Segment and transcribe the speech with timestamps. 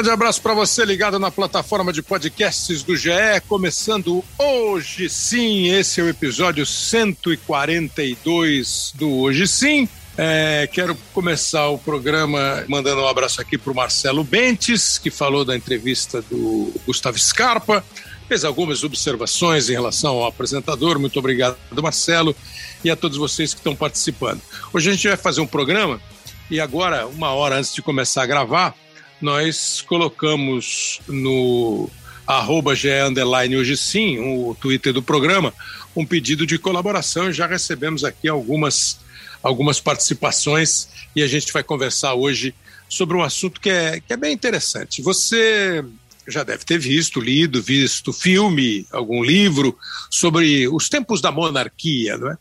[0.00, 3.10] grande abraço para você ligado na plataforma de podcasts do GE,
[3.46, 9.86] começando hoje sim, esse é o episódio 142 do Hoje Sim.
[10.16, 15.44] É, quero começar o programa mandando um abraço aqui para o Marcelo Bentes, que falou
[15.44, 17.84] da entrevista do Gustavo Scarpa,
[18.26, 20.98] fez algumas observações em relação ao apresentador.
[20.98, 22.34] Muito obrigado, Marcelo,
[22.82, 24.40] e a todos vocês que estão participando.
[24.72, 26.00] Hoje a gente vai fazer um programa
[26.50, 28.74] e agora, uma hora antes de começar a gravar,
[29.20, 31.88] nós colocamos no
[32.26, 32.88] arroba GE
[33.56, 35.52] hoje sim, o Twitter do programa,
[35.96, 38.98] um pedido de colaboração já recebemos aqui algumas
[39.42, 42.54] algumas participações e a gente vai conversar hoje
[42.88, 45.00] sobre um assunto que é, que é bem interessante.
[45.02, 45.84] Você
[46.28, 49.76] já deve ter visto, lido, visto filme, algum livro
[50.10, 52.38] sobre os tempos da monarquia, não é?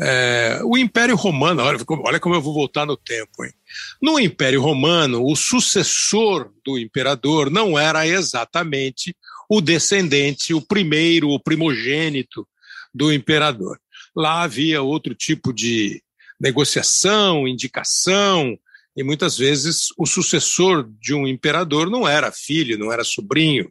[0.00, 3.52] É o Império Romano, olha, olha como eu vou voltar no tempo, hein?
[4.00, 9.14] No Império Romano, o sucessor do imperador não era exatamente
[9.48, 12.46] o descendente, o primeiro, o primogênito
[12.94, 13.78] do imperador.
[14.16, 16.02] Lá havia outro tipo de
[16.40, 18.58] negociação, indicação,
[18.96, 23.70] e muitas vezes o sucessor de um imperador não era filho, não era sobrinho,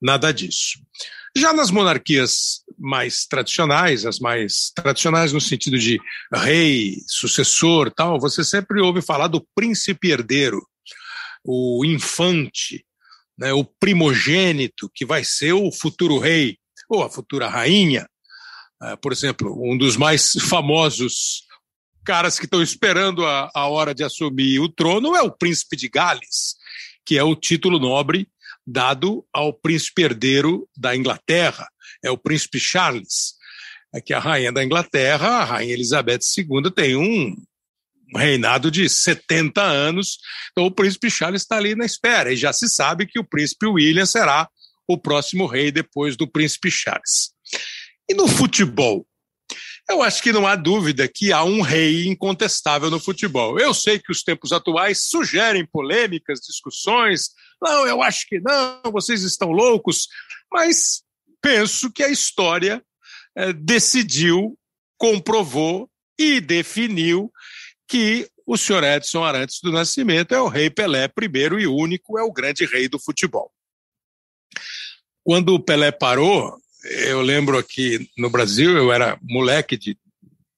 [0.00, 0.78] nada disso.
[1.36, 5.98] Já nas monarquias mais tradicionais, as mais tradicionais no sentido de
[6.32, 10.64] rei, sucessor, tal, você sempre ouve falar do príncipe herdeiro,
[11.44, 12.84] o infante,
[13.38, 16.56] né, o primogênito que vai ser o futuro rei
[16.88, 18.08] ou a futura rainha.
[18.82, 21.42] Uh, por exemplo, um dos mais famosos
[22.04, 25.88] caras que estão esperando a, a hora de assumir o trono é o príncipe de
[25.88, 26.56] Gales,
[27.04, 28.28] que é o título nobre
[28.66, 31.66] dado ao príncipe herdeiro da Inglaterra,
[32.02, 33.34] é o príncipe Charles,
[33.94, 37.34] é que a rainha da Inglaterra, a rainha Elizabeth II, tem um
[38.14, 40.18] reinado de 70 anos,
[40.50, 43.66] então o príncipe Charles está ali na espera, e já se sabe que o príncipe
[43.66, 44.48] William será
[44.86, 47.32] o próximo rei depois do príncipe Charles.
[48.08, 49.06] E no futebol?
[49.88, 53.58] Eu acho que não há dúvida que há um rei incontestável no futebol.
[53.58, 57.30] Eu sei que os tempos atuais sugerem polêmicas, discussões.
[57.60, 60.06] Não, eu acho que não, vocês estão loucos.
[60.52, 61.02] Mas
[61.40, 62.82] penso que a história
[63.36, 64.58] é, decidiu,
[64.96, 65.88] comprovou
[66.18, 67.32] e definiu
[67.86, 72.22] que o senhor Edson Arantes do Nascimento é o rei Pelé, primeiro e único, é
[72.22, 73.52] o grande rei do futebol.
[75.22, 79.98] Quando o Pelé parou, eu lembro aqui no Brasil, eu era moleque de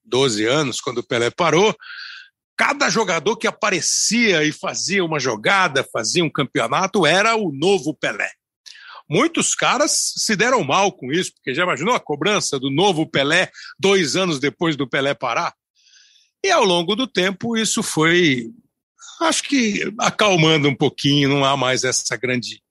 [0.05, 1.75] 12 anos quando o Pelé parou.
[2.57, 8.31] Cada jogador que aparecia e fazia uma jogada, fazia um campeonato, era o novo Pelé.
[9.11, 13.51] Muitos caras se deram mal com isso, porque já imaginou a cobrança do novo Pelé
[13.79, 15.53] dois anos depois do Pelé parar?
[16.45, 18.47] E ao longo do tempo isso foi,
[19.21, 22.63] acho que acalmando um pouquinho, não há mais essa grande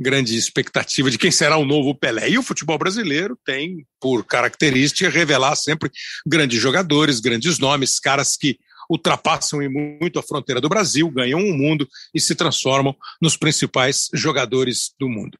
[0.00, 2.30] grande expectativa de quem será o novo Pelé.
[2.30, 5.90] E o futebol brasileiro tem, por característica, revelar sempre
[6.24, 8.56] grandes jogadores, grandes nomes, caras que
[8.88, 14.08] ultrapassam muito a fronteira do Brasil, ganham o um mundo e se transformam nos principais
[14.14, 15.38] jogadores do mundo.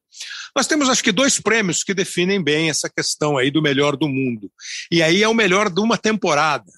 [0.54, 4.08] Nós temos, acho que, dois prêmios que definem bem essa questão aí do melhor do
[4.08, 4.50] mundo.
[4.90, 6.70] E aí é o melhor de uma temporada.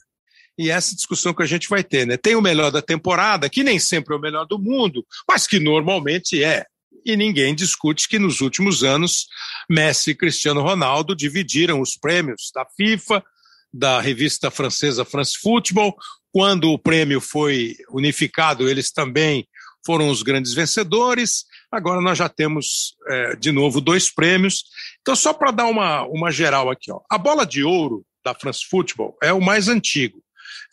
[0.59, 2.17] E essa discussão que a gente vai ter, né?
[2.17, 5.59] Tem o melhor da temporada, que nem sempre é o melhor do mundo, mas que
[5.59, 6.67] normalmente é
[7.05, 9.27] e ninguém discute que nos últimos anos
[9.69, 13.25] Messi e Cristiano Ronaldo dividiram os prêmios da FIFA,
[13.73, 15.97] da revista francesa France Football.
[16.33, 19.49] Quando o prêmio foi unificado, eles também
[19.85, 21.45] foram os grandes vencedores.
[21.71, 24.65] Agora nós já temos é, de novo dois prêmios.
[25.01, 27.01] Então, só para dar uma, uma geral aqui, ó.
[27.11, 30.23] a bola de ouro da France Football é o mais antigo.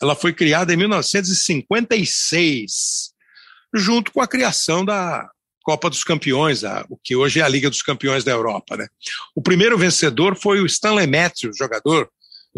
[0.00, 3.12] Ela foi criada em 1956,
[3.74, 5.28] junto com a criação da,
[5.68, 8.74] Copa dos Campeões, a, o que hoje é a Liga dos Campeões da Europa.
[8.74, 8.86] Né?
[9.34, 12.08] O primeiro vencedor foi o Stanley Matthews, jogador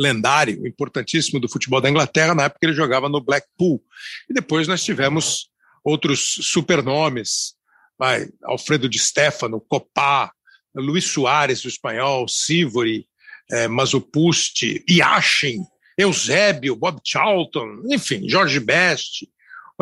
[0.00, 3.82] lendário, importantíssimo do futebol da Inglaterra, na época ele jogava no Blackpool.
[4.28, 5.50] E depois nós tivemos
[5.84, 7.54] outros supernomes,
[7.98, 10.32] vai, Alfredo Di Stefano, Copá,
[10.74, 13.06] Luiz Soares, o espanhol, Sivori,
[13.50, 15.62] eh, Mazupusti, Yashin,
[15.98, 19.28] Eusébio, Bob Charlton, enfim, Jorge Best,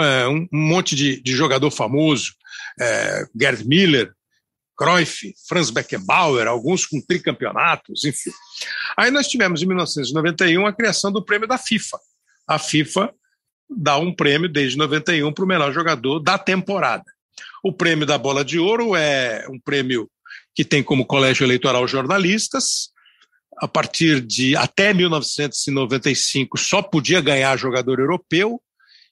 [0.01, 2.33] eh, um, um, monte de, de jogador famoso
[2.81, 4.13] é, Gerd Miller,
[4.79, 8.31] Cruyff, Franz Beckenbauer, alguns com tricampeonatos, enfim.
[8.97, 11.99] Aí nós tivemos, em 1991, a criação do prêmio da FIFA.
[12.47, 13.13] A FIFA
[13.69, 17.05] dá um prêmio desde 91 para o melhor jogador da temporada.
[17.63, 20.09] O prêmio da Bola de Ouro é um prêmio
[20.55, 22.91] que tem como colégio eleitoral jornalistas.
[23.59, 28.63] A partir de até 1995 só podia ganhar jogador europeu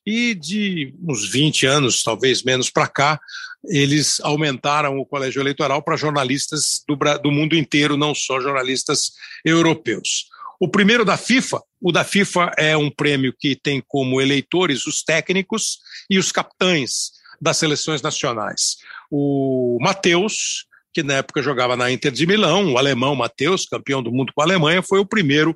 [0.06, 3.20] e de uns 20 anos, talvez menos para cá,
[3.68, 9.12] eles aumentaram o colégio eleitoral para jornalistas do, do mundo inteiro, não só jornalistas
[9.44, 10.26] europeus.
[10.58, 15.02] O primeiro da FIFA, o da FIFA é um prêmio que tem como eleitores os
[15.02, 15.78] técnicos
[16.08, 17.10] e os capitães
[17.40, 18.76] das seleções nacionais.
[19.10, 20.66] O Matheus,
[20.96, 24.40] que na época jogava na Inter de Milão, o alemão Matheus, campeão do mundo com
[24.40, 25.54] a Alemanha, foi o primeiro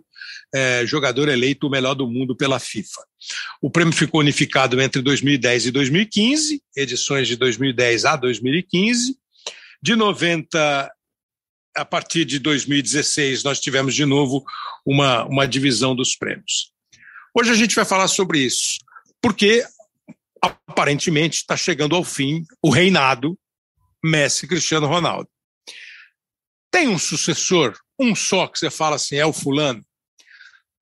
[0.54, 3.00] é, jogador eleito o melhor do mundo pela FIFA.
[3.62, 9.16] O prêmio ficou unificado entre 2010 e 2015, edições de 2010 a 2015.
[9.82, 10.92] De 90
[11.74, 14.44] a partir de 2016, nós tivemos de novo
[14.84, 16.70] uma, uma divisão dos prêmios.
[17.34, 18.76] Hoje a gente vai falar sobre isso,
[19.22, 19.64] porque
[20.68, 23.38] aparentemente está chegando ao fim o reinado
[24.02, 25.28] Messi Cristiano Ronaldo.
[26.70, 29.84] Tem um sucessor, um só que você fala assim, é o fulano.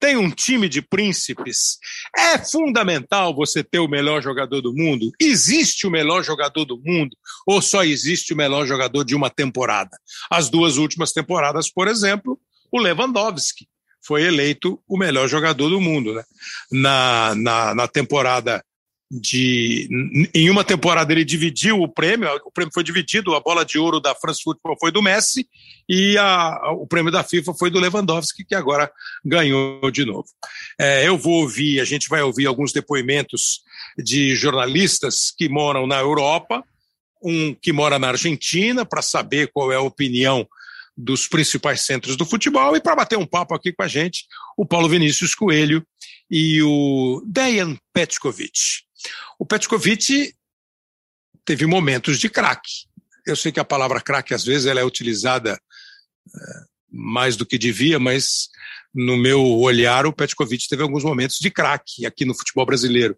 [0.01, 1.79] Tem um time de príncipes.
[2.17, 5.11] É fundamental você ter o melhor jogador do mundo.
[5.21, 7.17] Existe o melhor jogador do mundo
[7.47, 9.97] ou só existe o melhor jogador de uma temporada?
[10.31, 12.39] As duas últimas temporadas, por exemplo,
[12.71, 13.67] o Lewandowski
[14.07, 16.15] foi eleito o melhor jogador do mundo.
[16.15, 16.25] Né?
[16.71, 18.65] Na, na, na temporada
[19.11, 19.89] de
[20.35, 24.01] em uma temporada ele dividiu o prêmio, o prêmio foi dividido, a bola de ouro
[24.01, 25.49] da France Football foi do Messi
[25.89, 28.91] e a, o prêmio da FIFA foi do Lewandowski, que agora
[29.25, 30.29] ganhou de novo.
[30.79, 33.63] É, eu vou ouvir, a gente vai ouvir alguns depoimentos
[33.97, 36.63] de jornalistas que moram na Europa,
[37.23, 40.47] um que mora na Argentina, para saber qual é a opinião
[40.95, 44.27] dos principais centros do futebol, e para bater um papo aqui com a gente,
[44.57, 45.83] o Paulo Vinícius Coelho
[46.31, 48.88] e o Dejan Petkovic.
[49.39, 50.35] O Petkovic
[51.45, 52.87] teve momentos de craque.
[53.27, 56.41] Eu sei que a palavra craque, às vezes, ela é utilizada é,
[56.91, 58.49] mais do que devia, mas
[58.95, 63.17] no meu olhar, o Petkovic teve alguns momentos de craque aqui no futebol brasileiro.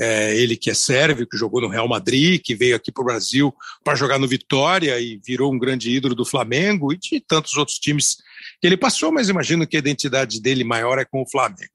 [0.00, 3.06] É, ele que é sérvio, que jogou no Real Madrid, que veio aqui para o
[3.06, 3.52] Brasil
[3.82, 7.78] para jogar no Vitória e virou um grande ídolo do Flamengo e de tantos outros
[7.78, 8.16] times
[8.60, 11.72] que ele passou, mas imagino que a identidade dele maior é com o Flamengo.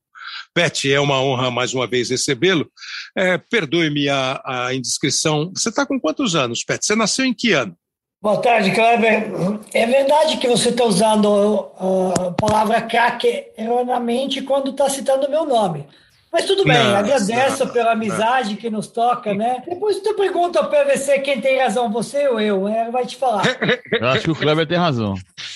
[0.54, 2.70] Pet, é uma honra mais uma vez recebê-lo.
[3.16, 5.52] É, Perdoe-me a, a, indiscrição.
[5.56, 6.86] Você está com quantos anos, Pet?
[6.86, 7.76] Você nasceu em que ano?
[8.22, 9.32] Boa tarde, Kleber.
[9.74, 11.72] É verdade que você está usando
[12.18, 15.86] a palavra craque erroneamente quando está citando o meu nome.
[16.34, 18.56] Mas tudo bem, não, agradeço não, pela amizade não.
[18.56, 19.62] que nos toca, né?
[19.68, 22.90] Depois tu pergunta ao PVC quem tem razão, você ou eu, né?
[22.92, 23.44] vai te falar.
[23.92, 25.14] Eu acho que o Kleber tem razão.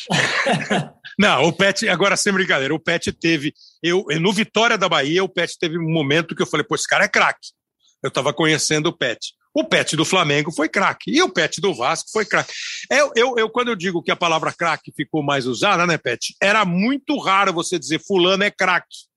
[1.17, 3.51] Não, o Pet, agora sem brincadeira, o Pet teve.
[3.81, 6.87] Eu, no Vitória da Bahia, o Pet teve um momento que eu falei, pô, esse
[6.87, 7.49] cara é craque.
[8.01, 9.33] Eu estava conhecendo o Pet.
[9.53, 11.09] O Pet do Flamengo foi craque.
[11.09, 12.53] E o Pet do Vasco foi craque.
[12.91, 16.35] Eu, eu, eu, quando eu digo que a palavra craque ficou mais usada, né, Pet?
[16.41, 19.07] Era muito raro você dizer fulano é craque.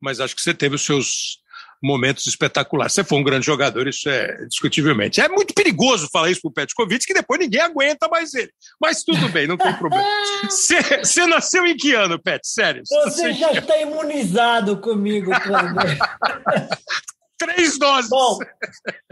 [0.00, 1.41] Mas acho que você teve os seus
[1.82, 2.92] momentos espetaculares.
[2.92, 5.20] Você foi um grande jogador, isso é discutivelmente.
[5.20, 8.50] É muito perigoso falar isso pro Petkovic, que depois ninguém aguenta mais ele.
[8.80, 10.06] Mas tudo bem, não tem problema.
[10.48, 12.46] Você, nasceu em que ano, Pet?
[12.46, 12.82] Sério?
[12.86, 15.72] Você já está imunizado comigo, Cláudio.
[17.44, 18.10] Três doses.
[18.10, 18.38] Bom,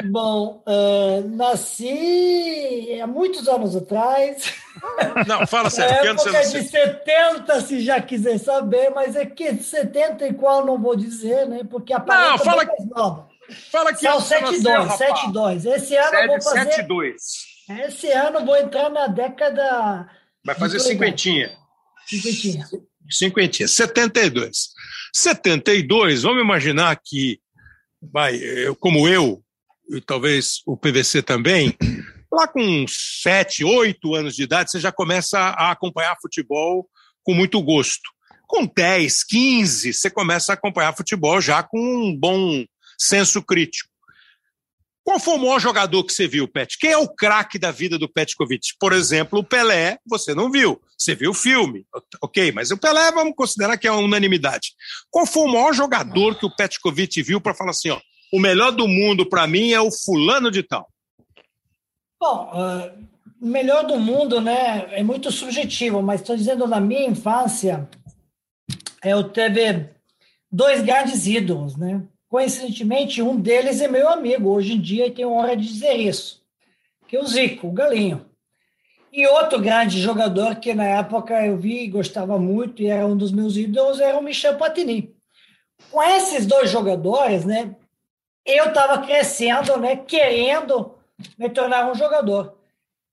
[0.05, 4.55] bom uh, nasci há muitos anos atrás.
[5.27, 5.95] Não, fala sério.
[5.95, 10.81] É época de 70, se já quiser saber, mas é que 70 e qual não
[10.81, 11.61] vou dizer, né?
[11.69, 12.85] Porque a Não, fala que...
[12.85, 13.29] nova.
[13.71, 15.67] Fala que São 72, 72.
[15.67, 17.23] Esse ano 7, eu vou fazer 72.
[17.87, 20.09] Esse ano vou entrar na década
[20.45, 21.51] Vai fazer cinquentinha.
[22.07, 22.67] Cinquentinha.
[23.11, 23.69] Cinquentinha.
[23.69, 24.71] 72.
[25.13, 27.40] 72, vamos imaginar que
[28.03, 29.43] vai, eu, como eu,
[29.91, 31.77] e talvez o PVC também,
[32.33, 36.89] lá com 7, 8 anos de idade, você já começa a acompanhar futebol
[37.23, 38.09] com muito gosto.
[38.47, 42.65] Com 10, 15, você começa a acompanhar futebol já com um bom
[42.99, 43.90] senso crítico.
[45.11, 46.79] Qual foi o maior jogador que você viu, Pet?
[46.79, 48.77] Quem é o craque da vida do Petkovic?
[48.79, 50.81] Por exemplo, o Pelé, você não viu.
[50.97, 51.85] Você viu o filme,
[52.23, 54.69] ok, mas o Pelé vamos considerar que é uma unanimidade.
[55.11, 57.99] Qual foi o maior jogador que o Petkovic viu para falar assim, ó,
[58.33, 60.89] o melhor do mundo para mim é o fulano de tal?
[62.21, 63.05] Bom, uh,
[63.45, 67.91] melhor do mundo, né, é muito subjetivo, mas estou dizendo na minha infância,
[69.03, 69.91] eu teve
[70.53, 72.01] dois grandes ídolos, né?
[72.31, 76.41] Coincidentemente, um deles é meu amigo hoje em dia e tenho honra de dizer isso,
[77.09, 78.25] que é o Zico, o Galinho.
[79.13, 83.17] E outro grande jogador que na época eu vi e gostava muito e era um
[83.17, 85.13] dos meus ídolos era o Michel Platini.
[85.91, 87.75] Com esses dois jogadores, né,
[88.47, 90.95] eu estava crescendo, né, querendo
[91.37, 92.57] me tornar um jogador.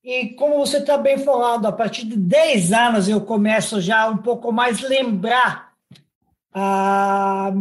[0.03, 4.17] E como você está bem falando, a partir de 10 anos eu começo já um
[4.17, 5.73] pouco mais lembrar
[6.53, 7.51] a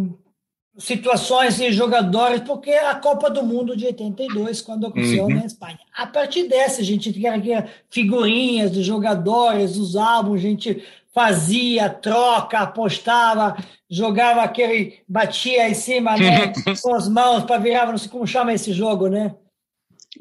[0.79, 5.35] situações e jogadores, porque a Copa do Mundo de 82, quando aconteceu uhum.
[5.35, 5.79] na Espanha.
[5.95, 10.83] A partir dessa, a gente tinha figurinhas dos jogadores, dos álbuns, a gente
[11.15, 13.57] fazia troca, apostava,
[13.89, 16.53] jogava aquele, batia em cima, né,
[16.83, 19.35] com as mãos para virar, não sei como chama esse jogo, né?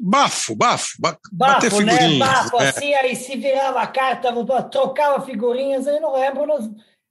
[0.00, 2.18] Bafo, bafo, ba bafo, bater né?
[2.18, 2.68] Bafo, é.
[2.68, 4.32] assim, aí se virava a carta,
[4.70, 6.46] trocava figurinhas, aí não lembro,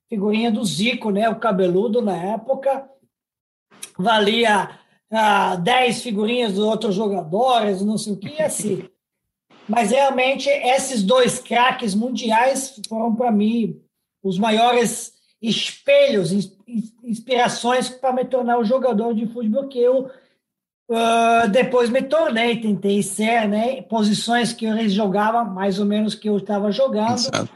[0.09, 1.29] figurinha do Zico, né?
[1.29, 2.87] O cabeludo na época,
[3.97, 4.69] valia
[5.11, 8.87] ah, 10 figurinhas dos outros jogadores, não sei o que, assim.
[9.67, 13.81] Mas realmente esses dois craques mundiais foram para mim
[14.21, 16.31] os maiores espelhos,
[17.03, 20.09] inspirações para me tornar um jogador de futebol que eu
[20.89, 26.29] uh, depois me tornei, tentei ser, né, posições que eles jogavam mais ou menos que
[26.29, 27.19] eu estava jogando.
[27.19, 27.49] Exato.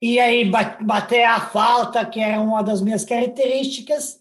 [0.00, 4.20] E aí bater a falta, que é uma das minhas características,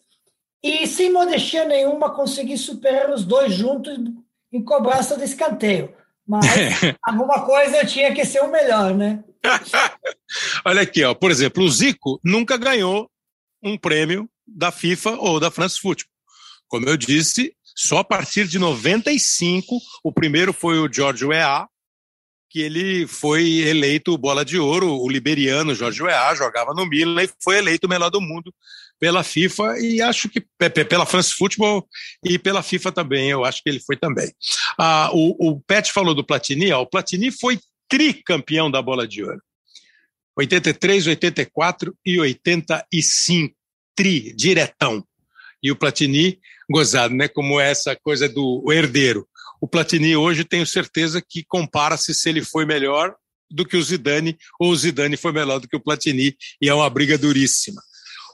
[0.63, 3.99] e sem modestia nenhuma consegui superar os dois juntos
[4.51, 5.93] em cobrança de escanteio.
[6.25, 6.45] Mas
[7.03, 9.21] alguma coisa eu tinha que ser o melhor, né?
[10.63, 11.13] Olha aqui, ó.
[11.13, 13.11] por exemplo, o Zico nunca ganhou
[13.61, 16.09] um prêmio da FIFA ou da France Football.
[16.69, 21.67] Como eu disse, só a partir de 95, o primeiro foi o George Weah,
[22.49, 27.29] que ele foi eleito bola de ouro, o liberiano George Weah, jogava no Milan e
[27.43, 28.53] foi eleito o melhor do mundo
[29.03, 30.39] pela FIFA e acho que
[30.87, 31.85] pela France Football
[32.23, 34.31] e pela FIFA também, eu acho que ele foi também.
[34.79, 39.21] Ah, o, o Pet falou do Platini, ó, o Platini foi tricampeão da bola de
[39.21, 39.41] ouro.
[40.37, 43.53] 83, 84 e 85.
[43.93, 45.05] Tri, diretão.
[45.61, 46.39] E o Platini,
[46.71, 47.27] gozado, né?
[47.27, 49.27] Como essa coisa do herdeiro.
[49.59, 53.13] O Platini hoje tenho certeza que compara-se se ele foi melhor
[53.51, 56.73] do que o Zidane ou o Zidane foi melhor do que o Platini e é
[56.73, 57.81] uma briga duríssima.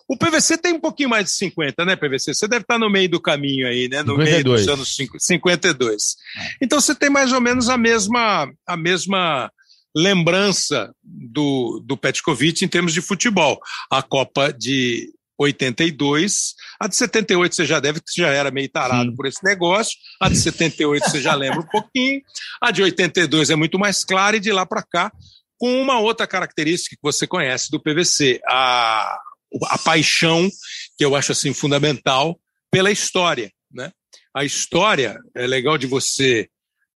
[0.09, 2.33] O PVC tem um pouquinho mais de 50, né, PVC?
[2.33, 4.01] Você deve estar no meio do caminho aí, né?
[4.01, 4.25] No 52.
[4.25, 6.15] meio dos anos 52.
[6.35, 6.49] É.
[6.63, 9.51] Então você tem mais ou menos a mesma, a mesma
[9.95, 13.59] lembrança do, do Petkovic em termos de futebol.
[13.91, 19.11] A Copa de 82, a de 78 você já deve, que já era meio tarado
[19.11, 19.15] Sim.
[19.15, 22.19] por esse negócio, a de 78 você já lembra um pouquinho,
[22.59, 25.11] a de 82 é muito mais clara e de lá para cá,
[25.57, 29.17] com uma outra característica que você conhece do PVC, a
[29.67, 30.49] a paixão,
[30.97, 32.39] que eu acho assim fundamental,
[32.71, 33.51] pela história.
[33.71, 33.91] Né?
[34.33, 36.49] A história é legal de você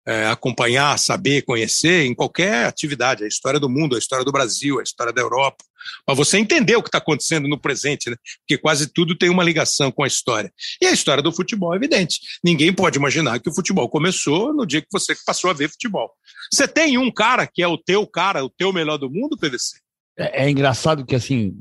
[0.06, 4.80] é, acompanhar, saber, conhecer em qualquer atividade, a história do mundo, a história do Brasil,
[4.80, 5.64] a história da Europa,
[6.04, 8.16] para você entender o que está acontecendo no presente, né?
[8.40, 10.52] porque quase tudo tem uma ligação com a história.
[10.80, 12.20] E a história do futebol é evidente.
[12.42, 16.10] Ninguém pode imaginar que o futebol começou no dia que você passou a ver futebol.
[16.52, 19.78] Você tem um cara que é o teu cara, o teu melhor do mundo, PVC?
[20.20, 21.56] É, é engraçado que, assim,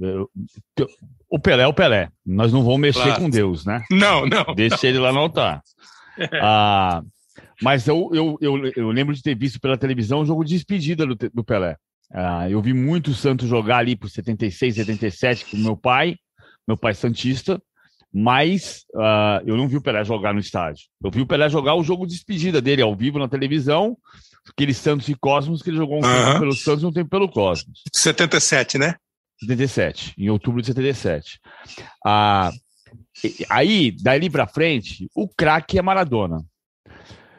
[1.30, 2.10] o Pelé é o Pelé.
[2.26, 3.22] Nós não vamos mexer claro.
[3.22, 3.84] com Deus, né?
[3.90, 4.54] Não, não.
[4.54, 4.90] Deixa não.
[4.90, 5.62] ele lá no altar.
[6.42, 7.02] Ah,
[7.62, 11.06] mas eu, eu, eu, eu, lembro de ter visto pela televisão o jogo de despedida
[11.06, 11.78] do, do Pelé.
[12.14, 16.18] Ah, eu vi muito o Santos jogar ali por 76, 77 com meu pai,
[16.68, 17.62] meu pai Santista,
[18.12, 20.88] mas uh, eu não vi o Pelé jogar no estádio.
[21.04, 23.96] Eu vi o Pelé jogar o jogo de despedida dele ao vivo na televisão,
[24.48, 26.26] aquele Santos e Cosmos que ele jogou um uhum.
[26.26, 27.82] tempo pelo Santos e um tempo pelo Cosmos.
[27.94, 28.96] 77, né?
[29.42, 31.40] 77, em outubro de 77.
[32.06, 32.52] Ah,
[33.50, 36.44] aí, dali para frente, o craque é Maradona.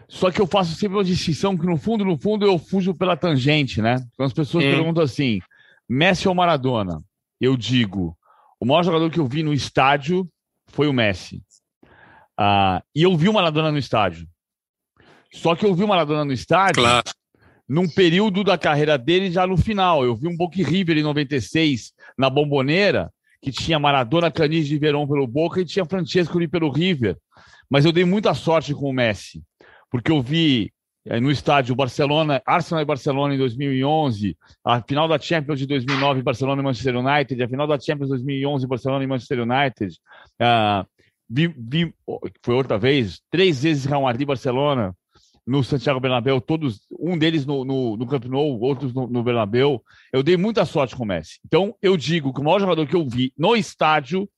[0.08, 3.16] Só que eu faço sempre uma distinção que, no fundo, no fundo, eu fujo pela
[3.16, 3.96] tangente, né?
[4.16, 4.70] Quando as pessoas hum.
[4.70, 5.38] perguntam assim,
[5.88, 7.00] Messi ou Maradona?
[7.40, 8.16] Eu digo,
[8.58, 10.28] o maior jogador que eu vi no estádio
[10.66, 11.42] foi o Messi.
[12.38, 14.26] Ah, e eu vi o Maradona no estádio.
[15.32, 17.04] Só que eu vi o Maradona no estádio claro.
[17.68, 20.04] num período da carreira dele já no final.
[20.04, 23.10] Eu vi um Boca River em 96 na Bomboneira,
[23.40, 27.16] que tinha Maradona, Canis de Verón pelo Boca e tinha Francesco ali pelo River.
[27.68, 29.42] Mas eu dei muita sorte com o Messi,
[29.90, 30.72] porque eu vi
[31.06, 36.22] eh, no estádio Barcelona, Arsenal e Barcelona em 2011, a final da Champions de 2009,
[36.22, 39.94] Barcelona e Manchester United, a final da Champions de 2011, Barcelona e Manchester United.
[40.40, 40.86] Uh,
[41.28, 41.94] vi, vi,
[42.42, 44.94] foi outra vez, três vezes Real Madrid e Barcelona,
[45.46, 49.82] no Santiago Bernabéu, todos, um deles no, no, no Camp Nou, outros no, no Bernabéu.
[50.12, 51.40] Eu dei muita sorte com o Messi.
[51.44, 54.28] Então, eu digo que o maior jogador que eu vi no estádio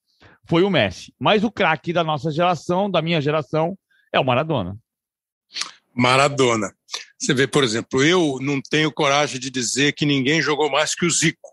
[0.49, 1.15] foi o Messi.
[1.19, 3.77] Mas o craque da nossa geração, da minha geração,
[4.13, 4.77] é o Maradona.
[5.95, 6.73] Maradona.
[7.19, 11.07] Você vê, por exemplo, eu não tenho coragem de dizer que ninguém jogou mais que
[11.07, 11.53] o Zico.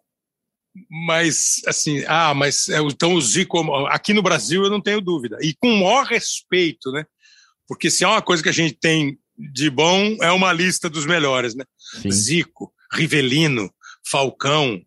[0.90, 5.38] Mas, assim, ah, mas é, então o Zico, aqui no Brasil eu não tenho dúvida.
[5.42, 7.06] E com o maior respeito, né?
[7.68, 11.06] Porque se há uma coisa que a gente tem de bom é uma lista dos
[11.06, 11.64] melhores, né?
[11.78, 12.12] Sim.
[12.12, 13.74] Zico, Rivelino,
[14.06, 14.82] Falcão,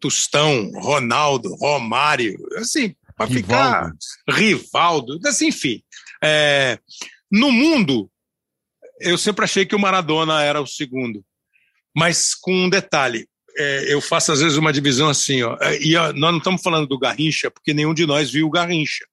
[0.00, 3.92] Tostão, Ronaldo, Romário, assim, para ficar
[4.28, 5.82] Rivaldo, assim, enfim.
[6.22, 6.78] É,
[7.30, 8.10] no mundo,
[9.00, 11.24] eu sempre achei que o Maradona era o segundo,
[11.94, 13.28] mas com um detalhe.
[13.56, 16.60] É, eu faço às vezes uma divisão assim, ó, é, e ó, nós não estamos
[16.60, 19.04] falando do Garrincha, porque nenhum de nós viu o Garrincha.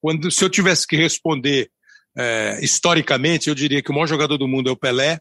[0.00, 1.68] Quando, se eu tivesse que responder
[2.16, 5.20] é, historicamente, eu diria que o maior jogador do mundo é o Pelé,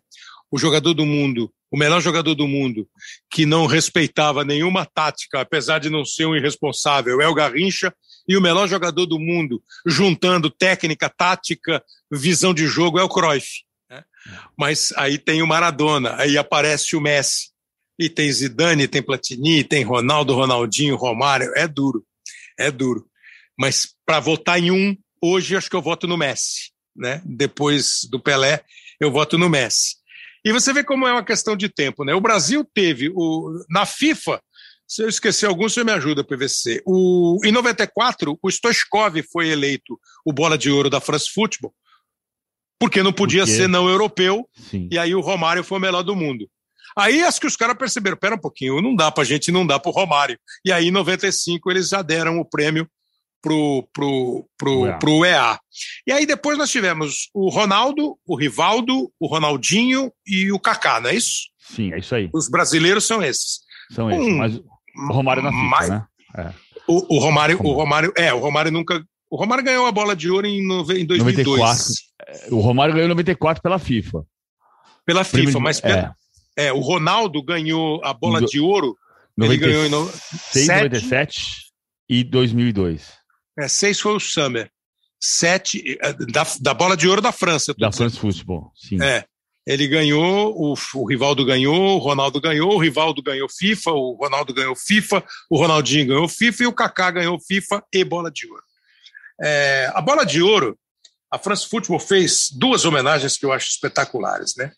[0.51, 2.87] o jogador do mundo, o melhor jogador do mundo,
[3.29, 7.93] que não respeitava nenhuma tática, apesar de não ser um irresponsável, é o Garrincha,
[8.27, 13.63] e o melhor jogador do mundo, juntando técnica, tática, visão de jogo, é o Cruyff.
[13.89, 14.03] Né?
[14.57, 17.49] Mas aí tem o Maradona, aí aparece o Messi,
[17.99, 22.05] e tem Zidane, tem Platini, tem Ronaldo, Ronaldinho, Romário, é duro,
[22.57, 23.05] é duro.
[23.57, 27.21] Mas para votar em um, hoje acho que eu voto no Messi, né?
[27.25, 28.63] Depois do Pelé,
[28.99, 29.95] eu voto no Messi.
[30.43, 32.13] E você vê como é uma questão de tempo, né?
[32.13, 34.39] O Brasil teve o na FIFA,
[34.87, 36.83] se eu esquecer algum, você me ajuda, PVC.
[36.85, 41.73] O, em 94, o Stoichkov foi eleito o bola de ouro da France Football,
[42.79, 44.87] porque não podia ser não europeu, Sim.
[44.91, 46.47] e aí o Romário foi o melhor do mundo.
[46.95, 49.79] Aí acho que os caras perceberam, pera um pouquinho, não dá pra gente, não dá
[49.79, 50.39] pro Romário.
[50.63, 52.87] E aí em 95 eles já deram o prêmio
[53.45, 54.97] pro, pro, pro, EA.
[54.97, 55.59] pro EA.
[56.07, 61.11] E aí depois nós tivemos o Ronaldo, o Rivaldo, o Ronaldinho e o Kaká, não
[61.11, 61.43] é isso?
[61.59, 62.27] Sim, é isso aí.
[62.33, 63.59] Os brasileiros são esses.
[63.91, 66.05] São esses, um, mas o Romário na FIFA, mais, né?
[66.35, 66.53] É.
[66.87, 69.03] O, o, Romário, o Romário, é, o Romário nunca.
[69.29, 71.59] O Romário ganhou a bola de ouro em, em 2002.
[71.59, 71.93] 94.
[72.49, 74.23] O Romário ganhou em 94 pela FIFA.
[75.05, 76.15] Pela FIFA, Primo, mas pela,
[76.57, 76.67] é.
[76.67, 76.73] é.
[76.73, 78.95] o Ronaldo ganhou a bola Do, de ouro.
[79.37, 80.11] 96, ele ganhou em no,
[80.51, 81.65] 6, 97
[82.09, 83.24] e 2002.
[83.57, 84.69] É, seis foi o Summer.
[85.19, 87.73] Sete, é, da, da bola de ouro da França.
[87.77, 89.01] Da France Football, sim.
[89.01, 89.25] É.
[89.65, 94.53] Ele ganhou, o, o Rivaldo ganhou, o Ronaldo ganhou, o Rivaldo ganhou FIFA, o Ronaldo
[94.53, 98.63] ganhou FIFA, o Ronaldinho ganhou FIFA e o Kaká ganhou FIFA e bola de ouro.
[99.41, 100.77] É, a bola de ouro,
[101.31, 104.71] a France Football fez duas homenagens que eu acho espetaculares, né?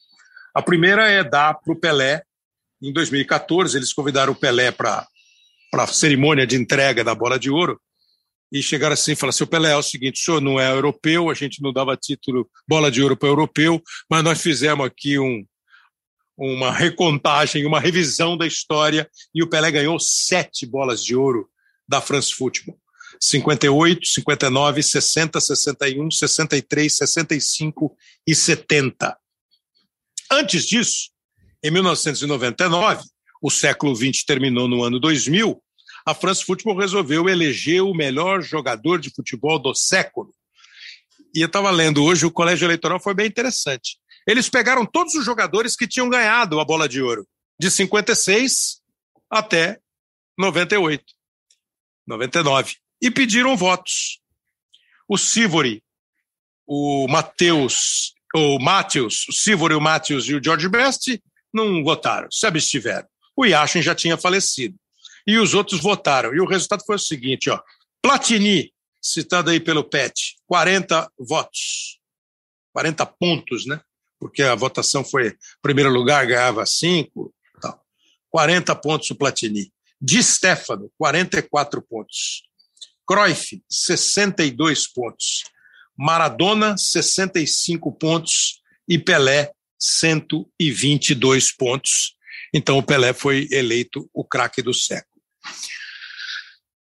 [0.56, 2.23] A primeira é dar para o Pelé.
[2.82, 5.06] Em 2014, eles convidaram o Pelé para
[5.73, 7.80] a cerimônia de entrega da bola de ouro
[8.51, 11.29] e chegaram assim e falaram: seu Pelé, é o seguinte, o senhor não é europeu,
[11.29, 15.45] a gente não dava título bola de ouro para europeu, mas nós fizemos aqui um,
[16.38, 21.49] uma recontagem, uma revisão da história, e o Pelé ganhou sete bolas de ouro
[21.88, 22.77] da France Football.
[23.19, 29.17] 58, 59, 60, 61, 63, 65 e 70.
[30.31, 31.10] Antes disso,
[31.63, 33.03] em 1999,
[33.41, 35.62] o século XX terminou no ano 2000,
[36.08, 40.34] a France Football resolveu eleger o melhor jogador de futebol do século.
[41.36, 43.98] E eu estava lendo hoje, o colégio eleitoral foi bem interessante.
[44.26, 47.28] Eles pegaram todos os jogadores que tinham ganhado a bola de ouro,
[47.60, 48.82] de 56
[49.30, 49.82] até
[50.38, 51.04] 98,
[52.08, 54.22] 99, e pediram votos.
[55.10, 55.84] O Sivori,
[56.65, 61.22] o Matheus, o Matheus, o Sivori, o Matheus e o George Best
[61.54, 63.10] não votaram, se abstiveram.
[63.36, 64.80] O Yashin já tinha falecido
[65.27, 66.33] e os outros votaram.
[66.33, 67.59] E o resultado foi o seguinte: ó,
[68.01, 71.99] Platini, citado aí pelo PET, 40 votos,
[72.73, 73.81] 40 pontos, né?
[74.19, 77.83] Porque a votação foi primeiro lugar, ganhava 5, tal.
[78.29, 79.71] 40 pontos o Platini.
[79.99, 82.43] Di Stefano, 44 pontos.
[83.05, 85.43] Cruyff, 62 pontos.
[85.97, 88.61] Maradona, 65 pontos.
[88.87, 92.15] E Pelé, 122 pontos.
[92.53, 95.16] Então o Pelé foi eleito o craque do século.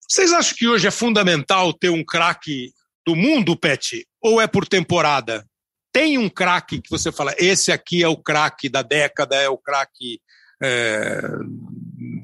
[0.08, 2.72] Vocês acham que hoje é fundamental ter um craque
[3.06, 4.08] do mundo, Pet?
[4.22, 5.46] Ou é por temporada?
[5.92, 9.58] Tem um craque que você fala, esse aqui é o craque da década, é o
[9.58, 10.20] craque
[10.62, 11.22] é,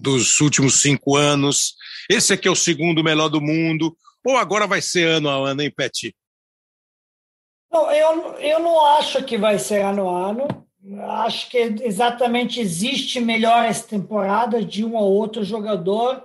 [0.01, 1.75] dos últimos cinco anos,
[2.09, 5.61] esse aqui é o segundo melhor do mundo, ou agora vai ser ano a ano,
[5.61, 6.15] hein, Pet?
[7.71, 10.68] Não, eu, eu não acho que vai ser ano a ano.
[11.01, 16.23] Acho que exatamente existe melhor essa temporada de um ou outro jogador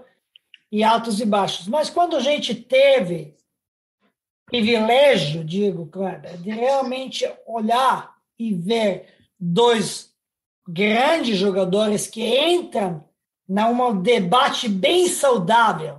[0.70, 1.66] e altos e baixos.
[1.66, 3.34] Mas quando a gente teve
[4.46, 5.90] privilégio, digo,
[6.40, 10.14] de realmente olhar e ver dois
[10.66, 13.04] grandes jogadores que entram
[13.48, 15.98] num debate bem saudável,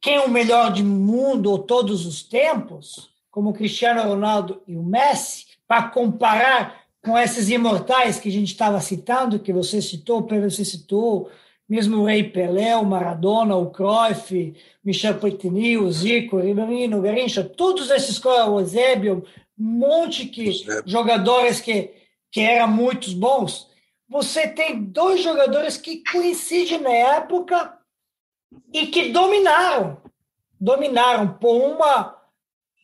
[0.00, 4.82] quem é o melhor do mundo ou todos os tempos, como Cristiano Ronaldo e o
[4.82, 10.50] Messi, para comparar com esses imortais que a gente estava citando, que você citou, Pedro,
[10.50, 11.30] você citou,
[11.66, 17.00] mesmo o Rei Pelé, o Maradona, o Cruyff, Michel Platini, o Zico, o Ribeirinho, o
[17.00, 19.24] Garrincha, todos esses, o Eusébio,
[19.58, 20.52] um monte de
[20.84, 21.94] jogadores que,
[22.30, 23.70] que eram muito bons.
[24.06, 27.78] Você tem dois jogadores que coincidem na época
[28.70, 29.96] e que dominaram.
[30.60, 32.18] dominaram por uma,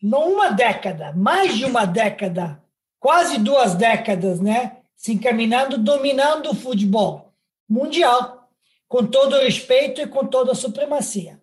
[0.01, 2.64] não uma década, mais de uma década,
[3.05, 4.77] quase duas décadas, né?
[4.95, 7.31] Se encaminhando, dominando o futebol
[7.69, 8.49] mundial,
[8.87, 11.39] com todo o respeito e com toda a supremacia.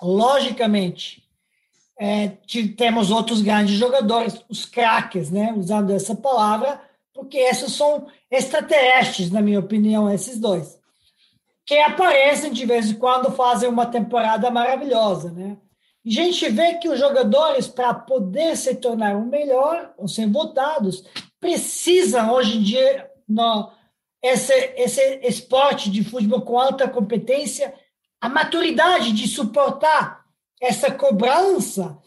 [0.00, 1.24] Logicamente,
[1.98, 2.28] é,
[2.76, 5.52] temos outros grandes jogadores, os craques, né?
[5.56, 6.80] Usando essa palavra,
[7.12, 10.78] porque esses são extraterrestres, na minha opinião, esses dois
[11.66, 15.56] que aparecem de vez em quando, fazem uma temporada maravilhosa, né?
[16.06, 21.04] A gente vê que os jogadores, para poder se tornar o melhor, ou ser votados,
[21.38, 23.70] precisam, hoje em dia, no,
[24.22, 27.74] esse, esse esporte de futebol com alta competência,
[28.20, 30.24] a maturidade de suportar
[30.60, 31.98] essa cobrança,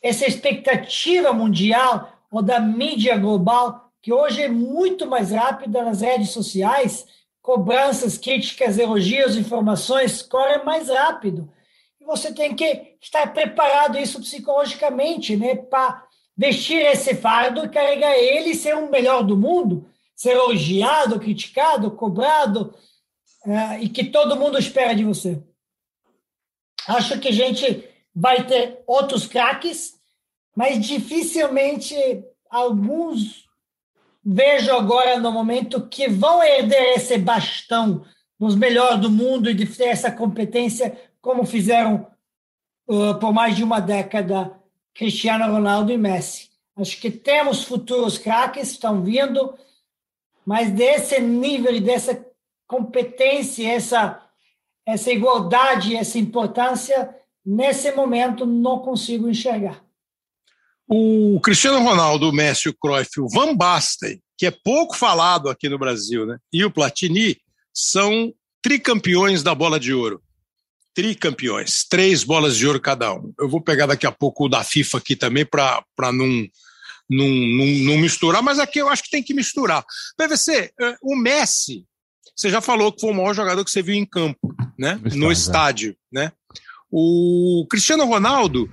[0.00, 6.30] essa expectativa mundial ou da mídia global, que hoje é muito mais rápida nas redes
[6.30, 7.06] sociais,
[7.42, 11.50] cobranças, críticas, elogios, informações correm mais rápido.
[12.06, 16.04] Você tem que estar preparado isso psicologicamente, né, para
[16.36, 22.74] vestir esse fardo, carregar ele e ser o melhor do mundo, ser elogiado, criticado, cobrado,
[23.44, 25.42] uh, e que todo mundo espera de você.
[26.86, 29.94] Acho que a gente vai ter outros craques,
[30.54, 31.94] mas dificilmente
[32.48, 33.46] alguns
[34.24, 38.04] vejo agora no momento que vão herder esse bastão
[38.38, 42.06] nos melhores do mundo e de ter essa competência, como fizeram
[42.86, 44.52] uh, por mais de uma década
[44.94, 46.50] Cristiano Ronaldo e Messi.
[46.76, 49.52] Acho que temos futuros craques, estão vindo,
[50.46, 52.24] mas desse nível dessa
[52.64, 54.22] competência, essa,
[54.86, 57.12] essa igualdade, essa importância,
[57.44, 59.84] nesse momento não consigo enxergar.
[60.88, 65.68] O Cristiano Ronaldo, o Messi, o Cruyff, o Van Basten, que é pouco falado aqui
[65.68, 66.38] no Brasil, né?
[66.52, 67.36] e o Platini
[67.74, 70.22] são tricampeões da bola de ouro.
[70.96, 73.30] Tricampeões, três bolas de ouro cada um.
[73.38, 76.26] Eu vou pegar daqui a pouco o da FIFA aqui também para não,
[77.10, 79.84] não, não, não misturar, mas aqui eu acho que tem que misturar.
[80.16, 81.84] PVC, eh, o Messi,
[82.34, 84.98] você já falou que foi o maior jogador que você viu em campo, né?
[85.14, 86.32] no estádio, né?
[86.90, 88.72] O Cristiano Ronaldo,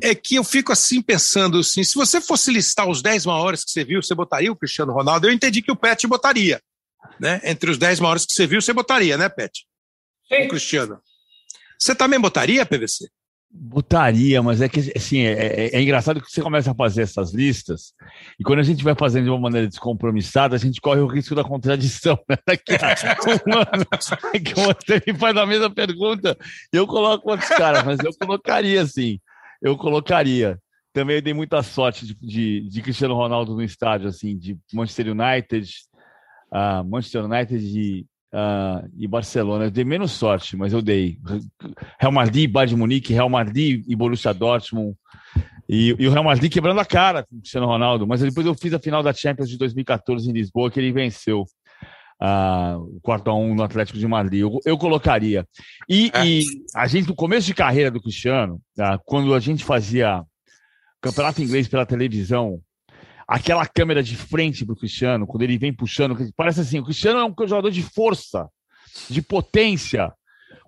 [0.00, 3.72] é que eu fico assim pensando assim, se você fosse listar os 10 maiores que
[3.72, 5.26] você viu, você botaria o Cristiano Ronaldo?
[5.26, 6.62] Eu entendi que o Pet botaria,
[7.18, 7.40] né?
[7.42, 9.66] Entre os 10 maiores que você viu, você botaria, né, Pet?
[10.28, 10.44] Sim.
[10.44, 11.00] O Cristiano.
[11.78, 13.08] Você também botaria, PVC?
[13.50, 17.32] Botaria, mas é que assim, é, é, é, engraçado que você começa a fazer essas
[17.32, 17.94] listas,
[18.38, 21.34] e quando a gente vai fazendo de uma maneira descompromissada, a gente corre o risco
[21.34, 22.18] da contradição.
[22.28, 22.36] Né?
[22.46, 23.86] Daqui um ano,
[24.34, 26.36] é que você me faz a mesma pergunta,
[26.70, 29.18] eu coloco outros caras, mas eu colocaria assim
[29.60, 30.58] eu colocaria.
[30.92, 35.70] Também dei muita sorte de, de, de, Cristiano Ronaldo no estádio, assim, de Manchester United,
[36.50, 39.64] uh, Manchester United e, uh, e Barcelona.
[39.64, 41.18] Eu dei menos sorte, mas eu dei.
[41.98, 44.96] Real Madrid, Bayern de Munique, Real Madrid e Borussia Dortmund.
[45.68, 48.06] E, e, o Real Madrid quebrando a cara com o Cristiano Ronaldo.
[48.06, 51.42] Mas depois eu fiz a final da Champions de 2014 em Lisboa, que ele venceu
[52.22, 54.40] uh, o 4 a 1 no Atlético de Madrid.
[54.40, 55.46] Eu, eu colocaria.
[55.88, 56.26] E, é.
[56.26, 60.22] e, a gente, no começo de carreira do Cristiano, uh, quando a gente fazia
[61.00, 62.60] campeonato inglês pela televisão,
[63.28, 67.20] aquela câmera de frente para o Cristiano, quando ele vem puxando, parece assim: o Cristiano
[67.20, 68.48] é um jogador de força,
[69.10, 70.10] de potência.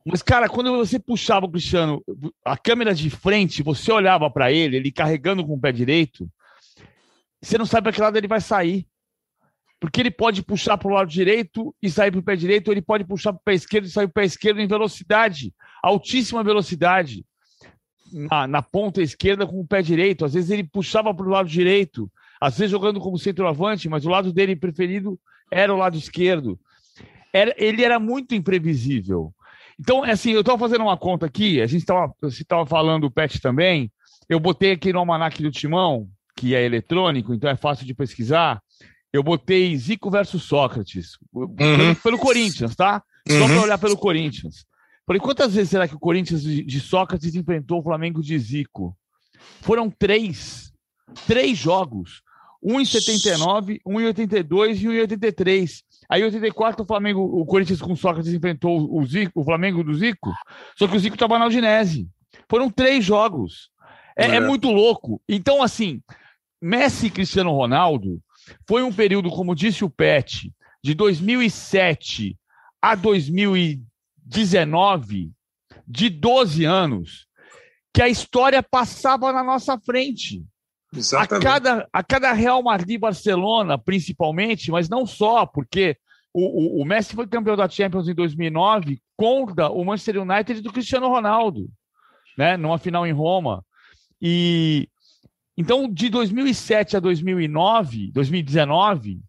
[0.05, 2.03] Mas, cara, quando você puxava o Cristiano,
[2.45, 6.29] a câmera de frente, você olhava para ele, ele carregando com o pé direito,
[7.41, 8.87] você não sabe para que lado ele vai sair.
[9.79, 12.75] Porque ele pode puxar para o lado direito e sair para o pé direito, ou
[12.75, 15.55] ele pode puxar para o pé esquerdo e sair para o pé esquerdo em velocidade,
[15.83, 17.25] altíssima velocidade.
[18.13, 20.25] Na, na, ponta esquerda com o pé direito.
[20.25, 22.11] Às vezes ele puxava para o lado direito,
[22.41, 25.19] às vezes jogando como centroavante, mas o lado dele preferido
[25.51, 26.59] era o lado esquerdo.
[27.33, 29.33] Era, ele era muito imprevisível.
[29.79, 33.41] Então, é assim, eu estava fazendo uma conta aqui, a gente estava falando o Pet
[33.41, 33.91] também,
[34.29, 38.63] eu botei aqui no almanac do Timão, que é eletrônico, então é fácil de pesquisar,
[39.13, 41.55] eu botei Zico versus Sócrates, uhum.
[41.55, 43.03] pelo, pelo, Corinthians, tá?
[43.29, 43.49] Só uhum.
[43.49, 44.65] para olhar pelo Corinthians.
[45.07, 48.97] Falei, quantas vezes será que o Corinthians de Sócrates enfrentou o Flamengo de Zico?
[49.61, 50.73] Foram três.
[51.27, 52.23] Três jogos.
[52.63, 55.83] Um em 79, um em 82 e um em 83.
[56.09, 59.95] Aí em 84 o Flamengo, o Corinthians com Sócrates enfrentou o Zico, o Flamengo do
[59.95, 60.31] Zico,
[60.77, 62.09] só que o Zico estava na Udinese.
[62.49, 63.71] Foram três jogos.
[64.17, 64.37] É, é.
[64.37, 65.21] é muito louco.
[65.29, 66.03] Então, assim,
[66.61, 68.21] Messi e Cristiano Ronaldo
[68.69, 72.37] foi um período, como disse o Pet, de 2007
[72.83, 75.31] a 2019,
[75.87, 77.27] de 12 anos,
[77.93, 80.43] que a história passava na nossa frente.
[80.95, 81.47] Exatamente.
[81.47, 85.97] A cada, a cada Real Madrid Barcelona, principalmente, mas não só, porque
[86.33, 90.73] o, o, o Messi foi campeão da Champions em 2009 contra o Manchester United do
[90.73, 91.69] Cristiano Ronaldo.
[92.37, 92.57] né?
[92.57, 93.65] Numa final em Roma.
[94.21, 94.89] E
[95.61, 99.21] então, de 2007 a 2009, 2019,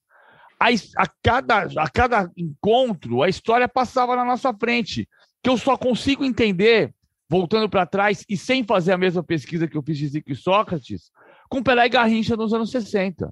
[0.57, 5.09] a, a, cada, a cada encontro, a história passava na nossa frente.
[5.43, 6.93] Que eu só consigo entender,
[7.27, 10.35] voltando para trás e sem fazer a mesma pesquisa que eu fiz de Zico e
[10.35, 11.11] Sócrates,
[11.51, 13.29] com Pelé e Garrincha nos anos 60.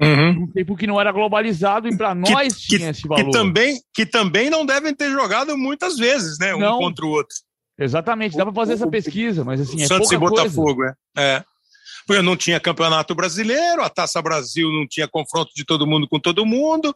[0.00, 0.42] Uhum.
[0.42, 3.24] Um tempo que não era globalizado e para nós que, tinha esse valor.
[3.24, 6.54] Que também, que também não devem ter jogado muitas vezes, né?
[6.54, 6.78] Um não.
[6.78, 7.34] contra o outro.
[7.78, 10.94] Exatamente, dá para fazer o, essa pesquisa, mas assim, é Santos e Botafogo, é.
[11.16, 11.44] é.
[12.06, 16.20] Porque não tinha campeonato brasileiro, a Taça Brasil não tinha confronto de todo mundo com
[16.20, 16.94] todo mundo,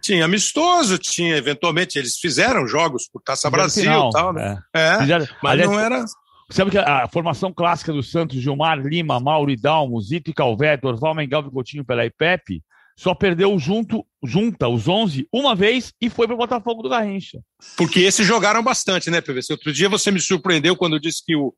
[0.00, 4.62] tinha amistoso, tinha eventualmente eles fizeram jogos por Taça Brasil final, tal, né?
[4.74, 6.04] É, é fizeram, mas aliás, não era.
[6.52, 11.14] Sabe que a, formação clássica do Santos, Gilmar Lima, Mauro Dalmo, Zito e Calvé, Dorval,
[11.14, 12.62] Mengal, Coutinho, Pelé e Pepe,
[12.96, 17.40] só perdeu junto, junta os 11 uma vez e foi para o Botafogo do Garrincha.
[17.76, 19.54] Porque esses jogaram bastante, né, PVC?
[19.54, 21.54] Outro dia você me surpreendeu quando disse que o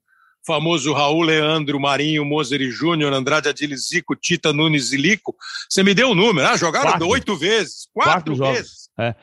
[0.47, 5.35] famoso Raul, Leandro, Marinho, Moser e Júnior, Andrade, Adilis, Zico, Tita, Nunes e Lico.
[5.69, 8.89] Você me deu o um número, ah, jogaram oito vezes, quatro, quatro vezes.
[8.99, 9.07] É.
[9.07, 9.15] É?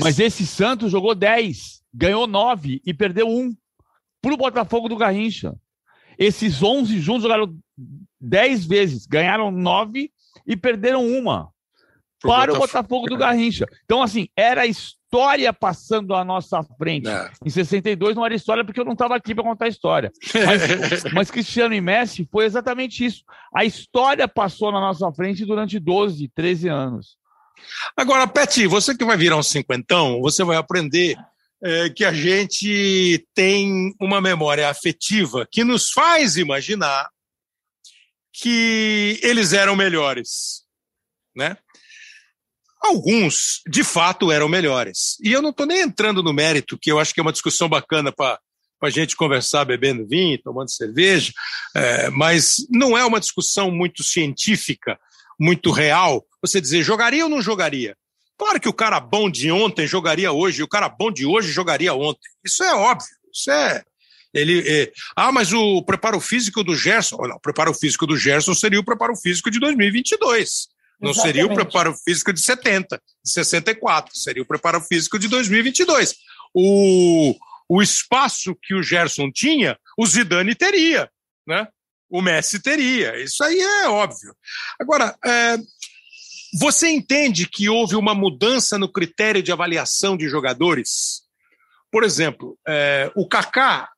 [0.00, 3.54] Mas esse Santos jogou dez, ganhou nove e perdeu um
[4.20, 5.54] para o Botafogo do Garrincha.
[6.18, 7.56] Esses 11 juntos jogaram
[8.20, 10.10] 10 vezes, ganharam 9
[10.46, 11.50] e perderam uma
[12.22, 13.66] para o Botafogo do Garrincha.
[13.84, 17.08] Então, assim, era a história passando à nossa frente.
[17.08, 17.30] É.
[17.44, 20.12] Em 62 não era história porque eu não estava aqui para contar a história.
[20.34, 23.24] Mas, mas, Cristiano e Messi foi exatamente isso.
[23.54, 27.16] A história passou na nossa frente durante 12, 13 anos.
[27.96, 31.16] Agora, Peti, você que vai virar um cinquentão, você vai aprender
[31.62, 37.08] é, que a gente tem uma memória afetiva que nos faz imaginar
[38.32, 40.62] que eles eram melhores,
[41.36, 41.56] né?
[42.80, 45.18] Alguns, de fato, eram melhores.
[45.22, 47.68] E eu não estou nem entrando no mérito, que eu acho que é uma discussão
[47.68, 48.40] bacana para
[48.82, 51.30] a gente conversar bebendo vinho, tomando cerveja,
[51.76, 54.98] é, mas não é uma discussão muito científica,
[55.38, 56.24] muito real.
[56.40, 57.94] Você dizer, jogaria ou não jogaria?
[58.40, 61.52] Claro que o cara bom de ontem jogaria hoje, e o cara bom de hoje
[61.52, 62.26] jogaria ontem.
[62.42, 63.14] Isso é óbvio.
[63.30, 63.84] Isso é.
[64.32, 64.90] Ele, é...
[65.14, 67.18] Ah, mas o preparo físico do Gerson.
[67.18, 70.68] Não, o preparo físico do Gerson seria o preparo físico de 2022.
[70.98, 71.36] Não Exatamente.
[71.36, 74.16] seria o preparo físico de 70, de 64.
[74.16, 76.14] Seria o preparo físico de 2022.
[76.54, 77.34] O,
[77.68, 81.10] o espaço que o Gerson tinha, o Zidane teria,
[81.46, 81.68] né?
[82.08, 83.22] O Messi teria.
[83.22, 84.34] Isso aí é óbvio.
[84.80, 85.58] Agora, é,
[86.52, 91.22] você entende que houve uma mudança no critério de avaliação de jogadores?
[91.90, 93.88] Por exemplo, é, o Kaká,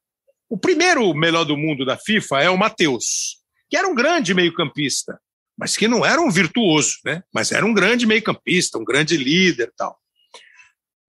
[0.49, 3.39] o primeiro melhor do mundo da FIFA é o Matheus,
[3.71, 5.19] que era um grande meio-campista,
[5.57, 7.23] mas que não era um virtuoso, né?
[7.33, 9.99] Mas era um grande meio-campista, um grande líder, tal.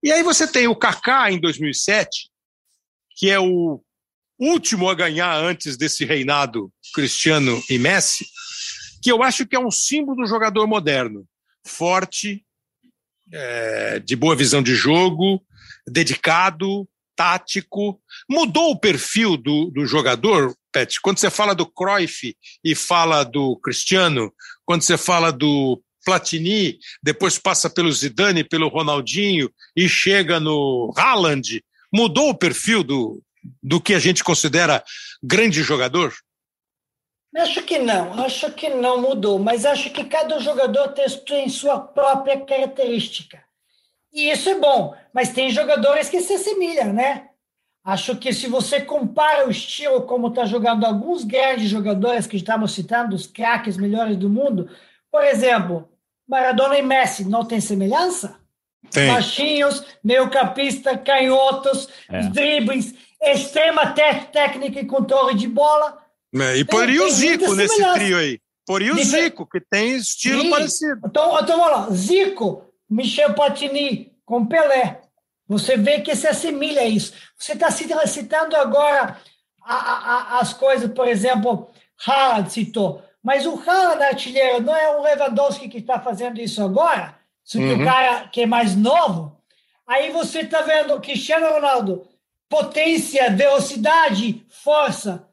[0.02, 2.30] E aí você tem o Kaká em 2007,
[3.16, 3.82] que é o
[4.38, 8.26] último a ganhar antes desse reinado Cristiano e Messi,
[9.02, 11.26] que eu acho que é um símbolo do jogador moderno
[11.66, 12.44] forte,
[13.32, 15.42] é, de boa visão de jogo,
[15.86, 18.00] dedicado, tático.
[18.28, 21.00] Mudou o perfil do, do jogador, Pet?
[21.00, 24.32] Quando você fala do Cruyff e fala do Cristiano,
[24.64, 31.62] quando você fala do Platini, depois passa pelo Zidane, pelo Ronaldinho e chega no Haaland,
[31.92, 33.22] mudou o perfil do,
[33.62, 34.84] do que a gente considera
[35.22, 36.12] grande jogador?
[37.36, 40.94] Acho que não, acho que não mudou, mas acho que cada jogador
[41.26, 43.42] tem sua própria característica.
[44.12, 47.30] E isso é bom, mas tem jogadores que se assemelham, né?
[47.84, 52.72] Acho que se você compara o estilo como está jogando alguns grandes jogadores que estamos
[52.72, 54.70] citando, os craques melhores do mundo,
[55.10, 55.88] por exemplo,
[56.26, 58.38] Maradona e Messi, não tem semelhança?
[58.90, 59.08] Tem.
[59.08, 62.22] Baixinhos, meio-campista, canhotos, é.
[62.28, 63.92] dribles, extrema
[64.32, 66.03] técnica e controle de bola
[66.42, 68.40] é, e poderia o Zico nesse trio aí.
[68.66, 71.00] Poderia o Zico, que tem estilo parecido.
[71.06, 71.90] Então, então, vamos lá.
[71.94, 75.02] Zico, Michel Platini com Pelé.
[75.46, 77.12] Você vê que se assemelha a isso.
[77.38, 79.18] Você está citando agora
[79.62, 81.68] a, a, as coisas, por exemplo,
[82.06, 83.02] Haaland citou.
[83.22, 87.16] Mas o Haaland artilheiro não é o Lewandowski que está fazendo isso agora?
[87.44, 87.82] Se uhum.
[87.82, 89.38] o cara que é mais novo.
[89.86, 92.08] Aí você está vendo Cristiano Ronaldo,
[92.48, 95.28] potência, velocidade, força.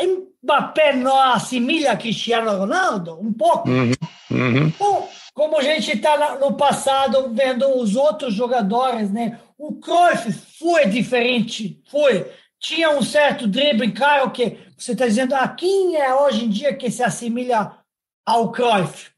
[0.00, 3.18] Mbappé não assimila Cristiano Ronaldo?
[3.20, 3.68] Um pouco?
[3.68, 3.92] Uhum,
[4.30, 4.66] uhum.
[4.68, 9.40] Então, como a gente está no passado vendo os outros jogadores, né?
[9.56, 12.30] O Cruyff foi diferente, foi.
[12.58, 16.74] Tinha um certo drible, claro que você está dizendo, ah, quem é hoje em dia
[16.74, 17.78] que se assimila
[18.26, 19.10] ao Cruyff?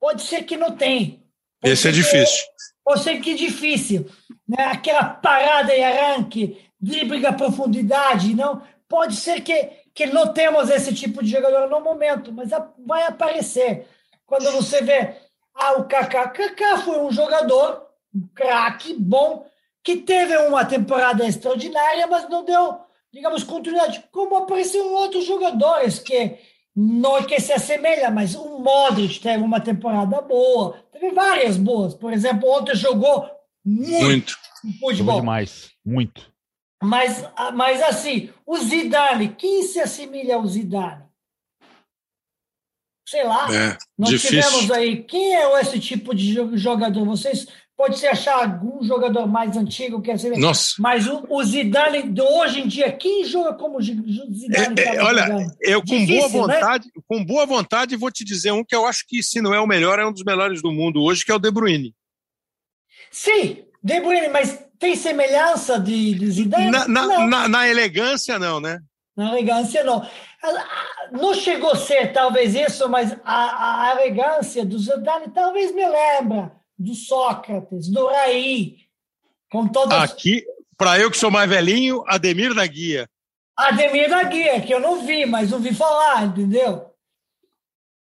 [0.00, 1.22] Pode ser que não tem.
[1.60, 2.44] Pode Esse é difícil.
[2.84, 4.06] Pode ser que é difícil.
[4.48, 4.64] Né?
[4.64, 8.62] Aquela parada e arranque, drible a profundidade, não.
[8.88, 12.50] Pode ser que, que não temos esse tipo de jogador no momento, mas
[12.86, 13.86] vai aparecer.
[14.26, 15.14] Quando você vê,
[15.54, 19.46] ah, o Kaká, Kaká foi um jogador, um craque, bom,
[19.82, 22.80] que teve uma temporada extraordinária, mas não deu,
[23.12, 24.04] digamos, continuidade.
[24.12, 26.38] Como apareceram outros jogadores que
[26.74, 31.94] não é que se assemelha, mas o Modric teve uma temporada boa, teve várias boas.
[31.94, 33.28] Por exemplo, ontem jogou
[33.64, 34.38] muito, muito.
[34.78, 34.94] futebol.
[34.94, 36.29] Jogou demais, muito.
[36.82, 37.22] Mas,
[37.54, 41.04] mas assim, o Zidane, quem se assemelha ao Zidane?
[43.06, 44.40] Sei lá, é, nós difícil.
[44.40, 47.04] tivemos aí, quem é esse tipo de jogador?
[47.04, 50.74] Vocês pode se achar algum jogador mais antigo que assim, Nossa.
[50.78, 54.74] mas o, o, Zidane de hoje em dia, quem joga como Zidane?
[54.78, 55.56] É, é, olha, jogando?
[55.60, 56.54] eu com Difícil, boa né?
[56.54, 57.02] vontade, né?
[57.08, 59.66] com boa vontade vou te dizer um que eu acho que se não é o
[59.66, 61.94] melhor, é um dos melhores do mundo hoje, que é o De Bruyne.
[63.10, 66.70] Sim, De Bruyne, mas tem semelhança de, de Zidane?
[66.70, 68.80] Na, na, na, na elegância não, né?
[69.14, 70.04] Na elegância não.
[71.12, 76.50] Não chegou a ser talvez isso, mas a, a elegância do Zidane talvez me lembra
[76.78, 78.78] do Sócrates, do Raí,
[79.52, 80.02] com todas.
[80.02, 80.42] Aqui,
[80.78, 83.06] para eu que sou mais velhinho, Ademir da Guia.
[83.54, 86.90] Ademir da Guia, que eu não vi, mas ouvi falar, entendeu?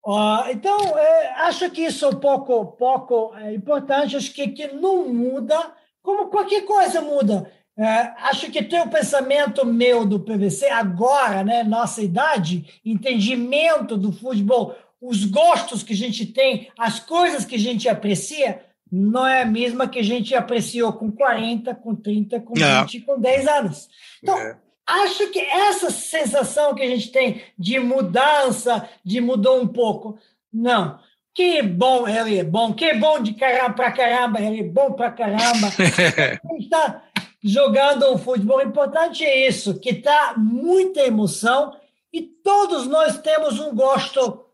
[0.04, 4.68] Uh, então, é, acho que isso é um pouco, pouco é, importante, acho que, que
[4.68, 5.72] não muda,
[6.04, 7.52] como qualquer coisa muda.
[7.76, 14.12] É, acho que tem o pensamento meu do PVC agora, né, nossa idade, entendimento do
[14.12, 19.42] futebol, os gostos que a gente tem, as coisas que a gente aprecia, não é
[19.42, 23.90] a mesma que a gente apreciou com 40, com 30, com 20, com 10 anos.
[24.22, 24.56] Então, é.
[24.86, 30.20] acho que essa sensação que a gente tem de mudança, de mudou um pouco,
[30.54, 31.00] não.
[31.34, 35.12] Que bom ele é bom, que bom de caramba para caramba, ele é bom para
[35.12, 35.70] caramba.
[36.60, 37.04] está
[37.44, 38.58] jogando o futebol.
[38.58, 41.76] O importante é isso, que está muita emoção
[42.12, 44.46] e todos nós temos um gosto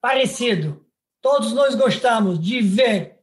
[0.00, 0.84] parecido.
[1.22, 3.18] Todos nós gostamos de ver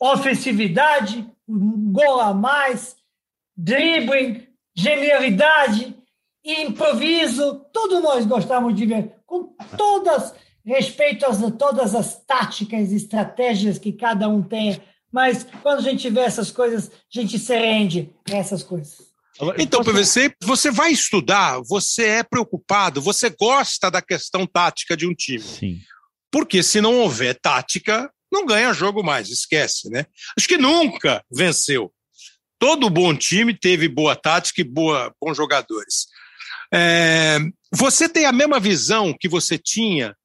[0.00, 2.96] ofensividade, um gol a mais,
[3.56, 5.96] dribbling, genialidade,
[6.44, 7.64] improviso.
[7.72, 14.28] Todos nós gostamos de ver, com todas, respeito a todas as táticas, estratégias que cada
[14.28, 14.80] um tem.
[15.12, 19.12] Mas quando a gente vê essas coisas, a gente se rende a essas coisas.
[19.58, 25.14] Então, PVC, você vai estudar, você é preocupado, você gosta da questão tática de um
[25.14, 25.40] time.
[25.42, 25.78] Sim.
[26.30, 30.06] Porque se não houver tática, não ganha jogo mais, esquece, né?
[30.36, 31.92] Acho que nunca venceu.
[32.58, 36.06] Todo bom time teve boa tática e boa, bons jogadores.
[36.72, 37.38] É,
[37.70, 40.16] você tem a mesma visão que você tinha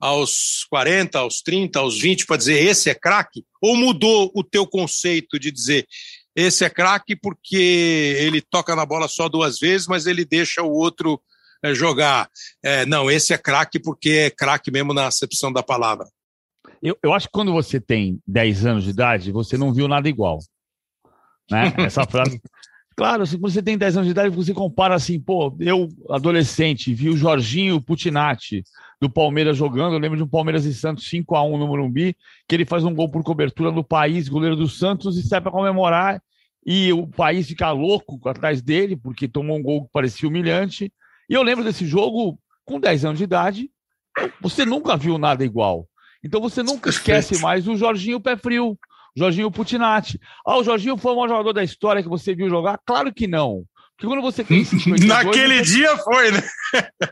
[0.00, 3.44] aos 40, aos 30, aos 20 para dizer esse é craque?
[3.60, 5.86] Ou mudou o teu conceito de dizer
[6.34, 10.70] esse é craque porque ele toca na bola só duas vezes, mas ele deixa o
[10.70, 11.20] outro
[11.62, 12.30] é, jogar.
[12.62, 16.06] É, não, esse é craque porque é craque mesmo na acepção da palavra.
[16.82, 20.08] Eu, eu acho que quando você tem 10 anos de idade, você não viu nada
[20.08, 20.38] igual.
[21.50, 21.74] Né?
[21.78, 22.40] Essa frase.
[23.00, 26.92] Claro, assim, quando você tem 10 anos de idade, você compara assim, pô, eu, adolescente,
[26.92, 28.62] vi o Jorginho Putinati
[29.00, 29.94] do Palmeiras jogando.
[29.94, 32.14] Eu lembro de um Palmeiras e Santos 5 a 1 no Morumbi,
[32.46, 35.50] que ele faz um gol por cobertura no país, goleiro do Santos, e sai para
[35.50, 36.22] comemorar.
[36.66, 40.92] E o país fica louco atrás dele, porque tomou um gol que parecia humilhante.
[41.26, 43.70] E eu lembro desse jogo com 10 anos de idade.
[44.42, 45.88] Você nunca viu nada igual.
[46.22, 48.78] Então você nunca esquece mais o Jorginho Pé Frio,
[49.16, 50.18] Jorginho Putinati.
[50.46, 52.78] Ah, o Jorginho foi o maior jogador da história que você viu jogar?
[52.84, 53.64] Claro que não.
[54.00, 55.74] Porque quando você tem 52, Naquele você...
[55.74, 56.42] dia foi, né?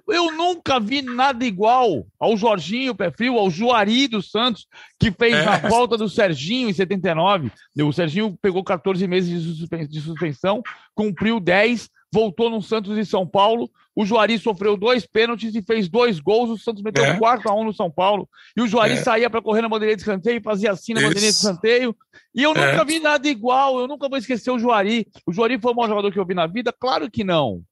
[0.08, 4.66] Eu nunca vi nada igual ao Jorginho Pé Frio, ao Juari dos Santos,
[4.98, 5.44] que fez é.
[5.44, 7.52] na volta do Serginho em 79.
[7.82, 9.56] O Serginho pegou 14 meses
[9.88, 10.62] de suspensão,
[10.94, 13.70] cumpriu 10, voltou no Santos e São Paulo.
[13.94, 16.50] O Juari sofreu dois pênaltis e fez dois gols.
[16.50, 17.18] O Santos meteu é.
[17.18, 18.28] 4 a 1 no São Paulo.
[18.56, 19.02] E o Juari é.
[19.02, 21.08] saía para correr na bandeirinha de escanteio, fazia assim na Isso.
[21.08, 21.96] bandeirinha de escanteio.
[22.34, 22.84] E eu nunca é.
[22.84, 23.80] vi nada igual.
[23.80, 25.06] Eu nunca vou esquecer o Juari.
[25.26, 26.72] O Juari foi o maior jogador que eu vi na vida?
[26.72, 27.62] Claro que não.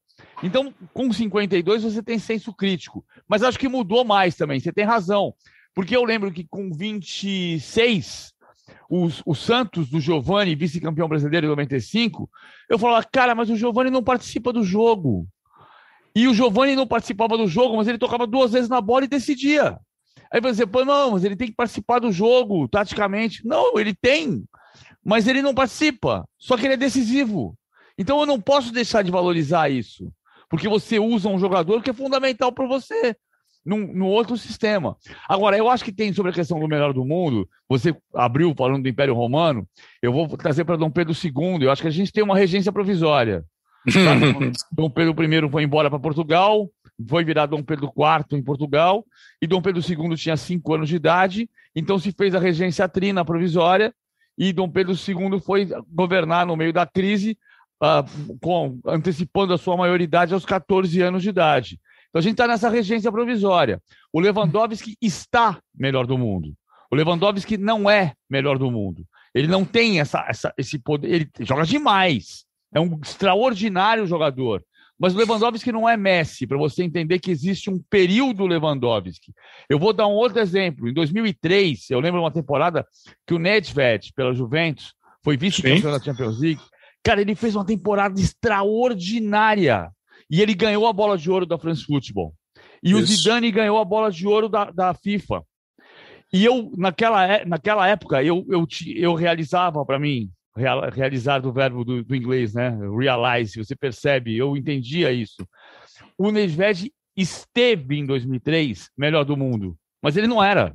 [0.43, 3.05] Então, com 52, você tem senso crítico.
[3.29, 4.61] Mas acho que mudou mais também.
[4.61, 5.35] Você tem razão.
[5.75, 8.33] Porque eu lembro que com 26,
[8.89, 12.29] os, o Santos do Giovani, vice-campeão brasileiro em 95,
[12.69, 15.27] eu falava, cara, mas o Giovani não participa do jogo.
[16.15, 19.09] E o Giovani não participava do jogo, mas ele tocava duas vezes na bola e
[19.09, 19.79] decidia.
[20.33, 23.47] Aí você, pô, não, mas ele tem que participar do jogo, taticamente.
[23.47, 24.45] Não, ele tem,
[25.05, 26.27] mas ele não participa.
[26.39, 27.57] Só que ele é decisivo.
[27.99, 30.11] Então eu não posso deixar de valorizar isso.
[30.49, 33.17] Porque você usa um jogador que é fundamental para você
[33.67, 34.97] num, num, outro sistema.
[35.29, 38.83] Agora, eu acho que tem sobre a questão do melhor do mundo, você abriu falando
[38.83, 39.67] do Império Romano,
[40.01, 42.73] eu vou trazer para Dom Pedro II, eu acho que a gente tem uma regência
[42.73, 43.45] provisória.
[44.73, 46.69] Dom Pedro I foi embora para Portugal,
[47.09, 49.05] foi virar Dom Pedro IV em Portugal,
[49.43, 53.25] e Dom Pedro II tinha cinco anos de idade, então se fez a regência trina
[53.25, 53.93] provisória,
[54.39, 57.39] e Dom Pedro II foi governar no meio da crise,
[57.83, 61.81] uh, com, antecipando a sua maioridade aos 14 anos de idade.
[62.17, 63.79] Então a gente está nessa regência provisória.
[64.11, 66.55] O Lewandowski está melhor do mundo.
[66.91, 69.05] O Lewandowski não é melhor do mundo.
[69.35, 71.13] Ele não tem essa, essa, esse poder.
[71.13, 72.47] Ele joga demais.
[72.75, 74.65] É um extraordinário jogador.
[74.99, 79.35] Mas o Lewandowski não é Messi, para você entender que existe um período Lewandowski.
[79.69, 80.89] Eu vou dar um outro exemplo.
[80.89, 82.87] Em 2003, eu lembro uma temporada
[83.27, 86.63] que o Nedved, pela Juventus, foi vice-campeão da Champions League.
[87.05, 89.91] Cara, ele fez uma temporada extraordinária.
[90.31, 92.35] E ele ganhou a bola de ouro da France Football.
[92.83, 92.99] E Isso.
[92.99, 95.43] o Zidane ganhou a bola de ouro da, da FIFA.
[96.33, 100.31] E eu, naquela, é, naquela época, eu, eu, eu realizava para mim,
[100.93, 102.77] realizar do verbo do, do, inglês, né?
[102.99, 105.47] Realize, você percebe, eu entendia isso.
[106.19, 110.75] O Nedved esteve em 2003 melhor do mundo, mas ele não era.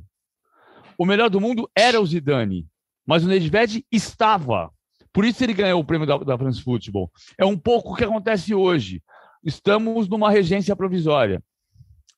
[0.96, 2.66] O melhor do mundo era o Zidane,
[3.06, 4.70] mas o Nedved estava.
[5.12, 7.10] Por isso ele ganhou o prêmio da, da France Football.
[7.36, 9.02] É um pouco o que acontece hoje.
[9.44, 11.42] Estamos numa regência provisória.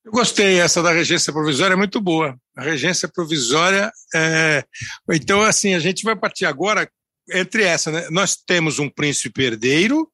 [0.05, 2.37] Eu gostei, essa da regência provisória é muito boa.
[2.55, 4.63] A regência provisória é...
[5.11, 6.89] Então, assim, a gente vai partir agora
[7.33, 8.09] entre essa, né?
[8.11, 10.07] Nós temos um príncipe herdeiro,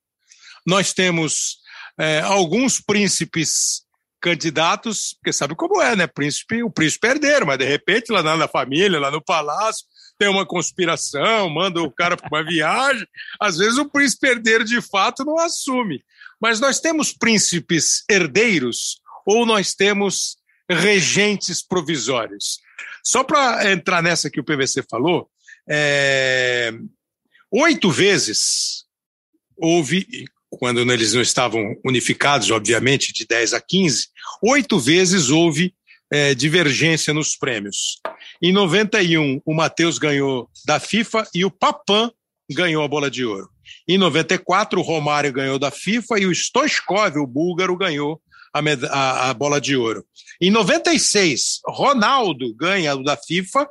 [0.64, 1.58] nós temos
[1.98, 3.82] é, alguns príncipes
[4.20, 6.06] candidatos, porque sabe como é, né?
[6.06, 9.84] Príncipe, o príncipe é herdeiro, mas de repente lá na família, lá no palácio,
[10.20, 13.06] tem uma conspiração, manda o cara para uma viagem.
[13.40, 16.04] Às vezes o príncipe herdeiro de fato não assume.
[16.38, 20.36] Mas nós temos príncipes herdeiros ou nós temos
[20.70, 22.58] regentes provisórios.
[23.02, 25.26] Só para entrar nessa que o PVC falou,
[25.66, 26.70] é...
[27.50, 28.84] oito vezes
[29.56, 30.06] houve,
[30.50, 34.08] quando eles não estavam unificados, obviamente, de 10 a 15,
[34.42, 35.74] oito vezes houve
[36.12, 38.00] é, divergência nos prêmios.
[38.42, 42.10] Em 91, o Matheus ganhou da FIFA e o Papan
[42.50, 43.48] ganhou a bola de ouro.
[43.88, 48.20] Em 94, o Romário ganhou da FIFA e o Stoichkov, o búlgaro, ganhou
[48.52, 50.04] a, a, a, bola de ouro.
[50.40, 53.68] Em 96, Ronaldo ganha o da FIFA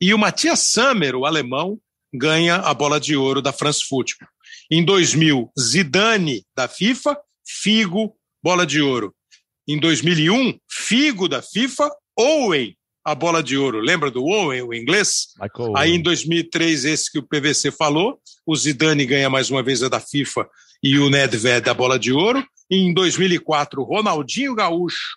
[0.00, 1.78] e o Matias Sammer, o alemão,
[2.12, 4.28] ganha a bola de ouro da France Football.
[4.70, 9.14] Em 2000, Zidane da FIFA, Figo, bola de ouro.
[9.66, 13.80] Em 2001, Figo da FIFA, Owen, a bola de ouro.
[13.80, 15.28] Lembra do Owen, o inglês?
[15.40, 19.82] Michael Aí em 2003, esse que o PVC falou, o Zidane ganha mais uma vez
[19.82, 20.48] a da FIFA
[20.82, 22.44] e o Nedved a bola de ouro.
[22.70, 25.16] Em 2004, Ronaldinho Gaúcho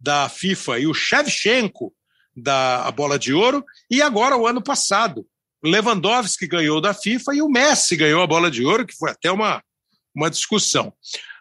[0.00, 1.92] da FIFA e o Shevchenko
[2.36, 3.64] da bola de ouro.
[3.90, 5.26] E agora, o ano passado,
[5.64, 9.30] Lewandowski ganhou da FIFA e o Messi ganhou a bola de ouro, que foi até
[9.30, 9.62] uma,
[10.14, 10.92] uma discussão.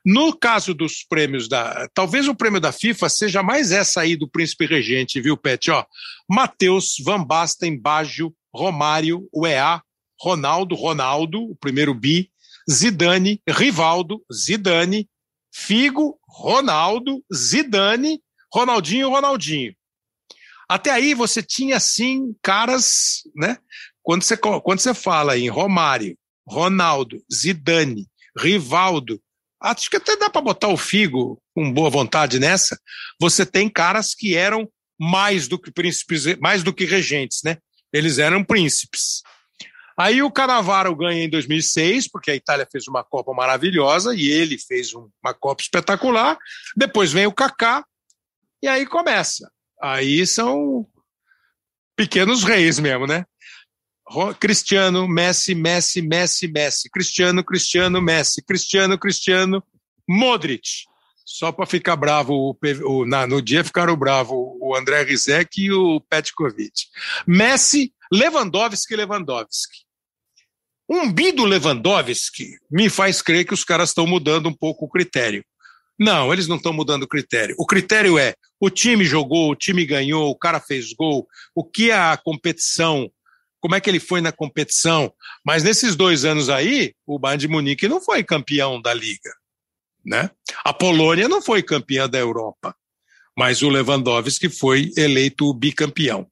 [0.05, 1.87] No caso dos prêmios da.
[1.93, 5.69] Talvez o prêmio da FIFA seja mais essa aí do príncipe regente, viu, Pet?
[5.69, 5.85] Ó,
[6.27, 9.81] Matheus, Van Basten, Baggio, Romário, UEA,
[10.19, 12.31] Ronaldo, Ronaldo, o primeiro bi,
[12.69, 15.07] Zidane, Rivaldo, Zidane,
[15.53, 18.19] Figo, Ronaldo, Zidane,
[18.53, 19.73] Ronaldinho, Ronaldinho.
[20.67, 23.57] Até aí você tinha sim caras, né?
[24.01, 26.17] Quando você, quando você fala em Romário,
[26.47, 28.07] Ronaldo, Zidane,
[28.37, 29.21] Rivaldo,
[29.61, 32.79] acho que até dá para botar o Figo com boa vontade nessa.
[33.19, 34.69] Você tem caras que eram
[34.99, 37.57] mais do que príncipes, mais do que regentes, né?
[37.91, 39.21] Eles eram príncipes.
[39.97, 44.57] Aí o Canavaro ganha em 2006, porque a Itália fez uma Copa maravilhosa e ele
[44.57, 46.37] fez uma Copa espetacular.
[46.75, 47.85] Depois vem o Kaká
[48.61, 49.51] e aí começa.
[49.81, 50.87] Aí são
[51.95, 53.25] pequenos reis mesmo, né?
[54.39, 56.89] Cristiano, Messi, Messi, Messi, Messi.
[56.89, 58.41] Cristiano, Cristiano, Messi.
[58.43, 59.63] Cristiano, Cristiano,
[60.07, 60.85] Modric.
[61.25, 65.71] Só para ficar bravo, o, o, na, no dia ficaram bravo o André Rizek e
[65.71, 66.87] o Petkovic.
[67.25, 69.85] Messi, Lewandowski, Lewandowski.
[70.89, 74.89] Um bi do Lewandowski me faz crer que os caras estão mudando um pouco o
[74.89, 75.45] critério.
[75.97, 77.55] Não, eles não estão mudando o critério.
[77.57, 81.91] O critério é: o time jogou, o time ganhou, o cara fez gol, o que
[81.91, 83.09] a competição,
[83.61, 85.13] como é que ele foi na competição.
[85.45, 89.31] Mas nesses dois anos aí, o Bayern de Munique não foi campeão da Liga.
[90.03, 90.29] Né?
[90.65, 92.75] A Polônia não foi campeã da Europa,
[93.37, 96.27] mas o Lewandowski foi eleito bicampeão.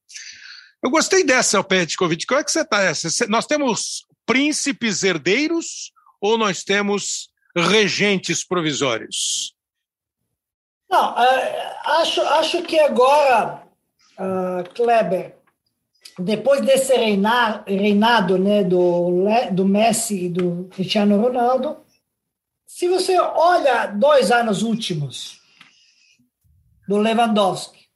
[0.84, 2.26] Eu gostei dessa, Petkovic.
[2.26, 3.28] Como é que você está?
[3.28, 9.54] Nós temos príncipes herdeiros ou nós temos regentes provisórios?
[10.90, 13.62] Não, uh, acho, acho que agora,
[14.18, 15.36] uh, Kleber,
[16.20, 21.78] depois desse reinado né, do, do Messi e do Cristiano Ronaldo,
[22.66, 25.42] Se você olha dois anos últimos
[26.88, 27.88] do Lewandowski,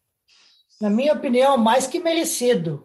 [0.81, 2.83] na minha opinião, mais que merecido.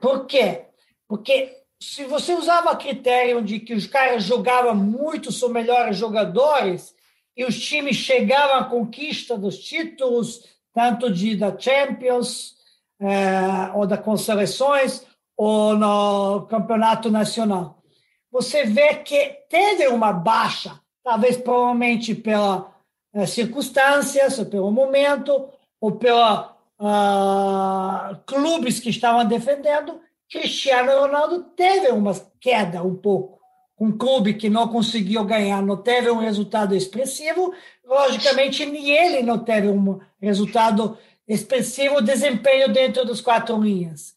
[0.00, 0.66] Por quê?
[1.06, 6.94] Porque se você usava critério de que os caras jogavam muito, são melhores jogadores,
[7.36, 12.57] e os times chegavam à conquista dos títulos, tanto de da Champions,
[13.00, 15.04] é, ou da Consolações,
[15.36, 17.82] ou no Campeonato Nacional.
[18.30, 22.72] Você vê que teve uma baixa, talvez provavelmente pela
[23.14, 25.48] é, circunstâncias, ou pelo momento,
[25.80, 33.38] ou pela uh, clubes que estavam defendendo, Cristiano Ronaldo teve uma queda um pouco.
[33.80, 37.54] Um clube que não conseguiu ganhar, não teve um resultado expressivo,
[37.86, 44.16] logicamente, nem ele não teve um resultado expressivo, desempenho dentro dos quatro linhas.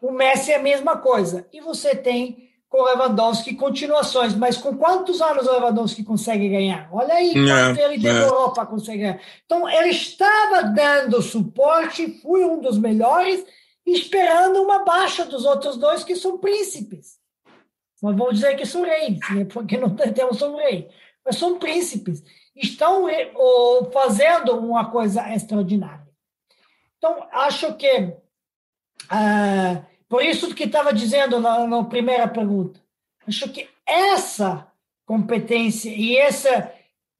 [0.00, 1.46] O Messi é a mesma coisa.
[1.52, 6.88] E você tem com o Lewandowski continuações, mas com quantos anos o Lewandowski consegue ganhar?
[6.92, 8.54] Olha aí quanto é, ele demorou é.
[8.54, 9.20] para conseguir ganhar.
[9.44, 13.44] Então, ele estava dando suporte, foi um dos melhores,
[13.84, 17.18] esperando uma baixa dos outros dois, que são príncipes.
[18.00, 19.44] Não vou dizer que são reis, né?
[19.44, 20.88] porque não temos um rei,
[21.24, 22.22] mas são príncipes.
[22.54, 23.06] Estão
[23.92, 25.99] fazendo uma coisa extraordinária.
[27.00, 28.12] Então, acho que.
[29.08, 32.78] Ah, por isso que estava dizendo na, na, primeira pergunta.
[33.26, 34.70] Acho que essa
[35.06, 36.70] competência e essa,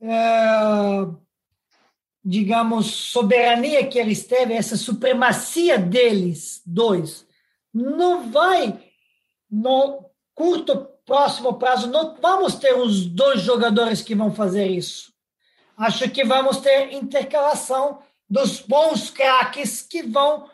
[0.03, 1.17] uh,
[2.23, 7.27] digamos, soberania que eles teve, essa supremacia deles dois,
[7.73, 8.79] não vai,
[9.51, 10.05] no
[10.35, 15.11] curto, próximo prazo, não vamos ter os dois jogadores que vão fazer isso.
[15.77, 20.49] Acho que vamos ter intercalação dos bons craques que vão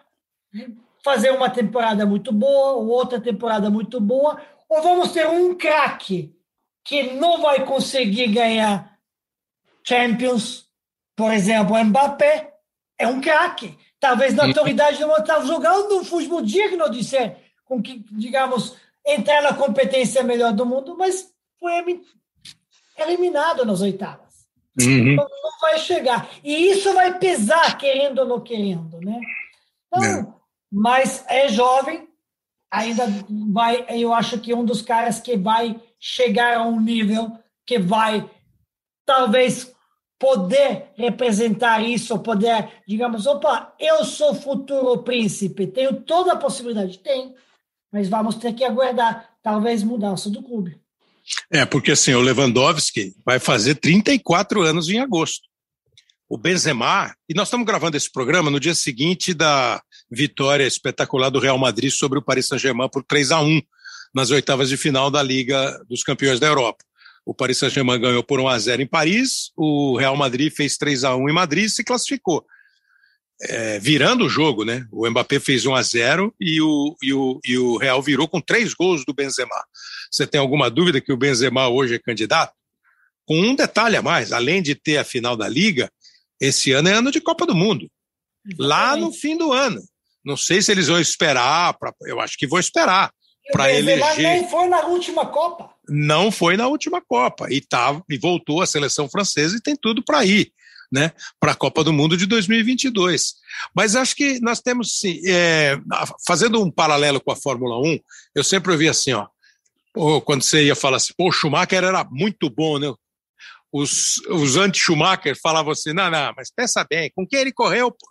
[1.04, 6.34] fazer uma temporada muito boa, ou outra temporada muito boa, ou vamos ter um craque
[6.82, 8.96] que não vai conseguir ganhar
[9.86, 10.68] Champions,
[11.14, 12.54] por exemplo, Mbappé
[12.98, 13.78] é um craque.
[14.00, 19.42] Talvez na autoridade não está jogando um futebol digno de ser, com que, digamos, entrar
[19.42, 22.02] na competência melhor do mundo, mas foi
[22.98, 24.25] eliminado nas oitavas.
[24.80, 25.12] Uhum.
[25.12, 26.28] Então, não vai chegar.
[26.44, 29.20] E isso vai pesar, querendo ou não querendo, né?
[29.86, 30.36] Então, é
[30.70, 32.08] mas é jovem,
[32.70, 33.06] ainda
[33.52, 37.78] vai, eu acho que é um dos caras que vai chegar a um nível que
[37.78, 38.28] vai
[39.06, 39.74] talvez
[40.18, 47.34] poder representar isso, poder, digamos, opa, eu sou futuro príncipe, tenho toda a possibilidade, tem,
[47.92, 50.80] mas vamos ter que aguardar, talvez mudança do clube.
[51.50, 55.46] É, porque assim, o Lewandowski vai fazer 34 anos em agosto
[56.28, 61.38] o Benzema, e nós estamos gravando esse programa no dia seguinte da vitória espetacular do
[61.38, 63.62] Real Madrid sobre o Paris Saint-Germain por 3 a 1
[64.12, 66.84] nas oitavas de final da Liga dos Campeões da Europa.
[67.24, 71.04] O Paris Saint-Germain ganhou por 1 a 0 em Paris, o Real Madrid fez 3
[71.04, 72.44] a 1 em Madrid e se classificou.
[73.42, 74.86] É, virando o jogo, né?
[74.90, 78.40] O Mbappé fez 1 a 0 e o, e o, e o Real virou com
[78.40, 79.54] três gols do Benzema.
[80.10, 82.54] Você tem alguma dúvida que o Benzema hoje é candidato?
[83.26, 85.90] Com um detalhe a mais, além de ter a final da Liga,
[86.40, 87.90] esse ano é ano de Copa do Mundo.
[88.58, 89.82] Lá no fim do ano.
[90.24, 93.12] Não sei se eles vão esperar, pra, eu acho que vão esperar
[93.52, 94.18] para eleger.
[94.18, 95.70] nem foi na última Copa.
[95.88, 100.02] Não foi na última Copa e tá, e voltou a seleção francesa e tem tudo
[100.02, 100.52] para ir,
[100.96, 101.12] né?
[101.38, 103.34] Para a Copa do Mundo de 2022.
[103.74, 105.78] Mas acho que nós temos sim, é,
[106.26, 107.98] fazendo um paralelo com a Fórmula 1,
[108.34, 109.28] eu sempre ouvi assim, ó,
[110.20, 112.92] quando você ia falar assim, pô, o Schumacher era muito bom, né?
[113.72, 117.90] os, os anti-Schumacher falavam assim: não, não, mas pensa bem, com quem ele correu?
[117.90, 118.06] Pô?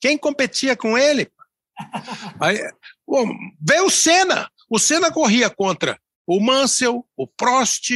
[0.00, 1.30] Quem competia com ele?
[2.40, 2.58] Aí,
[3.60, 4.50] veio o Senna.
[4.68, 7.90] O Senna corria contra o Mansell, o Prost,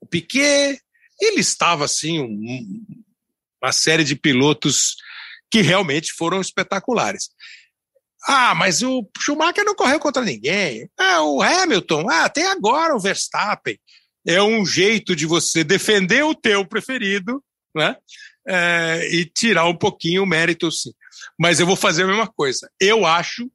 [0.00, 0.80] o Piquet.
[1.20, 2.86] Ele estava assim, um,
[3.64, 4.96] uma série de pilotos
[5.50, 7.30] que realmente foram espetaculares.
[8.26, 10.88] Ah, mas o Schumacher não correu contra ninguém.
[10.98, 13.78] Ah, o Hamilton, ah, tem agora o Verstappen
[14.26, 17.44] é um jeito de você defender o teu preferido,
[17.74, 17.96] né?
[18.46, 20.92] É, e tirar um pouquinho o mérito, sim.
[21.38, 22.70] Mas eu vou fazer a mesma coisa.
[22.80, 23.50] Eu acho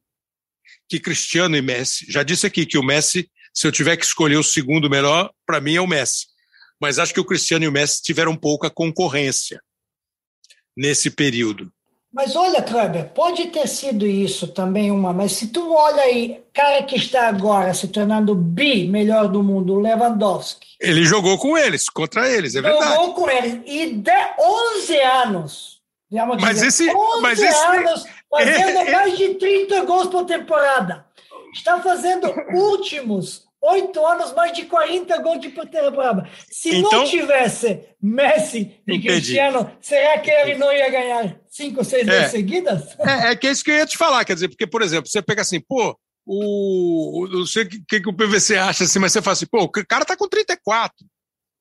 [0.88, 4.36] que Cristiano e Messi, já disse aqui que o Messi, se eu tiver que escolher
[4.36, 6.26] o segundo melhor, para mim é o Messi.
[6.80, 9.60] Mas acho que o Cristiano e o Messi tiveram pouca concorrência
[10.80, 11.70] nesse período.
[12.12, 16.82] Mas olha, Kleber, pode ter sido isso também uma, mas se tu olha aí, cara
[16.82, 20.66] que está agora se tornando bi melhor do mundo, Lewandowski.
[20.80, 22.94] Ele jogou com eles, contra eles, é verdade.
[22.94, 24.10] Jogou com eles e de
[24.40, 25.80] 11 anos.
[26.40, 31.06] Mas dizer, esse, 11 mas esse, anos fazendo é, mais de 30 gols por temporada.
[31.54, 36.28] Está fazendo últimos oito anos, mais de 40 gols de temporada.
[36.50, 39.08] Se então, não tivesse Messi e entendi.
[39.08, 42.98] Cristiano, será que ele não ia ganhar cinco, seis é, vezes seguidas?
[43.00, 45.08] É, é que é isso que eu ia te falar, quer dizer, porque, por exemplo,
[45.08, 45.96] você pega assim, pô,
[46.26, 49.62] o, não sei o que, que o PVC acha assim, mas você fala assim, pô,
[49.62, 50.94] o cara tá com 34.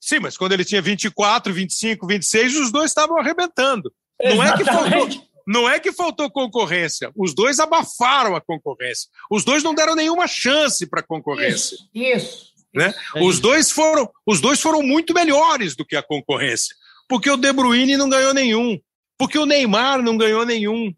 [0.02, 3.92] Sim, mas quando ele tinha 24, 25, 26, os dois estavam arrebentando.
[4.22, 5.10] Não é que faltou,
[5.50, 9.10] não é que faltou concorrência, os dois abafaram a concorrência.
[9.32, 11.74] Os dois não deram nenhuma chance para a concorrência.
[11.74, 12.50] Isso, isso.
[12.72, 12.94] Né?
[13.16, 13.42] É os, isso.
[13.42, 16.76] Dois foram, os dois foram muito melhores do que a concorrência.
[17.08, 18.80] Porque o De Bruyne não ganhou nenhum.
[19.18, 20.94] Porque o Neymar não ganhou nenhum.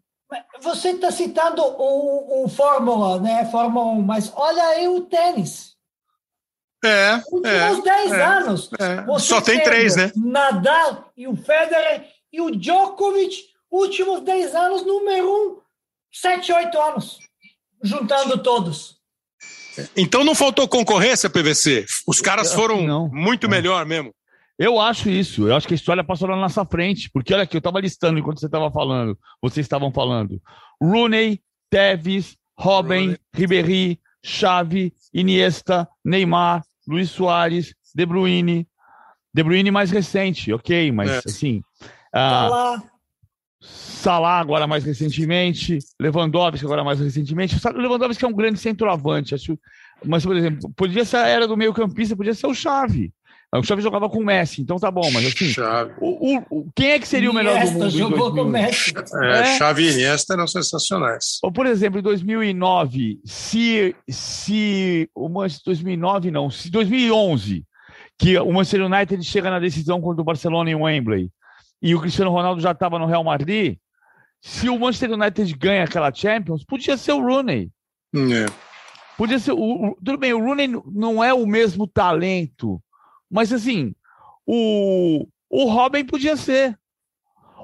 [0.60, 3.48] Você está citando o, o Fórmula, né?
[3.50, 5.72] Fórmula 1, mas olha aí o tênis.
[6.84, 7.14] É.
[7.30, 8.70] Últimos é, 10 é, anos.
[8.78, 9.18] É.
[9.18, 10.12] Só tem três, né?
[10.14, 15.56] Nadal e o Federer e o Djokovic últimos 10 anos, número um,
[16.12, 17.18] 7, 8 anos,
[17.82, 19.00] juntando todos.
[19.96, 21.86] Então não faltou concorrência, PVC?
[22.06, 23.50] Os caras foram não, muito não.
[23.50, 24.14] melhor mesmo.
[24.58, 25.48] Eu acho isso.
[25.48, 27.10] Eu acho que a história passou na nossa frente.
[27.10, 29.18] Porque olha aqui, eu estava listando enquanto você estava falando.
[29.40, 30.40] Vocês estavam falando.
[30.80, 38.68] Rooney, Tevez, Robin, Ribéry, Xavi, Iniesta, Neymar, Luiz Soares, De Bruyne.
[39.34, 41.22] De Bruyne mais recente, ok, mas é.
[41.24, 41.62] assim.
[42.14, 42.82] Ah,
[43.62, 47.56] Salah agora mais recentemente, Lewandowski agora mais recentemente.
[47.64, 49.58] O Lewandowski é um grande centroavante, acho.
[50.04, 53.12] Mas, por exemplo, podia ser a era do meio campista, podia ser o Xavi.
[53.54, 55.52] O Xavi jogava com o Messi, então tá bom, mas assim,
[56.00, 58.94] o, o, quem é que seria o melhor Iniesta do mundo jogou com o Messi.
[59.22, 59.58] É, é?
[59.58, 61.38] Xavi e Iniesta eram sensacionais.
[61.42, 67.62] Ou, por exemplo, em 2009, se, se o Manchester 2009 não, se 2011,
[68.18, 71.30] que o Manchester United chega na decisão contra o Barcelona em Wembley,
[71.82, 73.76] e o Cristiano Ronaldo já estava no Real Madrid,
[74.40, 77.70] se o Manchester United ganha aquela Champions, podia ser o Rooney.
[78.14, 78.46] É.
[79.16, 79.52] Podia ser.
[79.52, 82.82] O, o, tudo bem, o Rooney não é o mesmo talento,
[83.30, 83.94] mas assim,
[84.46, 86.78] o, o Robin podia ser.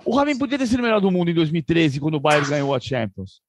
[0.05, 2.75] O Robin podia ter sido o melhor do mundo em 2013, quando o Bayern ganhou
[2.75, 3.41] a Champions.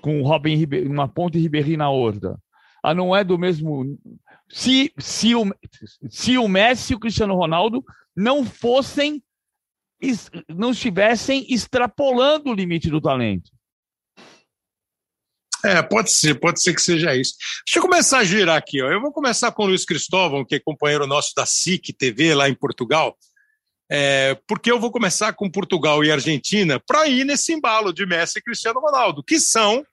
[0.00, 2.38] Com o Robin uma ponta e Ribéry na horda.
[2.82, 3.98] Ah, não é do mesmo.
[4.48, 5.44] Se, se, o,
[6.08, 9.22] se o Messi e o Cristiano Ronaldo não fossem
[10.48, 13.50] não estivessem extrapolando o limite do talento.
[15.64, 17.34] É, pode ser, pode ser que seja isso.
[17.66, 18.80] Deixa eu começar a girar aqui.
[18.82, 18.88] Ó.
[18.88, 22.48] Eu vou começar com o Luiz Cristóvão, que é companheiro nosso da SIC TV lá
[22.48, 23.16] em Portugal,
[23.90, 28.38] é, porque eu vou começar com Portugal e Argentina para ir nesse embalo de Messi
[28.38, 29.84] e Cristiano Ronaldo, que são,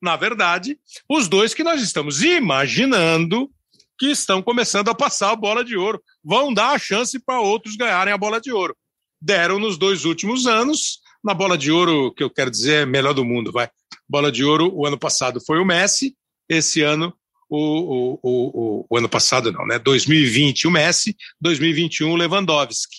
[0.00, 0.78] na verdade,
[1.08, 3.50] os dois que nós estamos imaginando
[3.98, 6.00] que estão começando a passar a bola de ouro.
[6.22, 8.76] Vão dar a chance para outros ganharem a bola de ouro
[9.20, 11.00] deram nos dois últimos anos.
[11.22, 13.68] Na bola de ouro, que eu quero dizer, é melhor do mundo, vai.
[14.08, 16.16] Bola de ouro, o ano passado foi o Messi,
[16.48, 17.12] esse ano,
[17.48, 19.78] o, o, o, o ano passado não, né?
[19.78, 22.98] 2020 o Messi, 2021 o Lewandowski.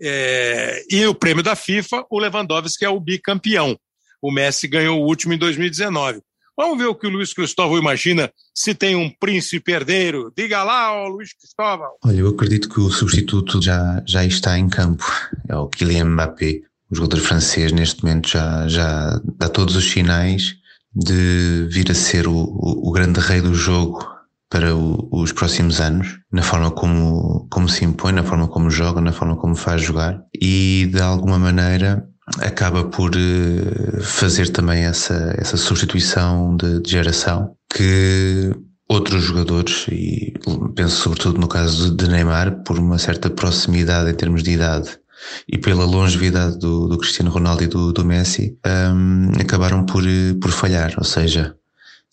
[0.00, 3.78] É, e o prêmio da FIFA, o Lewandowski é o bicampeão.
[4.20, 6.20] O Messi ganhou o último em 2019.
[6.56, 10.32] Vamos ver o que o Luiz Cristóvão imagina se tem um príncipe herdeiro.
[10.36, 11.90] Diga lá, ó, Luiz Cristóvão.
[12.02, 15.04] Olha, eu acredito que o substituto já, já está em campo.
[15.48, 16.62] É o Kylian Mbappé.
[16.90, 20.54] O jogador francês neste momento já, já dá todos os sinais
[20.94, 24.16] de vir a ser o, o, o grande rei do jogo
[24.48, 29.00] para o, os próximos anos, na forma como, como se impõe, na forma como joga,
[29.00, 35.34] na forma como faz jogar e de alguma maneira acaba por eh, fazer também essa,
[35.38, 38.52] essa substituição de, de geração que
[38.88, 40.34] outros jogadores, e
[40.74, 44.98] penso sobretudo no caso de Neymar, por uma certa proximidade em termos de idade
[45.48, 50.34] e pela longevidade do, do Cristiano Ronaldo e do, do Messi, um, acabaram por, eh,
[50.40, 50.94] por falhar.
[50.98, 51.56] Ou seja,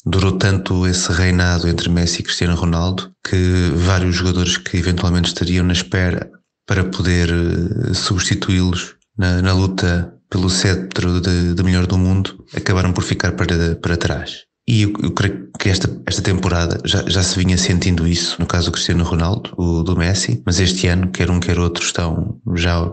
[0.05, 5.66] durou tanto esse reinado entre Messi e Cristiano Ronaldo que vários jogadores que eventualmente estariam
[5.66, 6.30] na espera
[6.66, 12.91] para poder eh, substituí-los na, na luta pelo cetro de, de, melhor do mundo, acabaram
[12.91, 14.45] por ficar para, para trás.
[14.68, 18.47] E eu, eu creio que esta, esta temporada já, já se vinha sentindo isso, no
[18.47, 22.39] caso do Cristiano Ronaldo, o do Messi, mas este ano, quer um quer outro, estão
[22.55, 22.91] já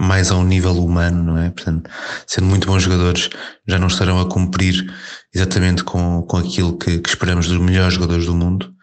[0.00, 1.50] mais a um nível humano, não é?
[1.50, 1.90] Portanto,
[2.26, 3.28] sendo muito bons jogadores,
[3.68, 4.90] já não estarão a cumprir
[5.34, 8.74] exatamente com, com aquilo que, que esperamos dos melhores jogadores do mundo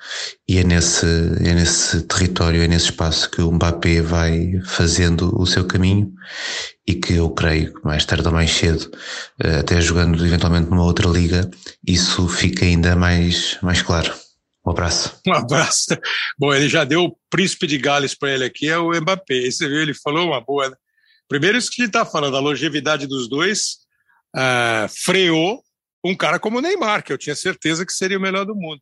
[0.47, 5.45] e é nesse, é nesse território, é nesse espaço que o Mbappé vai fazendo o
[5.45, 6.13] seu caminho
[6.87, 8.89] e que eu creio que mais tarde ou mais cedo,
[9.43, 11.49] eh, até jogando eventualmente numa outra liga,
[11.85, 14.13] isso fica ainda mais, mais claro.
[14.65, 15.19] Um abraço.
[15.25, 15.87] Um abraço.
[16.37, 19.49] Bom, ele já deu o príncipe de Gales para ele aqui, é o Mbappé.
[19.49, 20.69] Você viu, ele falou uma boa.
[20.69, 20.75] Né?
[21.27, 23.79] Primeiro, isso que ele está falando, a longevidade dos dois
[24.35, 25.61] uh, freou
[26.03, 28.81] um cara como o Neymar, que eu tinha certeza que seria o melhor do mundo.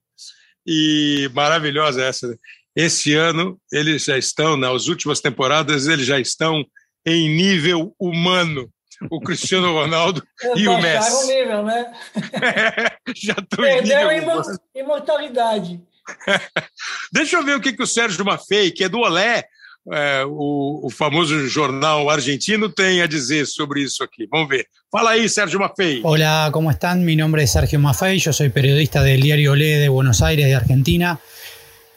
[0.66, 2.28] E maravilhosa essa.
[2.28, 2.36] Né?
[2.76, 6.64] Esse ano, eles já estão, nas últimas temporadas, eles já estão
[7.06, 8.70] em nível humano.
[9.10, 10.26] O Cristiano Ronaldo
[10.56, 11.24] e o Messi.
[11.24, 11.94] o nível, né?
[13.16, 14.42] já estão Perderam em nível
[14.74, 15.82] imortalidade.
[17.12, 19.44] Deixa eu ver o que, que o Sérgio Maffei, que é do Olé,
[19.92, 24.28] é, o, o, famoso jornal argentino, tem a dizer sobre isso aquí.
[24.32, 24.68] Vamos ver.
[24.92, 26.02] Fala ahí, Sergio Maffei.
[26.04, 27.06] Hola, ¿cómo están?
[27.06, 30.56] Mi nombre es Sergio Maffei, yo soy periodista del diario Olé de Buenos Aires, de
[30.56, 31.20] Argentina.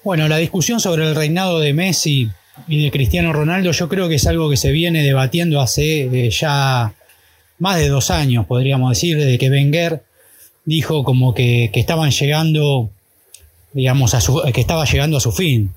[0.05, 2.31] Bueno, la discusión sobre el reinado de Messi
[2.67, 6.31] y de Cristiano Ronaldo yo creo que es algo que se viene debatiendo hace eh,
[6.31, 6.95] ya
[7.59, 10.03] más de dos años, podríamos decir, desde que Wenger
[10.65, 12.91] dijo como que, que estaban llegando,
[13.73, 15.73] digamos, a su, que estaba llegando a su fin.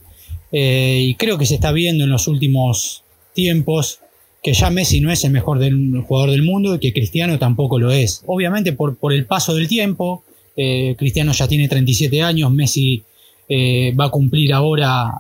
[0.52, 4.00] Eh, y creo que se está viendo en los últimos tiempos
[4.44, 5.60] que ya Messi no es el mejor
[6.04, 8.24] jugador del mundo y que Cristiano tampoco lo es.
[8.26, 10.24] Obviamente por, por el paso del tiempo,
[10.58, 13.04] eh, Cristiano ya tiene 37 años, Messi
[13.48, 15.12] eh, va a cumplir ahora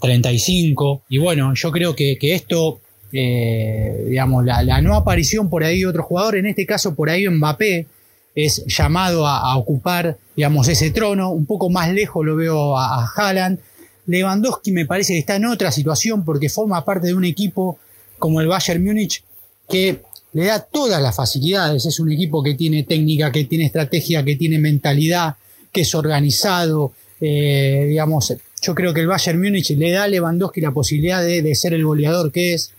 [0.00, 2.80] 35 y bueno, yo creo que, que esto,
[3.12, 7.86] digamos, la, no aparición por ahí de otro jugador, en este caso por ahí Mbappé,
[8.34, 13.04] es llamado a, a ocupar, digamos, ese trono, un poco más lejos lo veo a,
[13.04, 13.60] a Haaland,
[14.06, 17.78] Lewandowski me parece que está en otra situación porque forma parte de un equipo
[18.18, 19.22] como el Bayern Múnich
[19.68, 20.02] que
[20.32, 21.86] le da todas las facilidades.
[21.86, 25.36] Es un equipo que tiene técnica, que tiene estrategia, que tiene mentalidad,
[25.72, 26.92] que es organizado.
[27.20, 31.54] Eh, digamos, yo creo que el Bayern Múnich le da a Lewandowski la posibilidad de,
[31.54, 32.72] ser el goleador que es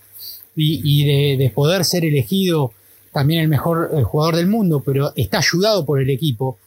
[0.55, 2.71] y, de, poder ser elegido
[3.11, 6.57] también el mejor jugador del mundo, pero está ayudado por el equipo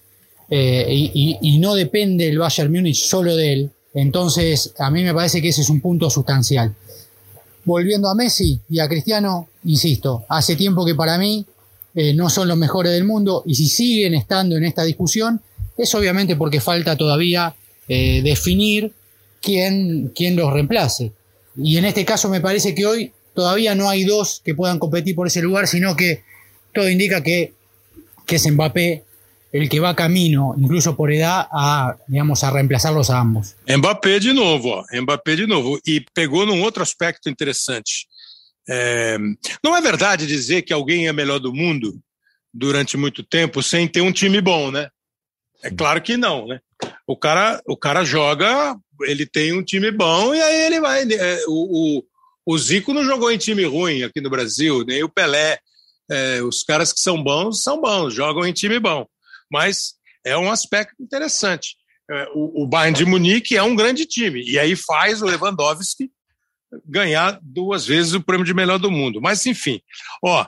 [0.50, 3.70] eh, y, y, no depende el Bayern Múnich solo de él.
[4.00, 6.72] Entonces, a mí me parece que ese es un punto sustancial.
[7.64, 11.44] Volviendo a Messi y a Cristiano, insisto, hace tiempo que para mí
[11.96, 15.40] eh, no son los mejores del mundo y si siguen estando en esta discusión,
[15.76, 17.56] es obviamente porque falta todavía
[17.88, 18.92] eh, definir
[19.42, 21.10] quién, quién los reemplace.
[21.56, 25.16] Y en este caso me parece que hoy todavía no hay dos que puedan competir
[25.16, 26.22] por ese lugar, sino que
[26.72, 27.52] todo indica que,
[28.26, 29.02] que es Mbappé
[29.52, 33.56] el que va camino, incluso por edad, a, digamos, a reemplazarlos a ambos.
[33.66, 34.84] Mbappé de novo.
[34.92, 35.80] Mbappé de novo.
[35.86, 38.06] E pegou num outro aspecto interessante.
[38.68, 39.16] É,
[39.64, 41.98] não é verdade dizer que alguém é melhor do mundo
[42.52, 44.88] durante muito tempo sem ter um time bom, né?
[45.62, 46.60] É claro que não, né?
[47.06, 51.02] O cara, o cara joga, ele tem um time bom e aí ele vai.
[51.10, 52.04] É, o, o,
[52.44, 55.58] o Zico não jogou em time ruim aqui no Brasil, nem o Pelé.
[56.10, 59.06] É, os caras que são bons são bons, jogam em time bom
[59.50, 59.94] mas
[60.24, 61.76] é um aspecto interessante.
[62.10, 66.10] É, o, o Bayern de Munique é um grande time, e aí faz o Lewandowski
[66.84, 69.20] ganhar duas vezes o prêmio de melhor do mundo.
[69.20, 69.80] Mas, enfim,
[70.22, 70.46] ó,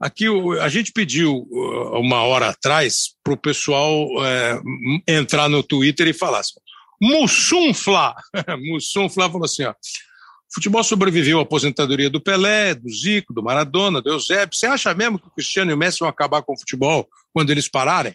[0.00, 0.26] aqui
[0.60, 4.60] a gente pediu uh, uma hora atrás para o pessoal é,
[5.06, 6.60] entrar no Twitter e falar assim,
[7.00, 8.14] Mussunfla,
[8.70, 9.74] Mussunfla falou assim, ó,
[10.52, 14.56] futebol sobreviveu à aposentadoria do Pelé, do Zico, do Maradona, do Eusébio.
[14.56, 17.50] Você acha mesmo que o Cristiano e o Messi vão acabar com o futebol quando
[17.50, 18.14] eles pararem?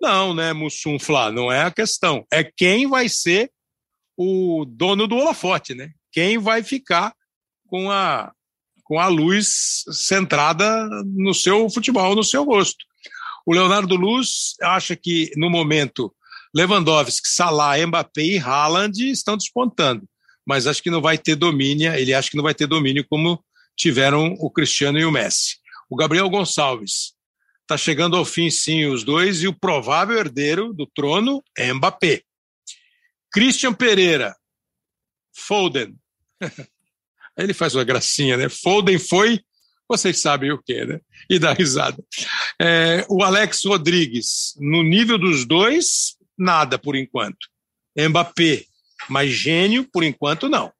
[0.00, 2.26] Não, né, Mussum Flá, não é a questão.
[2.32, 3.50] É quem vai ser
[4.16, 5.90] o dono do holofote, né?
[6.12, 7.14] Quem vai ficar
[7.66, 8.32] com a,
[8.84, 12.84] com a luz centrada no seu futebol, no seu gosto.
[13.44, 16.12] O Leonardo Luz acha que, no momento,
[16.54, 20.08] Lewandowski, Salah, Mbappé e Haaland estão despontando,
[20.46, 23.42] mas acho que não vai ter domínio, ele acha que não vai ter domínio como
[23.76, 25.56] tiveram o Cristiano e o Messi.
[25.88, 27.15] O Gabriel Gonçalves
[27.66, 32.22] Está chegando ao fim, sim, os dois, e o provável herdeiro do trono é Mbappé.
[33.32, 34.36] Christian Pereira,
[35.34, 35.96] Foden.
[37.36, 38.48] Ele faz uma gracinha, né?
[38.48, 39.40] Foden foi,
[39.88, 41.00] vocês sabem o que, né?
[41.28, 42.00] E dá risada.
[42.62, 47.48] É, o Alex Rodrigues, no nível dos dois, nada por enquanto.
[47.98, 48.64] Mbappé,
[49.08, 50.72] mas gênio, por enquanto, não.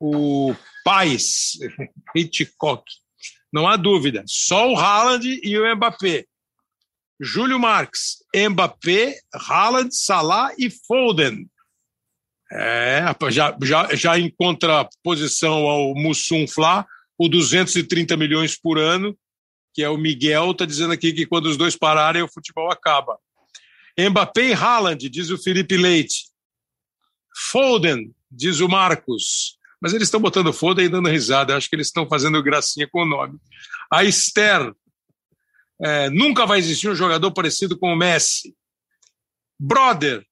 [0.00, 1.52] O Pais,
[2.16, 2.82] Hitchcock,
[3.52, 4.24] não há dúvida.
[4.26, 6.24] Só o Haaland e o Mbappé.
[7.20, 11.48] Júlio Marques, Mbappé, Haaland, Salah e Foden.
[12.50, 16.86] É, já, já, já em contraposição ao Mussum Flá,
[17.18, 19.18] o 230 milhões por ano,
[19.74, 23.18] que é o Miguel, está dizendo aqui que quando os dois pararem, o futebol acaba.
[23.98, 26.28] Mbappé e Haaland, diz o Felipe Leite.
[27.50, 29.57] Foden, diz o Marcos.
[29.80, 31.52] Mas eles estão botando foda e dando risada.
[31.52, 33.38] Eu acho que eles estão fazendo gracinha com o nome.
[33.90, 34.72] A Esther.
[35.80, 38.54] É, nunca vai existir um jogador parecido com o Messi.
[39.58, 40.24] Brother.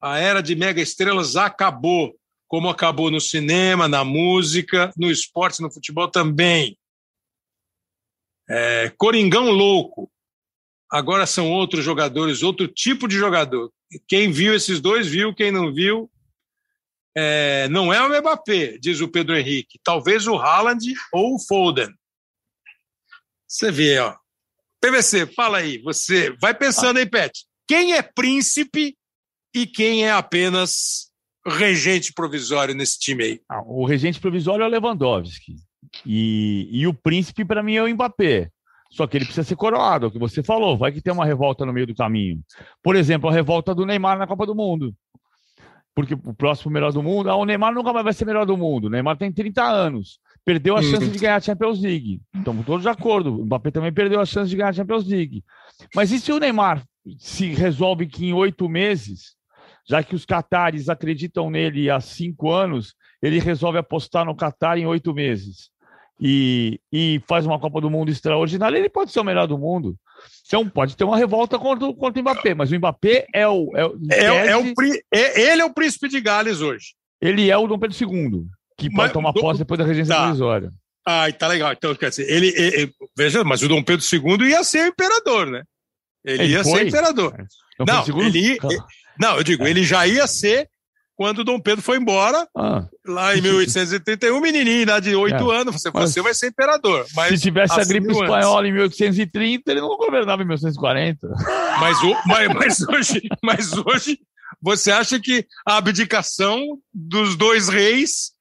[0.00, 2.16] A era de mega estrelas acabou.
[2.48, 6.76] Como acabou no cinema, na música, no esporte, no futebol também.
[8.48, 10.10] É, Coringão louco.
[10.90, 13.72] agora são outros jogadores, outro tipo de jogador.
[14.06, 16.10] Quem viu esses dois viu, quem não viu.
[17.14, 19.78] É, não é o Mbappé, diz o Pedro Henrique.
[19.84, 21.88] Talvez o Haaland ou o Foden.
[23.46, 24.14] Você vê, ó.
[24.80, 25.78] PVC, fala aí.
[25.78, 27.44] Você vai pensando aí, Pet.
[27.68, 28.96] Quem é príncipe
[29.54, 31.10] e quem é apenas
[31.46, 33.40] regente provisório nesse time aí?
[33.48, 35.56] Ah, o regente provisório é o Lewandowski.
[36.06, 38.48] E, e o príncipe, para mim, é o Mbappé.
[38.90, 40.76] Só que ele precisa ser coroado, é o que você falou.
[40.76, 42.40] Vai que tem uma revolta no meio do caminho.
[42.82, 44.94] Por exemplo, a revolta do Neymar na Copa do Mundo.
[45.94, 48.56] Porque o próximo melhor do mundo, ah, o Neymar nunca mais vai ser melhor do
[48.56, 48.86] mundo.
[48.86, 50.18] O Neymar tem 30 anos.
[50.44, 50.90] Perdeu a uhum.
[50.90, 52.20] chance de ganhar a Champions League.
[52.34, 53.40] Estamos todos de acordo.
[53.40, 55.44] O Mbappé também perdeu a chance de ganhar a Champions League.
[55.94, 56.82] Mas e se o Neymar
[57.18, 59.36] se resolve que em oito meses,
[59.88, 64.86] já que os catares acreditam nele há cinco anos, ele resolve apostar no Qatar em
[64.86, 65.71] oito meses?
[66.24, 69.96] E, e faz uma Copa do Mundo extraordinária, ele pode ser o melhor do mundo.
[70.46, 73.72] Então pode ter uma revolta contra, contra o Mbappé, mas o Mbappé é o.
[73.74, 73.82] É,
[74.14, 74.72] é, é, é o
[75.12, 76.94] é, ele é o príncipe de Gales hoje.
[77.20, 78.44] Ele é o Dom Pedro II,
[78.78, 80.22] que mas, pode tomar posse depois da regência tá.
[80.22, 80.70] provisória.
[81.04, 81.72] Ah, tá legal.
[81.72, 85.64] Então, quer dizer, ele, ele, veja, mas o Dom Pedro II ia ser imperador, né?
[86.24, 86.78] Ele, ele ia foi?
[86.78, 87.34] ser imperador.
[87.36, 87.84] É.
[87.84, 88.58] Não, ele,
[89.18, 90.68] não, eu digo, ele já ia ser
[91.16, 95.74] quando Dom Pedro foi embora, ah, lá em 1881, menininho, lá de oito é, anos,
[95.74, 97.06] você, você vai ser imperador.
[97.06, 101.28] se tivesse a gripe espanhola em 1830, ele não governava em 1940.
[101.80, 104.18] Mas, o, mas, mas, hoje, mas hoje,
[104.60, 108.32] você acha que a abdicação dos dois reis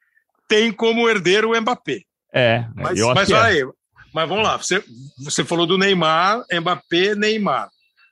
[0.47, 2.01] tem como herdeiro o Mbappé?
[2.33, 3.61] É, mas, eu mas olha é.
[3.61, 3.65] aí,
[4.13, 4.83] mas vamos lá, você,
[5.19, 7.69] você falou do Neymar, Mbappé, Neymar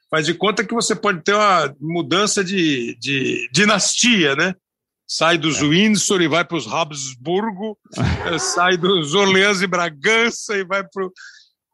[0.09, 4.55] faz de conta que você pode ter uma mudança de, de dinastia, né?
[5.07, 5.65] Sai dos é.
[5.65, 7.77] Windsor e vai para os Habsburgo,
[8.31, 11.07] eh, sai dos Orleans e Bragança e vai para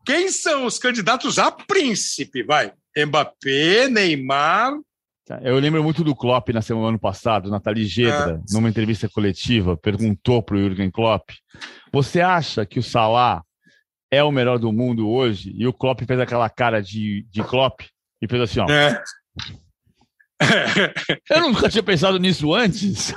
[0.05, 2.43] Quem são os candidatos a príncipe?
[2.43, 2.71] Vai.
[2.97, 4.73] Mbappé, Neymar.
[5.25, 8.53] Tá, eu lembro muito do Klopp na semana ano passado, Nathalie Gedra, é.
[8.53, 11.31] numa entrevista coletiva, perguntou para o Jürgen Klopp:
[11.91, 13.43] Você acha que o Salah
[14.11, 15.51] é o melhor do mundo hoje?
[15.57, 17.81] E o Klopp fez aquela cara de, de Klopp
[18.21, 18.65] e fez assim, ó.
[18.69, 19.01] É.
[21.29, 23.13] Eu nunca tinha pensado nisso antes.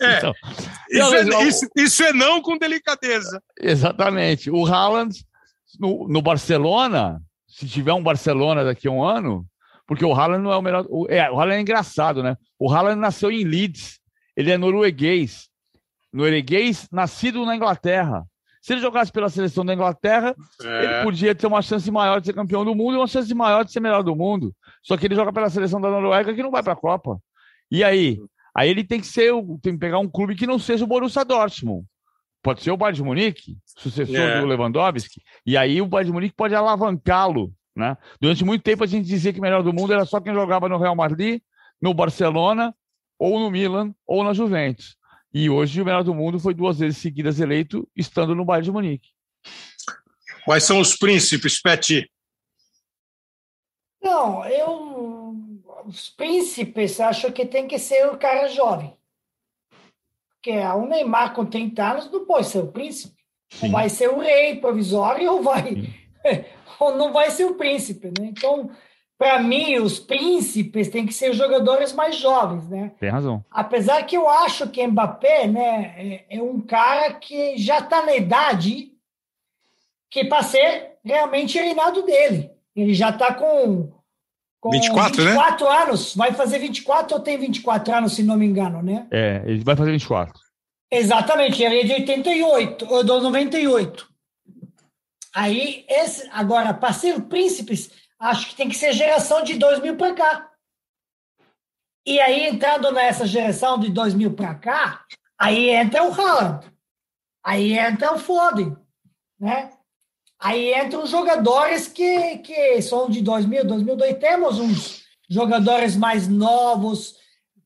[0.00, 0.20] É.
[0.92, 3.42] Então, isso, é, isso, isso, é não com delicadeza.
[3.58, 4.50] Exatamente.
[4.50, 5.24] O Haaland,
[5.80, 9.46] no, no, Barcelona, se tiver um Barcelona daqui a um ano,
[9.86, 10.84] porque o Haaland não é o melhor.
[10.90, 12.36] O, é, o Haaland é engraçado, né?
[12.58, 14.00] O Haaland nasceu em Leeds.
[14.36, 15.48] Ele é norueguês.
[16.12, 18.26] Norueguês, nascido na Inglaterra.
[18.62, 20.84] Se ele jogasse pela seleção da Inglaterra, é.
[20.84, 23.64] ele podia ter uma chance maior de ser campeão do mundo e uma chance maior
[23.64, 24.54] de ser melhor do mundo.
[24.84, 27.18] Só que ele joga pela seleção da Noruega que não vai para a Copa.
[27.68, 28.20] E aí?
[28.54, 31.24] Aí ele tem que ser, tem que pegar um clube que não seja o Borussia
[31.24, 31.84] Dortmund.
[32.40, 34.40] Pode ser o Bayern de Munique, sucessor é.
[34.40, 35.20] do Lewandowski.
[35.44, 37.96] E aí o Bayern de Munique pode alavancá-lo, né?
[38.20, 40.68] Durante muito tempo a gente dizia que o melhor do mundo era só quem jogava
[40.68, 41.40] no Real Madrid,
[41.80, 42.72] no Barcelona,
[43.18, 44.96] ou no Milan, ou na Juventus.
[45.34, 48.72] E hoje o melhor do mundo foi duas vezes seguidas eleito, estando no Bayern de
[48.72, 49.10] Munique.
[50.44, 52.10] Quais são os príncipes, Peti?
[54.02, 55.36] Não, eu.
[55.86, 58.96] Os príncipes acho que tem que ser o cara jovem.
[60.34, 63.22] Porque o Neymar com 30 anos não pode ser o príncipe.
[63.50, 63.66] Sim.
[63.66, 65.94] Ou vai ser o rei provisório ou vai.
[66.78, 68.26] ou não vai ser o príncipe, né?
[68.26, 68.70] Então,
[69.22, 72.90] para mim, os príncipes têm que ser jogadores mais jovens, né?
[72.98, 73.44] Tem razão.
[73.52, 75.94] Apesar que eu acho que Mbappé, né,
[76.28, 78.90] é, é um cara que já está na idade
[80.10, 82.50] que para ser realmente reinado dele.
[82.74, 83.92] Ele já está com,
[84.60, 85.82] com 24, 24 né?
[85.82, 86.16] anos.
[86.16, 89.06] Vai fazer 24 ou tem 24 anos, se não me engano, né?
[89.08, 90.34] É, ele vai fazer 24.
[90.90, 94.04] Exatamente, ele é de 88, ou de 98.
[95.32, 100.14] Aí, esse, agora, para ser príncipes acho que tem que ser geração de 2000 para
[100.14, 100.52] cá.
[102.06, 105.04] E aí, entrando nessa geração de 2000 para cá,
[105.38, 106.66] aí entra o Haaland,
[107.44, 108.76] aí entra o Foden,
[109.38, 109.70] né?
[110.38, 114.18] Aí entram jogadores que, que são de 2000, 2002.
[114.18, 117.16] Temos uns jogadores mais novos,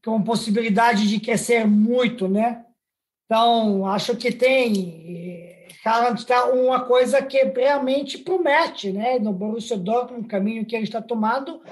[0.05, 2.67] com possibilidade de crescer muito, né?
[3.25, 5.36] Então, acho que tem
[5.87, 9.19] Haaland está uma coisa que realmente promete, né?
[9.19, 11.63] No Borussia Dortmund, um caminho que ele está tomando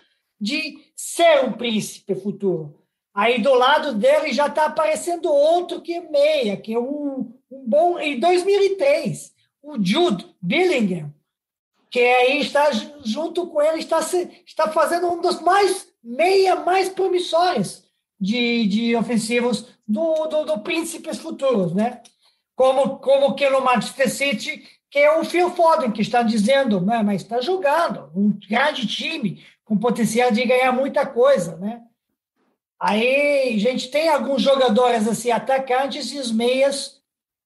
[0.41, 2.79] de ser um príncipe futuro.
[3.15, 7.65] Aí do lado dele já está aparecendo outro que é meia, que é um, um
[7.67, 7.99] bom.
[7.99, 11.12] Em 2003, o Jude Billingham,
[11.91, 12.71] que aí está
[13.05, 14.01] junto com ele, está,
[14.47, 17.85] está fazendo um dos mais meia mais promissores
[18.21, 22.03] de, de ofensivos do, do, do Príncipes Futuros, né?
[22.55, 27.03] Como, como que no Manchester City, que é o Phil Foden, que está dizendo, né,
[27.03, 31.83] mas está jogando, um grande time, com potencial de ganhar muita coisa, né?
[32.79, 37.01] Aí a gente tem alguns jogadores assim, atacantes e os meias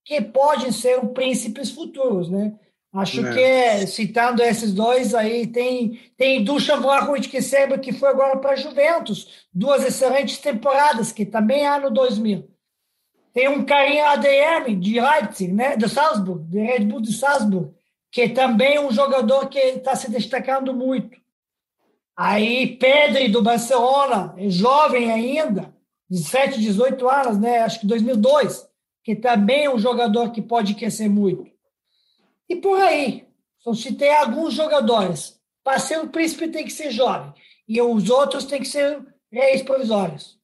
[0.04, 2.58] que podem ser príncipes futuros, né?
[2.92, 3.34] Acho é.
[3.80, 8.56] que, citando esses dois aí, tem, tem Dusan Vlahovic, que sempre que foi agora para
[8.56, 12.48] Juventus, duas excelentes temporadas, que também é ano 2000.
[13.38, 17.72] Tem um Karim ADM de Leipzig, né, de Salzburg, de Red Bull de Salzburg,
[18.10, 21.16] que também é um jogador que está se destacando muito.
[22.16, 25.72] Aí Pedri do Barcelona, é jovem ainda,
[26.10, 28.68] 17, 18 anos, né, acho que 2002,
[29.04, 31.48] que também é um jogador que pode crescer muito.
[32.48, 33.24] E por aí,
[33.60, 35.40] só citei alguns jogadores.
[35.62, 37.32] Para ser um príncipe tem que ser jovem,
[37.68, 40.37] e os outros têm que ser reis provisórios.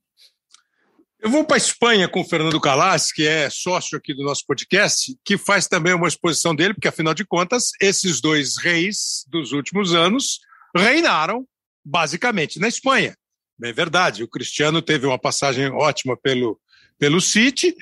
[1.24, 4.44] Eu vou para a Espanha com o Fernando Calas, que é sócio aqui do nosso
[4.46, 9.50] podcast, que faz também uma exposição dele, porque afinal de contas, esses dois reis dos
[9.52, 10.40] últimos anos
[10.76, 11.46] reinaram
[11.82, 13.16] basicamente na Espanha.
[13.62, 16.60] É verdade, o Cristiano teve uma passagem ótima pelo,
[16.98, 17.74] pelo City,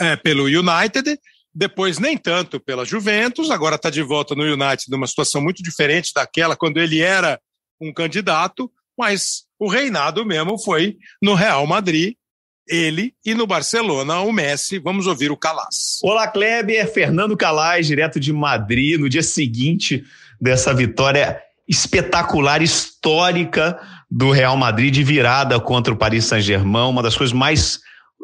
[0.00, 1.20] é, pelo United,
[1.54, 6.10] depois nem tanto pela Juventus, agora está de volta no United numa situação muito diferente
[6.14, 7.38] daquela quando ele era
[7.78, 12.14] um candidato, mas o reinado mesmo foi no Real Madrid,
[12.68, 14.78] ele e no Barcelona o Messi.
[14.78, 15.98] Vamos ouvir o Calas.
[16.02, 20.04] Olá, Kleber, Fernando Calas, direto de Madrid, no dia seguinte
[20.40, 23.78] dessa vitória espetacular, histórica
[24.10, 27.80] do Real Madrid de virada contra o Paris Saint-Germain, uma das coisas mais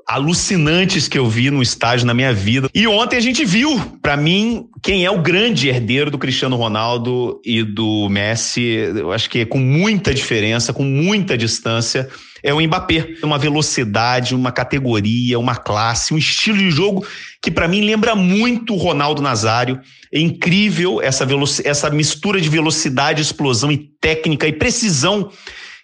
[0.06, 2.68] alucinantes que eu vi no estádio na minha vida.
[2.74, 7.40] E ontem a gente viu, para mim, quem é o grande herdeiro do Cristiano Ronaldo
[7.44, 8.92] e do Messi.
[8.96, 12.08] Eu acho que é com muita diferença, com muita distância.
[12.44, 17.06] É o Mbappé, uma velocidade, uma categoria, uma classe, um estilo de jogo
[17.40, 19.80] que para mim lembra muito o Ronaldo Nazário.
[20.12, 21.26] É incrível essa,
[21.64, 25.32] essa mistura de velocidade, explosão e técnica e precisão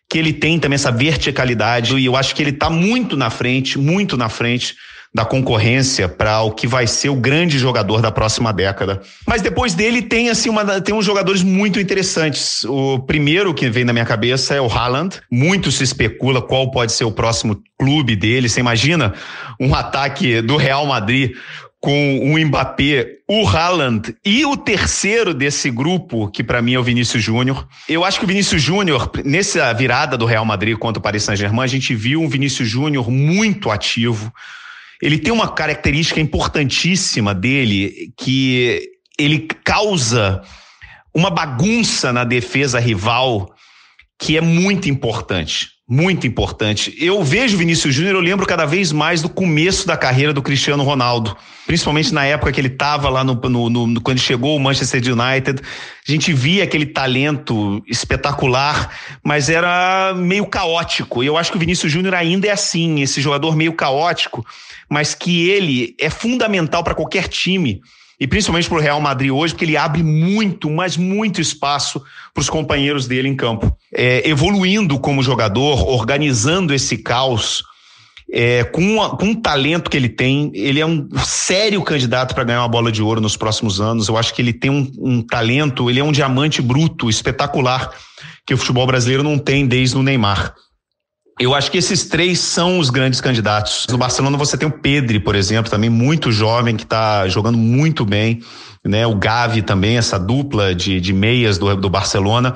[0.06, 1.96] que ele tem também essa verticalidade.
[1.96, 4.76] E eu acho que ele está muito na frente, muito na frente
[5.12, 9.02] da concorrência para o que vai ser o grande jogador da próxima década.
[9.26, 12.64] Mas depois dele tem assim uma, tem uns jogadores muito interessantes.
[12.64, 15.20] O primeiro que vem na minha cabeça é o Haaland.
[15.30, 18.48] Muito se especula qual pode ser o próximo clube dele.
[18.48, 19.12] Você imagina
[19.58, 21.32] um ataque do Real Madrid
[21.80, 26.82] com o Mbappé, o Haaland e o terceiro desse grupo, que para mim é o
[26.82, 27.66] Vinícius Júnior.
[27.88, 31.64] Eu acho que o Vinícius Júnior, nessa virada do Real Madrid contra o Paris Saint-Germain,
[31.64, 34.30] a gente viu um Vinícius Júnior muito ativo.
[35.00, 38.80] Ele tem uma característica importantíssima dele, que
[39.18, 40.42] ele causa
[41.14, 43.54] uma bagunça na defesa rival
[44.18, 46.94] que é muito importante muito importante.
[47.00, 50.84] Eu vejo Vinícius Júnior, eu lembro cada vez mais do começo da carreira do Cristiano
[50.84, 51.36] Ronaldo,
[51.66, 55.60] principalmente na época que ele estava lá no, no, no, quando chegou o Manchester United.
[56.08, 61.24] A gente via aquele talento espetacular, mas era meio caótico.
[61.24, 64.46] E eu acho que o Vinícius Júnior ainda é assim, esse jogador meio caótico,
[64.90, 67.80] mas que ele é fundamental para qualquer time
[68.20, 72.02] e principalmente para o Real Madrid hoje, porque ele abre muito, mas muito espaço
[72.34, 73.74] para os companheiros dele em campo.
[73.94, 77.62] É, evoluindo como jogador, organizando esse caos,
[78.30, 82.44] é, com, a, com o talento que ele tem, ele é um sério candidato para
[82.44, 84.08] ganhar uma bola de ouro nos próximos anos.
[84.08, 87.90] Eu acho que ele tem um, um talento, ele é um diamante bruto, espetacular,
[88.46, 90.54] que o futebol brasileiro não tem desde o Neymar.
[91.40, 93.86] Eu acho que esses três são os grandes candidatos.
[93.88, 98.04] No Barcelona você tem o Pedri, por exemplo, também muito jovem, que está jogando muito
[98.04, 98.42] bem.
[98.84, 99.06] Né?
[99.06, 102.54] O Gavi também, essa dupla de, de meias do, do Barcelona.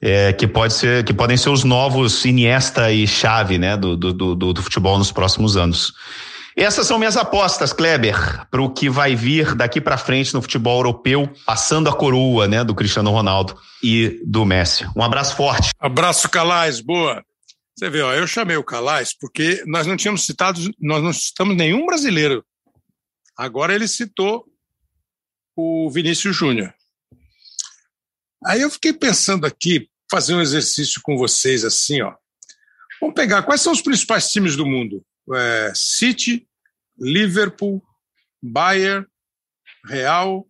[0.00, 4.34] É, que, pode ser, que podem ser os novos Iniesta e Xavi né, do, do,
[4.34, 5.92] do, do futebol nos próximos anos.
[6.56, 10.78] Essas são minhas apostas, Kleber, para o que vai vir daqui para frente no futebol
[10.78, 14.84] europeu, passando a coroa né, do Cristiano Ronaldo e do Messi.
[14.96, 15.70] Um abraço forte.
[15.78, 17.22] Abraço, Calais, boa.
[17.82, 21.56] Você vê, ó, eu chamei o Calais porque nós não tínhamos citado, nós não citamos
[21.56, 22.46] nenhum brasileiro.
[23.36, 24.46] Agora ele citou
[25.56, 26.72] o Vinícius Júnior.
[28.46, 32.14] Aí eu fiquei pensando aqui, fazer um exercício com vocês assim, ó.
[33.00, 35.04] Vamos pegar quais são os principais times do mundo?
[35.34, 36.46] É, City,
[36.96, 37.82] Liverpool,
[38.40, 39.04] Bayern,
[39.86, 40.46] Real.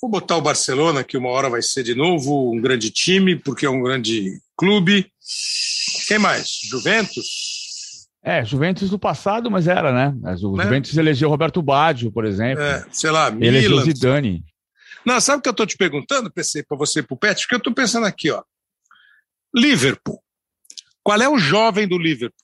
[0.00, 3.66] Vou botar o Barcelona, que uma hora vai ser de novo um grande time, porque
[3.66, 5.12] é um grande clube.
[6.06, 6.48] Quem mais?
[6.70, 8.06] Juventus?
[8.22, 10.14] É, Juventus do passado, mas era, né?
[10.42, 10.64] O né?
[10.64, 12.62] Juventus elegeu Roberto Baggio, por exemplo.
[12.62, 13.46] É, sei lá, Milan.
[13.46, 14.44] Elegeu Zidane.
[15.04, 17.40] Não, sabe o que eu estou te perguntando, PC, para você e para o Pet?
[17.42, 18.42] Porque eu estou pensando aqui, ó.
[19.54, 20.20] Liverpool.
[21.02, 22.36] Qual é o jovem do Liverpool?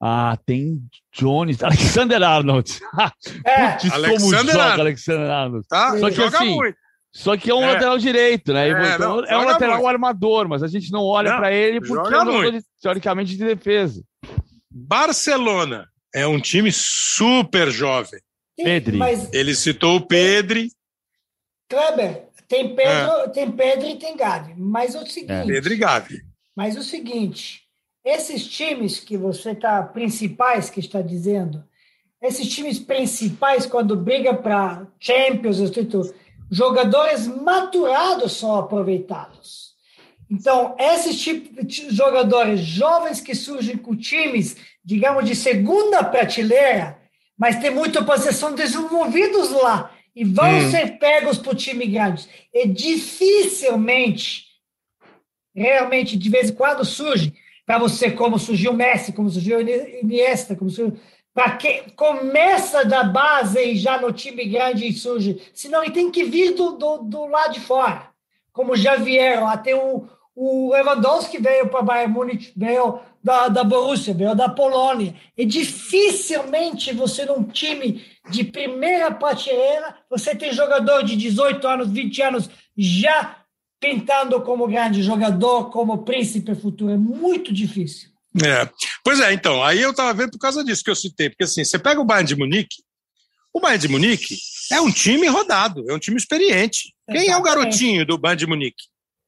[0.00, 0.80] Ah, tem
[1.12, 2.80] Jones, Alexander Arnold.
[3.44, 3.72] É.
[3.72, 4.80] Putz, como Alexander joga Arnold.
[4.80, 5.66] Alexander Arnold.
[5.68, 5.98] Tá?
[5.98, 6.78] Só que Joga assim, muito.
[7.12, 7.72] Só que é um É.
[7.72, 8.68] lateral direito, né?
[8.68, 9.88] É, Então, não, é um lateral muito.
[9.88, 14.02] armador, mas a gente não olha para ele porque é um jogador, teoricamente, de defesa.
[14.70, 18.20] Barcelona é um time super jovem.
[18.58, 18.96] Sim, Pedri.
[18.96, 20.70] Mas, Ele citou o Pedri,
[21.68, 24.54] Kleber, tem Pedro, tem Pedro e tem Gavi.
[24.56, 25.44] Mas o seguinte, É.
[25.44, 26.20] Pedro e Gavi.
[26.56, 27.62] mas o seguinte,
[28.04, 31.64] esses times que você está, principais que está dizendo,
[32.22, 36.12] esses times principais, quando briga para Champions, esse título,
[36.50, 39.70] jogadores maturados são aproveitados.
[40.30, 46.98] Então, esses tipos de jogadores jovens que surgem com times, digamos, de segunda prateleira,
[47.36, 50.70] mas tem muita possessão desenvolvidos lá e vão Hum.
[50.70, 52.28] ser pegos por time grande.
[52.52, 54.44] E dificilmente,
[55.54, 57.32] realmente, de vez em quando surge,
[57.66, 60.98] para você, como surgiu o Messi, como surgiu o Iniesta, como surgiu.
[61.32, 65.40] Para quem começa da base e já no time grande surge.
[65.54, 68.10] Senão ele tem que vir do, do, do lado de fora.
[68.52, 74.14] Como já vieram, até o, o Lewandowski veio para Bayern Munique, veio da, da Borussia,
[74.14, 75.14] veio da Polônia.
[75.36, 82.22] E dificilmente você, num time de primeira prateleira, você tem jogador de 18 anos, 20
[82.22, 83.36] anos já
[83.78, 86.92] pintando como grande jogador, como príncipe futuro.
[86.92, 88.09] É muito difícil.
[88.44, 88.68] É.
[89.02, 91.64] Pois é, então, aí eu estava vendo por causa disso que eu citei, porque assim,
[91.64, 92.76] você pega o Bayern de Munique,
[93.52, 94.38] o Bayern de Munique
[94.70, 96.94] é um time rodado, é um time experiente.
[97.10, 97.44] Quem é o Exatamente.
[97.44, 98.84] garotinho do Bayern de Munique?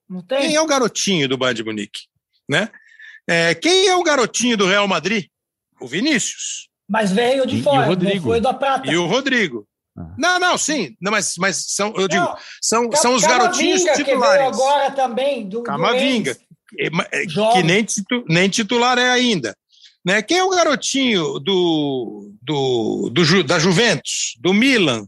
[0.08, 0.40] Não tem?
[0.42, 2.00] Quem é o garotinho do Bayern de Munique?
[2.48, 2.68] Né?
[3.28, 5.26] É, quem é o garotinho do Real Madrid?
[5.80, 8.24] O Vinícius Mas veio E- de e o fora, não Rodrigo?
[8.28, 8.88] foi da prata.
[8.88, 9.66] e o Rodrigo.
[9.98, 10.14] Ah.
[10.16, 13.92] Não, não, sim, não, mas, mas são, eu digo, Não, são, são os garotinhos Camavinga,
[14.04, 14.46] que veio titulares.
[14.46, 16.36] agora também, do, Camavinga.
[16.78, 17.60] É, é, Jovem.
[17.60, 19.56] que nem, titu- nem titular é ainda.
[20.04, 20.20] Né?
[20.22, 25.06] Quem é o garotinho do, do, do da Juventus, do Milan?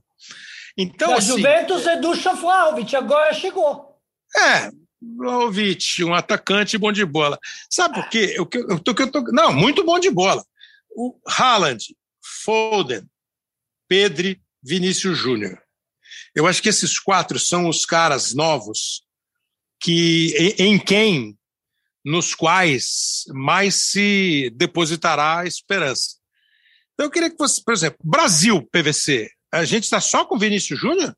[0.76, 3.96] Então, da assim, Juventus é do Vlahovic, agora chegou.
[4.36, 4.70] é,
[5.16, 7.38] Vlahovic, um atacante bom de bola.
[7.70, 8.28] Sabe por quê?
[8.50, 10.44] Que eu, tô- eu tô, não, muito bom de bola.
[10.96, 11.94] O Haaland,
[12.44, 13.02] Foden,
[13.88, 15.60] Pedri, Vinícius Júnior.
[16.34, 19.02] Eu acho que esses quatro são os caras novos
[19.80, 21.36] que em, em quem,
[22.04, 26.16] nos quais mais se depositará a esperança.
[26.92, 30.78] Então eu queria que você, por exemplo, Brasil, PVC, a gente está só com Vinícius
[30.78, 31.14] Júnior?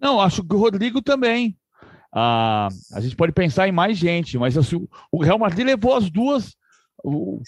[0.00, 1.56] Não, acho que o Rodrigo também.
[2.14, 6.10] Ah, a gente pode pensar em mais gente, mas assim, o Real Madrid levou as
[6.10, 6.56] duas.
[7.04, 7.40] o-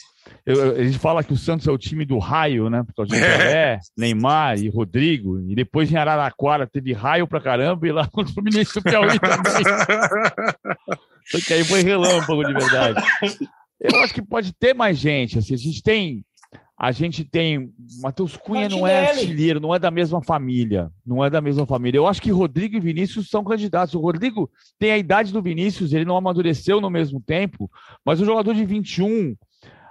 [0.47, 2.84] eu- a gente fala que o Santos é o time do raio, né?
[2.84, 3.18] Por causa de
[3.59, 5.41] Pelé, Neymar e Rodrigo.
[5.41, 9.64] E depois em Araraquara teve raio pra caramba e lá no Fluminense do Piauí também.
[11.31, 13.03] Só que aí foi relâmpago de verdade.
[13.81, 15.39] Eu acho que pode ter mais gente.
[15.39, 16.24] Assim, a gente tem.
[16.78, 17.72] A gente tem.
[18.01, 19.20] Matheus Cunha não é Martinelli.
[19.20, 20.91] artilheiro, não é da mesma família.
[21.07, 21.99] Não é da mesma família.
[21.99, 23.95] Eu acho que Rodrigo e Vinícius são candidatos.
[23.95, 27.70] O Rodrigo tem a idade do Vinícius, ele não amadureceu no mesmo tempo,
[28.05, 29.37] mas o jogador de 21,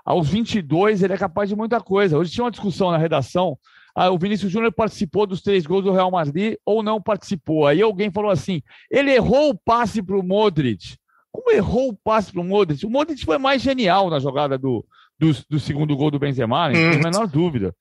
[0.04, 2.18] aos 22, ele é capaz de muita coisa.
[2.18, 3.58] Hoje tinha uma discussão na redação.
[3.96, 7.66] Ah, o Vinícius Júnior participou dos três gols do Real Madrid ou não participou?
[7.66, 10.99] Aí alguém falou assim: ele errou o passe para o Modric.
[11.32, 12.86] Como errou o passe para o Modric?
[12.86, 14.86] O Modric foi mais genial na jogada do,
[15.18, 17.02] do, do segundo gol do Benzema, não tem a Hum.
[17.04, 17.76] menor dúvida.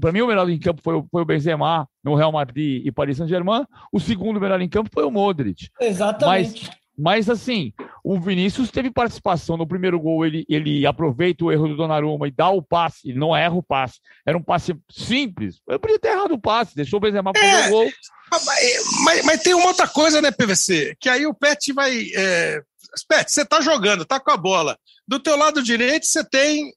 [0.00, 2.92] Para mim, o melhor em campo foi, o- foi o Benzema no Real Madrid e
[2.92, 3.64] Paris Saint-Germain.
[3.92, 5.68] O segundo melhor em campo foi o Modric.
[5.80, 6.70] Exatamente.
[6.96, 7.72] Mas assim,
[8.04, 12.30] o Vinícius teve participação no primeiro gol, ele, ele aproveita o erro do Donnarumma e
[12.30, 13.98] dá o passe, ele não erra o passe.
[14.24, 15.60] Era um passe simples.
[15.68, 17.66] Eu podia ter errado o passe, deixou o Benzema fazer É.
[17.66, 17.88] o gol.
[18.30, 20.94] Ah, Mas, mas- mas tem uma outra coisa, né, PVC?
[21.00, 22.06] Que aí o Pet vai.
[22.16, 22.62] É...
[23.02, 24.78] Pet, você tá jogando, tá com a bola.
[25.08, 26.72] Do teu lado direito você tem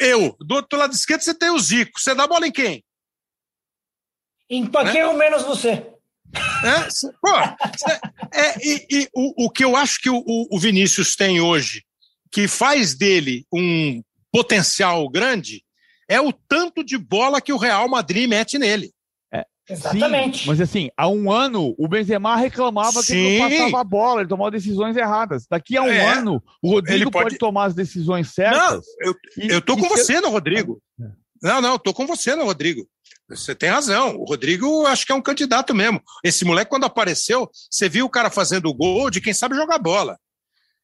[0.00, 0.36] eu.
[0.40, 2.00] Do outro lado esquerdo você tem o Zico.
[2.00, 2.84] Você dá a bola em quem?
[4.50, 5.86] Em qualquer um menos você.
[6.64, 7.30] É, cê- pô,
[7.78, 8.00] cê-
[8.32, 11.84] é, e, e o, o que eu acho que o, o Vinícius tem hoje,
[12.30, 15.62] que faz dele um potencial grande,
[16.08, 18.92] é o tanto de bola que o Real Madrid mete nele.
[19.68, 20.40] Exatamente.
[20.40, 23.56] Sim, mas assim, há um ano o Benzema reclamava que ele não Sim.
[23.58, 25.46] passava a bola, ele tomava decisões erradas.
[25.48, 26.04] Daqui a um É.
[26.14, 27.24] ano, o Rodrigo pode...
[27.26, 28.84] pode- tomar as decisões Não, certas.
[29.00, 30.80] eu, e- eu tô com você no Rodrigo.
[31.42, 32.86] Não, não, eu tô com você no Rodrigo.
[33.28, 34.16] Você tem razão.
[34.16, 36.02] O Rodrigo acho que é um candidato mesmo.
[36.24, 39.78] Esse moleque, quando apareceu, você viu o cara fazendo o gol de quem sabe jogar
[39.78, 40.18] bola.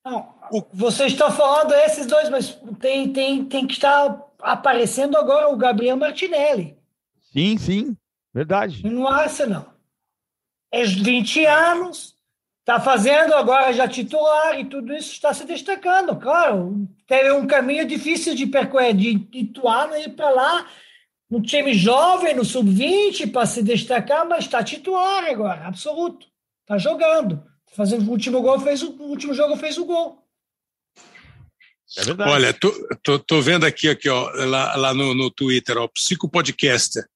[0.04, 5.48] Não, O- Vocês estão falando esses dois, mas tem, tem, tem que estar aparecendo agora
[5.50, 6.74] o Gabriel Martinelli
[7.32, 7.96] Sim, sim,
[8.32, 8.84] verdade.
[8.84, 9.74] no Arsenal.
[10.70, 12.18] É 20 anos,
[12.68, 16.86] Está fazendo agora já titular e tudo isso está se destacando, claro.
[17.06, 20.70] Teve um caminho difícil de percorrer, de, de Ituano ir para lá,
[21.30, 26.26] no time jovem, no sub-20, para se destacar, mas está titular agora, absoluto.
[26.60, 27.42] Está jogando.
[27.74, 30.22] Fazendo o último gol, fez o, o último jogo fez o gol.
[31.96, 32.30] É verdade.
[32.30, 32.70] Olha, tô,
[33.02, 37.08] tô, tô, vendo aqui, aqui ó, lá, lá no, no Twitter, ó, Psicopodcaster.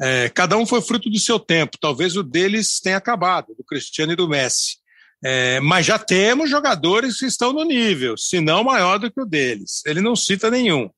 [0.00, 1.78] É, cada um foi fruto do seu tempo.
[1.78, 4.78] Talvez o deles tenha acabado, do Cristiano e do Messi.
[5.22, 9.26] É, mas já temos jogadores que estão no nível, se não maior do que o
[9.26, 9.82] deles.
[9.84, 10.88] Ele não cita nenhum.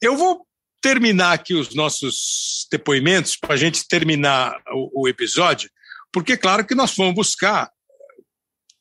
[0.00, 0.44] Eu vou
[0.80, 5.70] terminar aqui os nossos depoimentos para a gente terminar o, o, episódio,
[6.12, 7.70] porque claro que nós fomos buscar,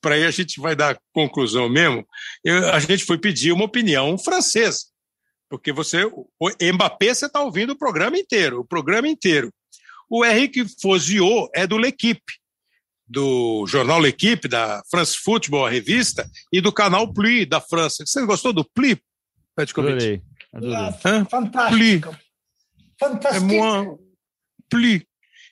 [0.02, 2.08] para aí a gente vai dar conclusão mesmo,
[2.44, 4.86] eu, a gente foi pedir uma opinião francesa,
[5.50, 9.52] porque você, o Mbappé, você está ouvindo o programa inteiro, o programa inteiro.
[10.10, 12.34] O Henrique Fozio é do L'Equipe,
[13.06, 18.06] do jornal L'Equipe, da France Football, a revista, e do canal Pli, da França.
[18.06, 19.02] Você gostou do Pli,
[19.56, 20.22] Petkovic?
[20.54, 20.92] Ah,
[21.30, 21.78] fantástico.
[21.78, 22.02] Pli.
[23.00, 23.54] Fantástico.
[23.54, 24.00] É moins
[24.70, 25.08] Pli.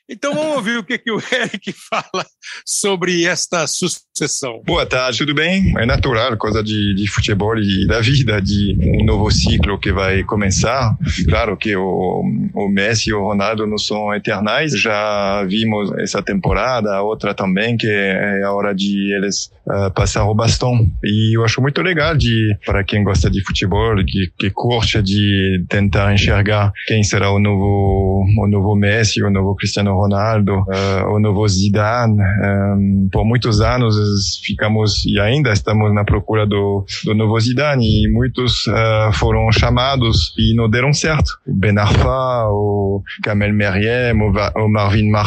[0.07, 2.23] Então vamos ouvir o que, que o Eric fala
[2.64, 4.61] sobre esta sucessão.
[4.64, 5.73] Boa tarde, tudo bem?
[5.80, 10.23] É natural, coisa de, de futebol e da vida, de um novo ciclo que vai
[10.23, 10.95] começar.
[11.27, 12.23] Claro que o,
[12.53, 17.76] o Messi e o Ronaldo não são eternais, já vimos essa temporada, a outra também,
[17.76, 20.88] que é a hora de eles uh, passar o bastão.
[21.03, 25.65] E eu acho muito legal de para quem gosta de futebol, que, que curte de
[25.68, 31.20] tentar enxergar quem será o novo, o novo Messi, o novo Cristiano Ronaldo, uh, o
[31.20, 32.18] novo Zidane.
[32.22, 33.96] Um, por muitos anos
[34.44, 40.34] ficamos e ainda estamos na procura do, do novo Zidane e muitos uh, foram chamados
[40.38, 41.40] e não deram certo.
[41.46, 44.32] O Ben Arfa, o Kamel Meriem, o,
[44.64, 45.26] o Marvin Martin,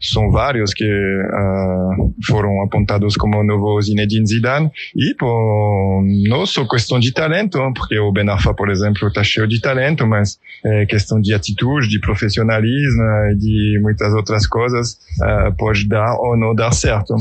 [0.00, 4.70] são vários que uh, foram apontados como o novo Zinedine Zidane.
[4.94, 9.60] E por nosso questão de talento, porque o Ben Arfa, por exemplo, está cheio de
[9.60, 13.02] talento, mas é questão de atitude, de profissionalismo,
[13.38, 17.14] de de muitas outras coisas uh, pode dar ou não dar certo.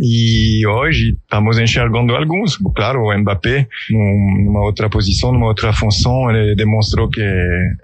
[0.00, 2.56] E hoje estamos enxergando alguns.
[2.74, 7.20] Claro, o Mbappé, numa outra posição, numa outra função, ele demonstrou que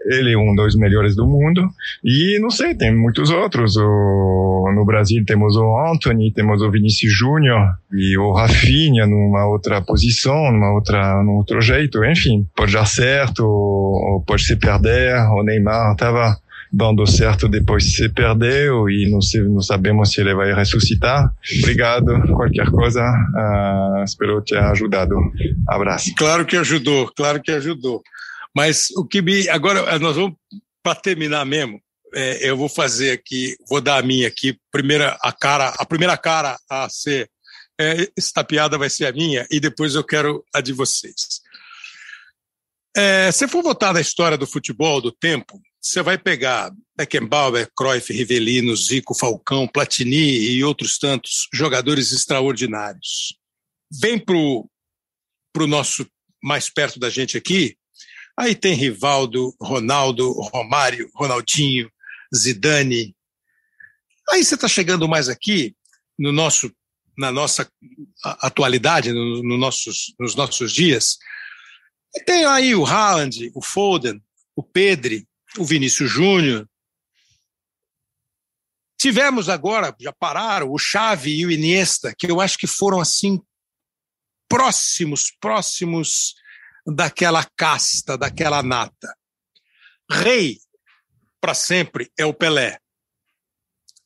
[0.07, 1.69] ele é um dos melhores do mundo.
[2.03, 3.77] E não sei, tem muitos outros.
[3.77, 9.83] O, no Brasil temos o Anthony, temos o Vinícius Júnior e o Rafinha numa outra
[9.83, 12.03] posição, numa outra, num outro jeito.
[12.05, 15.15] Enfim, pode dar certo, ou pode se perder.
[15.33, 16.39] O Neymar estava
[16.73, 21.33] dando certo depois se perdeu e não, se, não sabemos se ele vai ressuscitar.
[21.59, 22.07] Obrigado.
[22.35, 25.15] Qualquer coisa, uh, espero ter ajudado.
[25.67, 26.15] Abraço.
[26.17, 28.03] Claro que ajudou, claro que ajudou.
[28.55, 29.49] Mas o que me.
[29.49, 30.37] Agora, nós vamos,
[30.83, 31.81] para terminar mesmo,
[32.15, 36.17] é, eu vou fazer aqui, vou dar a minha aqui, primeira, a cara, a primeira
[36.17, 37.29] cara a ser.
[37.81, 41.41] É, esta piada vai ser a minha e depois eu quero a de vocês.
[42.97, 48.13] É, se for votar na história do futebol, do tempo, você vai pegar Beckenbauer, Cruyff,
[48.13, 53.37] Rivelino, Zico, Falcão, Platini e outros tantos jogadores extraordinários.
[53.91, 56.07] Vem para o nosso
[56.43, 57.77] mais perto da gente aqui,
[58.39, 61.91] aí tem Rivaldo, Ronaldo, Romário, Ronaldinho,
[62.35, 63.15] Zidane.
[64.31, 65.75] Aí você está chegando mais aqui
[66.19, 66.71] no nosso,
[67.17, 67.71] na nossa
[68.25, 71.17] atualidade, no, no nossos, nos nossos dias.
[72.15, 74.21] E tem aí o Haaland, o Foden,
[74.57, 75.28] o Pedri,
[75.59, 76.69] o Vinícius Júnior.
[79.01, 83.41] Tivemos agora, já pararam, o Xavi e o Iniesta, que eu acho que foram assim
[84.49, 86.35] próximos, próximos
[86.87, 89.17] daquela casta, daquela nata.
[90.11, 90.59] Rei,
[91.41, 92.81] para sempre, é o Pelé.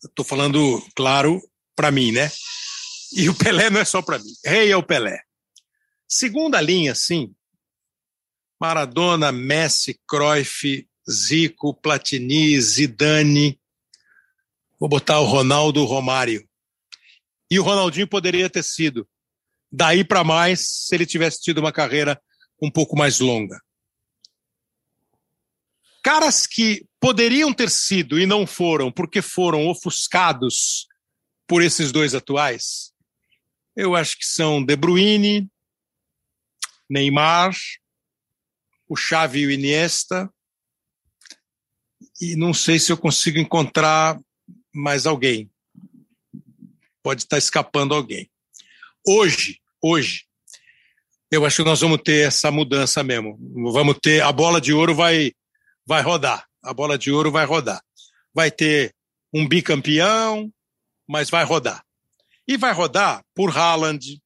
[0.04, 1.40] Estou falando, claro,
[1.76, 2.30] para mim, né?
[3.12, 4.32] E o Pelé não é só para mim.
[4.44, 5.22] Rei é o Pelé.
[6.08, 7.34] Segunda linha, sim.
[8.60, 13.58] Maradona, Messi, Cruyff, Zico, Platini, Zidane.
[14.78, 16.48] Vou botar o Ronaldo Romário.
[17.50, 19.08] E o Ronaldinho poderia ter sido.
[19.70, 22.20] Daí para mais, se ele tivesse tido uma carreira
[22.60, 23.60] um pouco mais longa.
[26.02, 30.86] Caras que poderiam ter sido e não foram, porque foram ofuscados
[31.46, 32.92] por esses dois atuais,
[33.76, 35.50] eu acho que são De Bruyne,
[36.88, 37.54] Neymar,
[38.88, 40.32] o Xavi e o Iniesta,
[42.20, 44.18] e não sei se eu consigo encontrar
[44.74, 45.50] mais alguém.
[47.02, 48.30] Pode estar escapando alguém.
[49.06, 50.24] Hoje, hoje,
[51.30, 53.38] eu acho que nós vamos ter essa mudança mesmo.
[53.72, 55.32] Vamos ter a bola de ouro vai
[55.86, 56.46] vai rodar.
[56.62, 57.82] A bola de ouro vai rodar.
[58.32, 58.94] Vai ter
[59.32, 60.52] um bicampeão,
[61.08, 61.84] mas vai rodar.
[62.46, 64.20] E vai rodar por Haaland,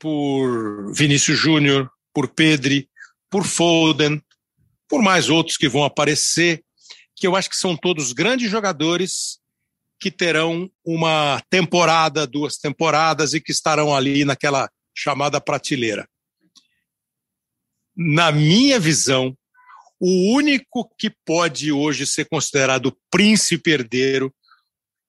[0.00, 2.88] por Vinícius Júnior, por Pedri,
[3.30, 4.22] por Foden,
[4.88, 6.62] por mais outros que vão aparecer,
[7.14, 9.38] que eu acho que são todos grandes jogadores
[9.98, 16.08] que terão uma temporada, duas temporadas e que estarão ali naquela chamada prateleira.
[17.96, 19.36] Na minha visão,
[19.98, 24.34] o único que pode hoje ser considerado príncipe herdeiro,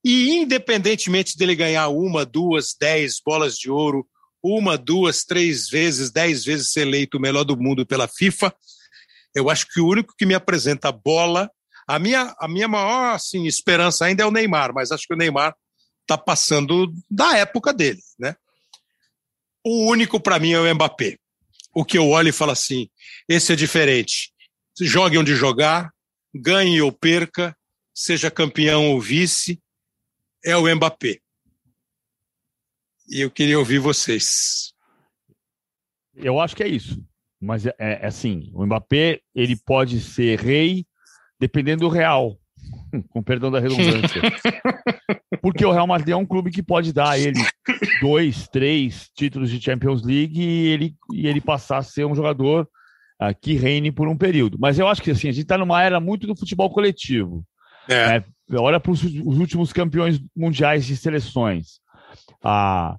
[0.04, 4.08] e independentemente dele ganhar uma, duas, dez bolas de ouro,
[4.42, 8.56] uma, duas, três vezes, dez vezes ser eleito o melhor do mundo pela FIFA,
[9.38, 11.50] eu acho que o único que me apresenta bola,
[11.88, 15.18] a minha, a minha maior assim, esperança ainda é o Neymar, mas acho que o
[15.18, 15.56] Neymar
[16.02, 18.36] está passando da época dele, né?
[19.66, 21.18] O único para mim é o Mbappé.
[21.74, 22.90] O que eu olho e falo assim,
[23.28, 24.32] esse é diferente
[24.86, 25.94] jogue onde jogar,
[26.34, 27.58] ganhe ou perca,
[27.94, 29.62] seja campeão ou vice,
[30.44, 31.20] é o Mbappé.
[33.10, 34.74] E eu queria ouvir vocês.
[36.14, 37.04] Eu acho que é isso.
[37.42, 40.86] Mas é, é, é assim, o Mbappé ele pode ser rei
[41.40, 42.36] dependendo do Real,
[43.10, 44.22] com perdão da redundância.
[45.42, 47.40] Porque o Real Madrid é um clube que pode dar a ele
[48.02, 52.68] dois, três títulos de Champions League e ele, e ele passar a ser um jogador
[53.22, 54.58] uh, que reine por um período.
[54.60, 57.46] Mas eu acho que assim, a gente está numa era muito do futebol coletivo.
[57.88, 58.20] É.
[58.20, 58.26] Né?
[58.54, 61.80] Olha para os últimos campeões mundiais de seleções.
[62.44, 62.96] A,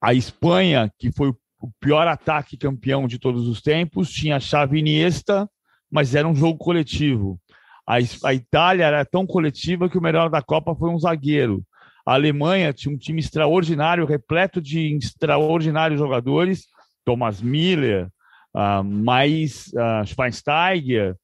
[0.00, 1.36] a Espanha, que foi o
[1.80, 5.48] pior ataque campeão de todos os tempos, tinha a chave Iniesta,
[5.90, 7.38] mas era um jogo coletivo.
[7.86, 11.62] A, a Itália era tão coletiva que o melhor da Copa foi um zagueiro.
[12.06, 16.66] A Alemanha tinha um time extraordinário, repleto de extraordinários jogadores,
[17.04, 18.08] Thomas Miller,
[18.54, 21.16] uh, mais uh, Schweinsteiger,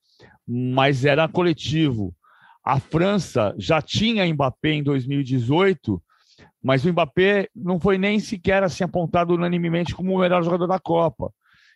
[0.47, 2.15] mas era coletivo.
[2.65, 6.03] A França já tinha Mbappé em 2018,
[6.63, 10.79] mas o Mbappé não foi nem sequer assim apontado unanimemente como o melhor jogador da
[10.79, 11.33] Copa.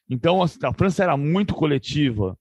[0.08, 2.36] Então a França era muito coletiva.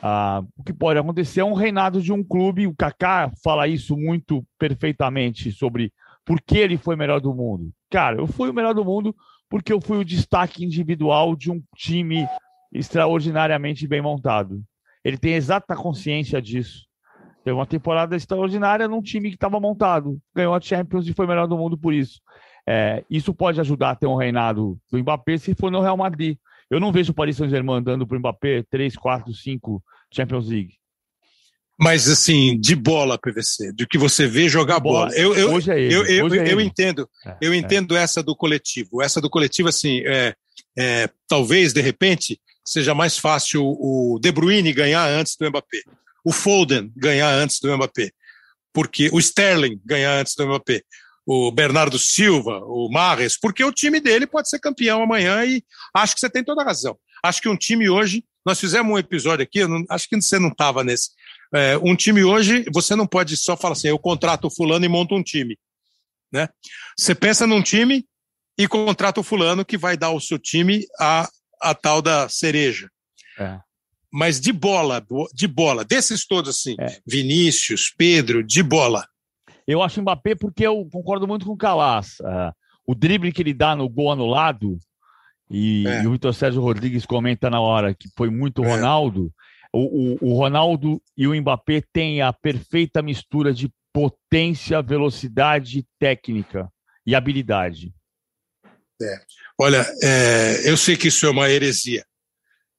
[0.00, 2.66] Ah, o que pode acontecer é um reinado de um clube.
[2.66, 5.92] O Kaká fala isso muito perfeitamente sobre
[6.24, 7.72] por que ele foi melhor do mundo.
[7.90, 9.14] Cara, eu fui o melhor do mundo
[9.48, 12.26] porque eu fui o destaque individual de um time
[12.72, 14.62] extraordinariamente bem montado.
[15.04, 16.86] Ele tem exata consciência disso.
[17.44, 20.18] Teve uma temporada extraordinária num time que estava montado.
[20.34, 22.20] Ganhou a Champions e foi melhor do mundo por isso.
[22.66, 26.36] É, isso pode ajudar a ter um reinado do Mbappé se for no Real Madrid.
[26.70, 29.82] Eu não vejo o Paris Saint-Germain dando para o Mbappé 3, 4, 5
[30.12, 30.74] Champions League.
[31.78, 35.06] Mas assim, de bola, PVC, do que você vê jogar bola.
[35.06, 35.18] bola.
[35.18, 35.94] Eu, eu, hoje é ele.
[35.94, 36.64] Eu, eu, hoje é eu ele.
[36.64, 37.56] entendo, é, eu é.
[37.56, 38.02] entendo é.
[38.02, 39.02] essa do coletivo.
[39.02, 40.34] Essa do coletivo, assim, é,
[40.78, 45.82] é, talvez de repente seja mais fácil o De Bruyne ganhar antes do Mbappé,
[46.24, 48.10] o Foden ganhar antes do Mbappé,
[48.72, 50.82] porque o Sterling ganhar antes do Mbappé,
[51.26, 55.62] o Bernardo Silva, o Marres, porque o time dele pode ser campeão amanhã e
[55.94, 56.98] acho que você tem toda a razão.
[57.22, 60.48] Acho que um time hoje, nós fizemos um episódio aqui, não, acho que você não
[60.48, 61.10] estava nesse,
[61.54, 64.88] é, um time hoje, você não pode só falar assim, eu contrato o fulano e
[64.88, 65.58] monto um time.
[66.32, 66.48] Né?
[66.98, 68.06] Você pensa num time
[68.56, 71.28] e contrata o fulano que vai dar ao seu time a,
[71.60, 72.90] a tal da cereja.
[73.38, 73.60] É.
[74.12, 76.98] Mas de bola, de bola, desses todos assim, é.
[77.06, 79.06] Vinícius, Pedro, de bola.
[79.66, 82.18] Eu acho Mbappé porque eu concordo muito com o Calas.
[82.20, 82.52] Uh,
[82.86, 84.78] o drible que ele dá no gol anulado,
[85.50, 86.02] e, é.
[86.02, 88.68] e o Vitor Sérgio Rodrigues comenta na hora que foi muito é.
[88.68, 89.32] Ronaldo,
[89.72, 96.70] o, o, o Ronaldo e o Mbappé têm a perfeita mistura de potência, velocidade, técnica
[97.06, 97.92] e habilidade.
[99.00, 99.16] É.
[99.58, 102.04] Olha, é, eu sei que isso é uma heresia,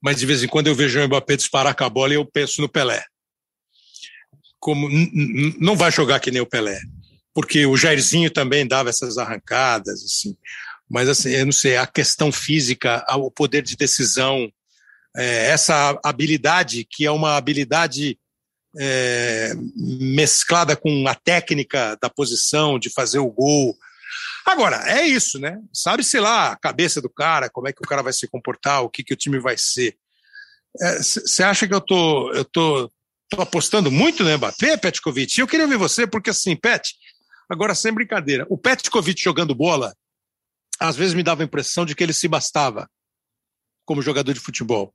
[0.03, 2.25] mas de vez em quando eu vejo o Mbappé disparar com a bola e eu
[2.25, 3.03] penso no Pelé.
[4.59, 4.89] Como
[5.59, 6.79] não vai jogar que nem o Pelé,
[7.33, 10.35] porque o Jairzinho também dava essas arrancadas, assim.
[10.89, 14.51] Mas assim, eu não sei, a questão física, o poder de decisão,
[15.15, 18.17] é, essa habilidade, que é uma habilidade
[18.77, 23.75] é, mesclada com a técnica da posição, de fazer o gol.
[24.45, 25.59] Agora, é isso, né?
[25.73, 28.89] Sabe-se lá a cabeça do cara, como é que o cara vai se comportar, o
[28.89, 29.97] que, que o time vai ser.
[30.99, 32.91] Você é, acha que eu tô, eu tô,
[33.29, 35.39] tô apostando muito no Mbappé, Petkovic?
[35.39, 36.93] Eu queria ver você, porque assim, Pet,
[37.49, 39.95] agora sem brincadeira, o Petkovic jogando bola,
[40.79, 42.89] às vezes me dava a impressão de que ele se bastava
[43.85, 44.93] como jogador de futebol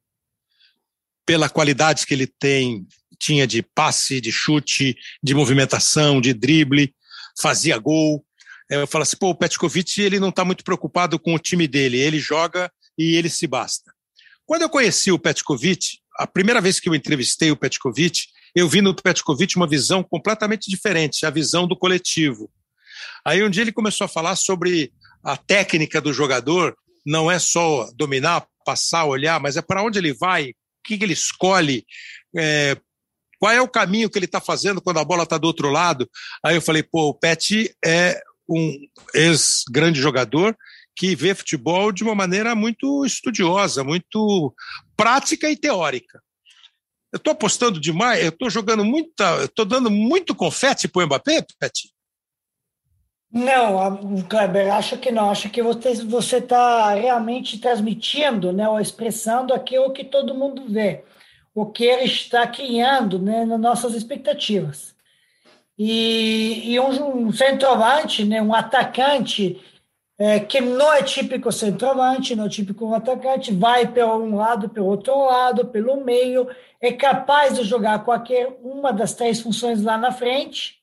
[1.29, 2.87] pela qualidade que ele tem,
[3.19, 6.95] tinha de passe, de chute, de movimentação, de drible,
[7.39, 8.25] fazia gol.
[8.71, 11.99] Eu falo assim, pô, o Petkovic ele não está muito preocupado com o time dele,
[11.99, 13.93] ele joga e ele se basta.
[14.45, 18.81] Quando eu conheci o Petkovic, a primeira vez que eu entrevistei o Petkovic, eu vi
[18.81, 22.51] no Petkovic uma visão completamente diferente, a visão do coletivo.
[23.25, 24.93] Aí um dia ele começou a falar sobre
[25.23, 26.77] a técnica do jogador,
[27.07, 30.55] não é só dominar, passar, olhar, mas é para onde ele vai, o
[30.85, 31.85] que, que ele escolhe,
[32.37, 32.77] é,
[33.39, 36.09] qual é o caminho que ele está fazendo quando a bola está do outro lado.
[36.45, 38.79] Aí eu falei, pô, o Pet é um
[39.15, 40.57] ex-grande jogador
[40.97, 44.53] que vê futebol de uma maneira muito estudiosa, muito
[44.97, 46.21] prática e teórica.
[47.13, 51.47] Eu estou apostando demais, eu estou jogando muita, estou dando muito confete para o Mbappé,
[51.59, 51.91] Pet?
[53.31, 55.31] Não, Kleber, acho que não.
[55.31, 61.05] Acho que você está realmente transmitindo, né, ou expressando aquilo que todo mundo vê,
[61.55, 64.95] o que ele está criando né, nas nossas expectativas.
[65.79, 69.63] E, e um, um, centroavante, né, um atacante,
[70.19, 74.87] é, que não é típico centroavante, não é típico atacante, vai pelo um lado, pelo
[74.87, 76.49] outro lado, pelo meio,
[76.81, 80.79] é capaz de jogar qualquer uma das três funções lá na frente.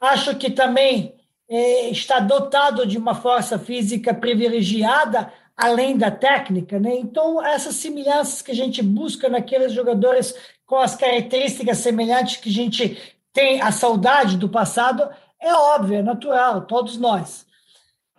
[0.00, 1.14] Acho que também
[1.48, 6.96] é, está dotado de uma força física privilegiada, além da técnica, né?
[6.96, 10.34] Então, essas semelhanças que a gente busca naqueles jogadores
[10.66, 15.08] com as características semelhantes que a gente tem a saudade do passado,
[15.40, 17.46] é óbvio, é natural, todos nós.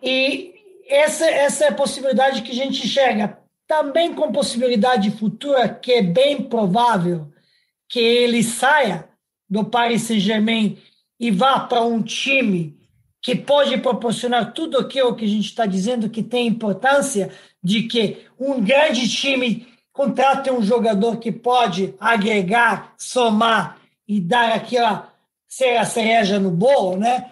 [0.01, 0.53] E
[0.87, 3.37] essa, essa é a possibilidade que a gente enxerga.
[3.67, 7.27] Também com possibilidade futura, que é bem provável
[7.89, 9.09] que ele saia
[9.49, 10.77] do Paris Saint-Germain
[11.19, 12.79] e vá para um time
[13.21, 17.29] que pode proporcionar tudo aquilo que a gente está dizendo que tem importância,
[17.61, 23.79] de que um grande time contrate um jogador que pode agregar, somar
[24.09, 25.08] e dar aquela
[25.49, 27.31] ser a cereja no bolo, né?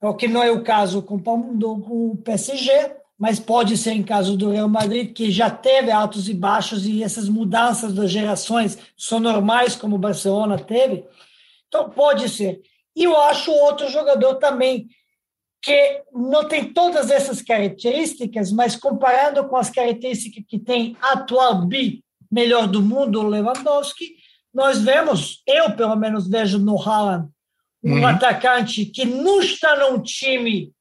[0.00, 4.36] O que não é o caso com, com o PSG, mas pode ser em caso
[4.36, 9.20] do Real Madrid, que já teve altos e baixos e essas mudanças das gerações são
[9.20, 11.04] normais, como o Barcelona teve.
[11.66, 12.62] Então, pode ser.
[12.96, 14.88] E eu acho outro jogador também
[15.60, 22.02] que não tem todas essas características, mas comparando com as características que tem atual bi
[22.30, 24.16] melhor do mundo, o Lewandowski,
[24.54, 27.28] nós vemos, eu pelo menos vejo no Haaland,
[27.82, 28.06] um uhum.
[28.06, 30.72] atacante que não está num time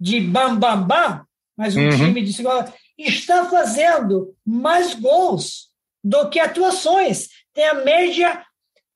[0.00, 1.24] de bam bam bam,
[1.56, 1.90] mas um uhum.
[1.90, 5.68] time de segunda, está fazendo mais gols
[6.02, 7.28] do que atuações.
[7.52, 8.42] Tem a média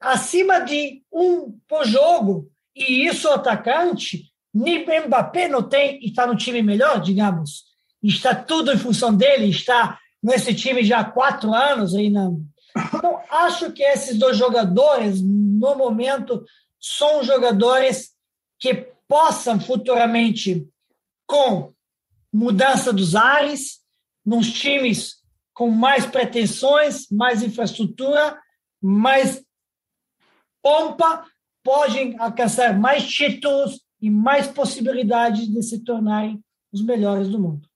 [0.01, 2.51] acima de um por jogo.
[2.75, 7.65] E isso, o atacante, nem Mbappé não tem e está no time melhor, digamos.
[8.03, 12.41] Está tudo em função dele, está nesse time já há quatro anos aí não.
[12.95, 16.45] Então, acho que esses dois jogadores, no momento,
[16.83, 18.13] são jogadores
[18.59, 18.75] que
[19.09, 20.69] possam futuramente,
[21.27, 21.73] com
[22.33, 23.81] mudança dos ares,
[24.25, 25.23] nos times
[25.55, 28.39] com mais pretensões, mais infraestrutura,
[28.83, 29.43] mais
[30.63, 31.27] pompa,
[31.63, 36.43] podem alcançar mais títulos, e mais possibilidades de se tornarem
[36.73, 37.69] os melhores do mundo.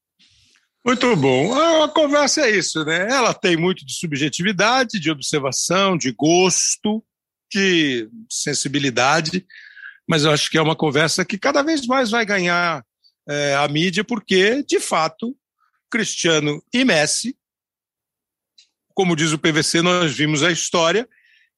[0.85, 1.55] Muito bom.
[1.83, 3.09] A conversa é isso, né?
[3.09, 7.03] Ela tem muito de subjetividade, de observação, de gosto,
[7.51, 9.47] de sensibilidade,
[10.09, 12.85] mas eu acho que é uma conversa que cada vez mais vai ganhar
[13.29, 15.37] é, a mídia, porque, de fato,
[15.91, 17.37] Cristiano e Messi,
[18.95, 21.09] como diz o PVC, nós vimos a história,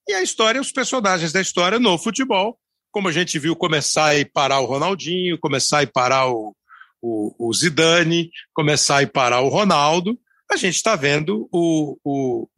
[0.08, 2.58] e a história, os personagens da história no futebol
[2.90, 6.54] como a gente viu começar e parar o Ronaldinho, começar e parar o,
[7.00, 10.18] o, o Zidane, começar e parar o Ronaldo,
[10.50, 12.48] a gente está vendo o, o,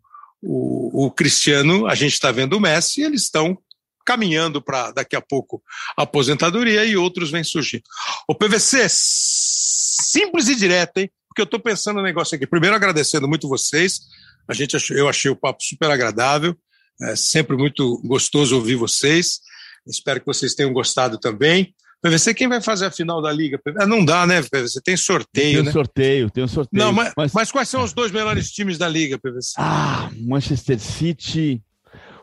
[0.43, 3.59] o, o, Cristiano, a gente está vendo o Messi, eles estão
[4.05, 5.63] caminhando para daqui a pouco
[5.97, 7.85] a aposentadoria e outros vêm surgindo.
[8.27, 11.11] O PVC, simples e direto, hein?
[11.29, 12.47] Porque eu estou pensando no negócio aqui.
[12.47, 14.01] Primeiro, agradecendo muito vocês.
[14.49, 16.57] A gente achou, eu achei o papo super agradável.
[17.03, 19.41] É sempre muito gostoso ouvir vocês.
[19.87, 21.75] Espero que vocês tenham gostado também.
[22.03, 23.61] PVC, quem vai fazer a final da Liga?
[23.87, 24.81] Não dá, né, PVC?
[24.83, 25.73] Tem sorteio, tem né?
[25.73, 26.83] sorteio, tem um sorteio.
[26.83, 27.33] Não, mas, mas...
[27.33, 29.55] mas, quais são os dois melhores times da Liga, PVC?
[29.59, 31.63] Ah, Manchester City.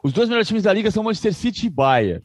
[0.03, 2.23] Os dois melhores times da Liga são Manchester City e Bayern.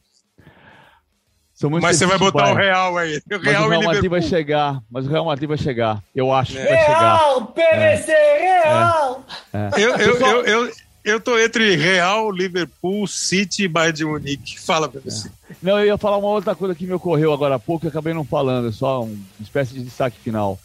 [1.82, 3.20] mas você vai botar o Real aí.
[3.30, 4.80] O Real, mas o Real Madrid vai chegar.
[4.90, 6.02] Mas o Real Madrid vai chegar.
[6.14, 6.62] Eu acho é.
[6.62, 7.16] que vai chegar.
[7.18, 8.62] Real, PVC, é.
[8.64, 9.26] Real!
[9.52, 9.70] É.
[9.76, 10.72] Eu, eu, eu, eu,
[11.04, 14.60] eu tô entre Real, Liverpool, City e Bayern de Munique.
[14.60, 15.28] Fala pra você.
[15.28, 15.54] É.
[15.62, 18.14] Não, eu ia falar uma outra coisa que me ocorreu agora há pouco e acabei
[18.14, 20.58] não falando, é só uma espécie de destaque final.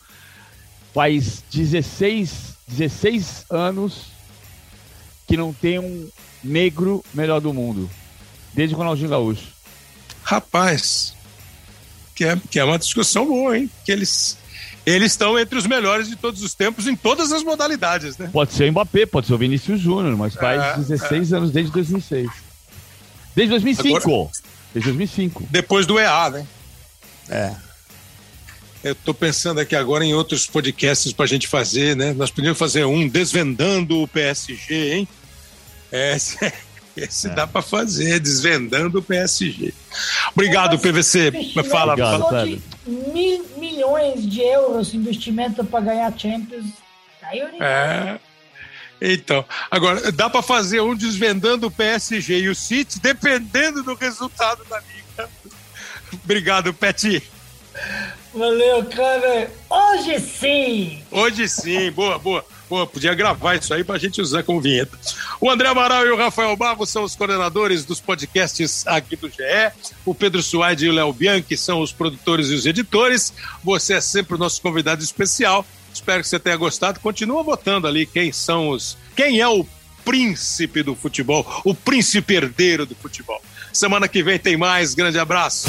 [0.94, 4.06] Faz 16, 16 anos
[5.28, 6.10] que não tem um
[6.44, 7.90] negro melhor do mundo.
[8.54, 9.48] Desde o Ronaldinho Gaúcho.
[10.24, 11.14] Rapaz,
[12.16, 13.70] que é, que é uma discussão boa, hein?
[13.86, 14.38] Que eles
[14.88, 18.30] eles estão entre os melhores de todos os tempos em todas as modalidades, né?
[18.32, 21.36] Pode ser o Mbappé, pode ser o Vinícius Júnior, mas faz é, 16 é.
[21.36, 22.30] anos desde 2006.
[23.36, 23.98] Desde 2005.
[23.98, 24.30] Agora,
[24.74, 25.44] desde 2005.
[25.50, 26.48] Depois do EA, né?
[27.30, 27.54] É.
[28.82, 32.14] Eu estou pensando aqui agora em outros podcasts para a gente fazer, né?
[32.14, 35.08] Nós podíamos fazer um desvendando o PSG, hein?
[35.92, 36.38] Esse,
[37.04, 37.30] esse é.
[37.32, 39.74] dá para fazer, desvendando o PSG.
[40.34, 41.32] Obrigado, PVC.
[41.70, 42.46] Fala, Obrigado, fala.
[42.86, 46.66] Mil milhões de euros investimento para ganhar Champions.
[47.22, 48.20] Caiu é.
[49.00, 54.66] Então, agora, dá para fazer um desvendando o PSG e o City, dependendo do resultado
[54.66, 55.30] da liga.
[56.24, 57.22] Obrigado, Peti.
[58.34, 59.52] Valeu, cara.
[59.70, 61.04] Hoje sim!
[61.12, 62.46] Hoje sim, boa, boa.
[62.68, 64.98] Pô, podia gravar isso aí pra gente usar como vinheta.
[65.40, 69.72] O André Amaral e o Rafael Barros são os coordenadores dos podcasts aqui do GE.
[70.06, 73.34] O Pedro Suaide e o Léo Bianchi são os produtores e os editores.
[73.64, 75.66] Você é sempre o nosso convidado especial.
[75.94, 77.00] Espero que você tenha gostado.
[77.00, 78.98] Continua votando ali quem são os.
[79.16, 79.66] Quem é o
[80.04, 83.42] príncipe do futebol, o príncipe herdeiro do futebol.
[83.74, 84.94] Semana que vem tem mais.
[84.94, 85.68] Grande abraço.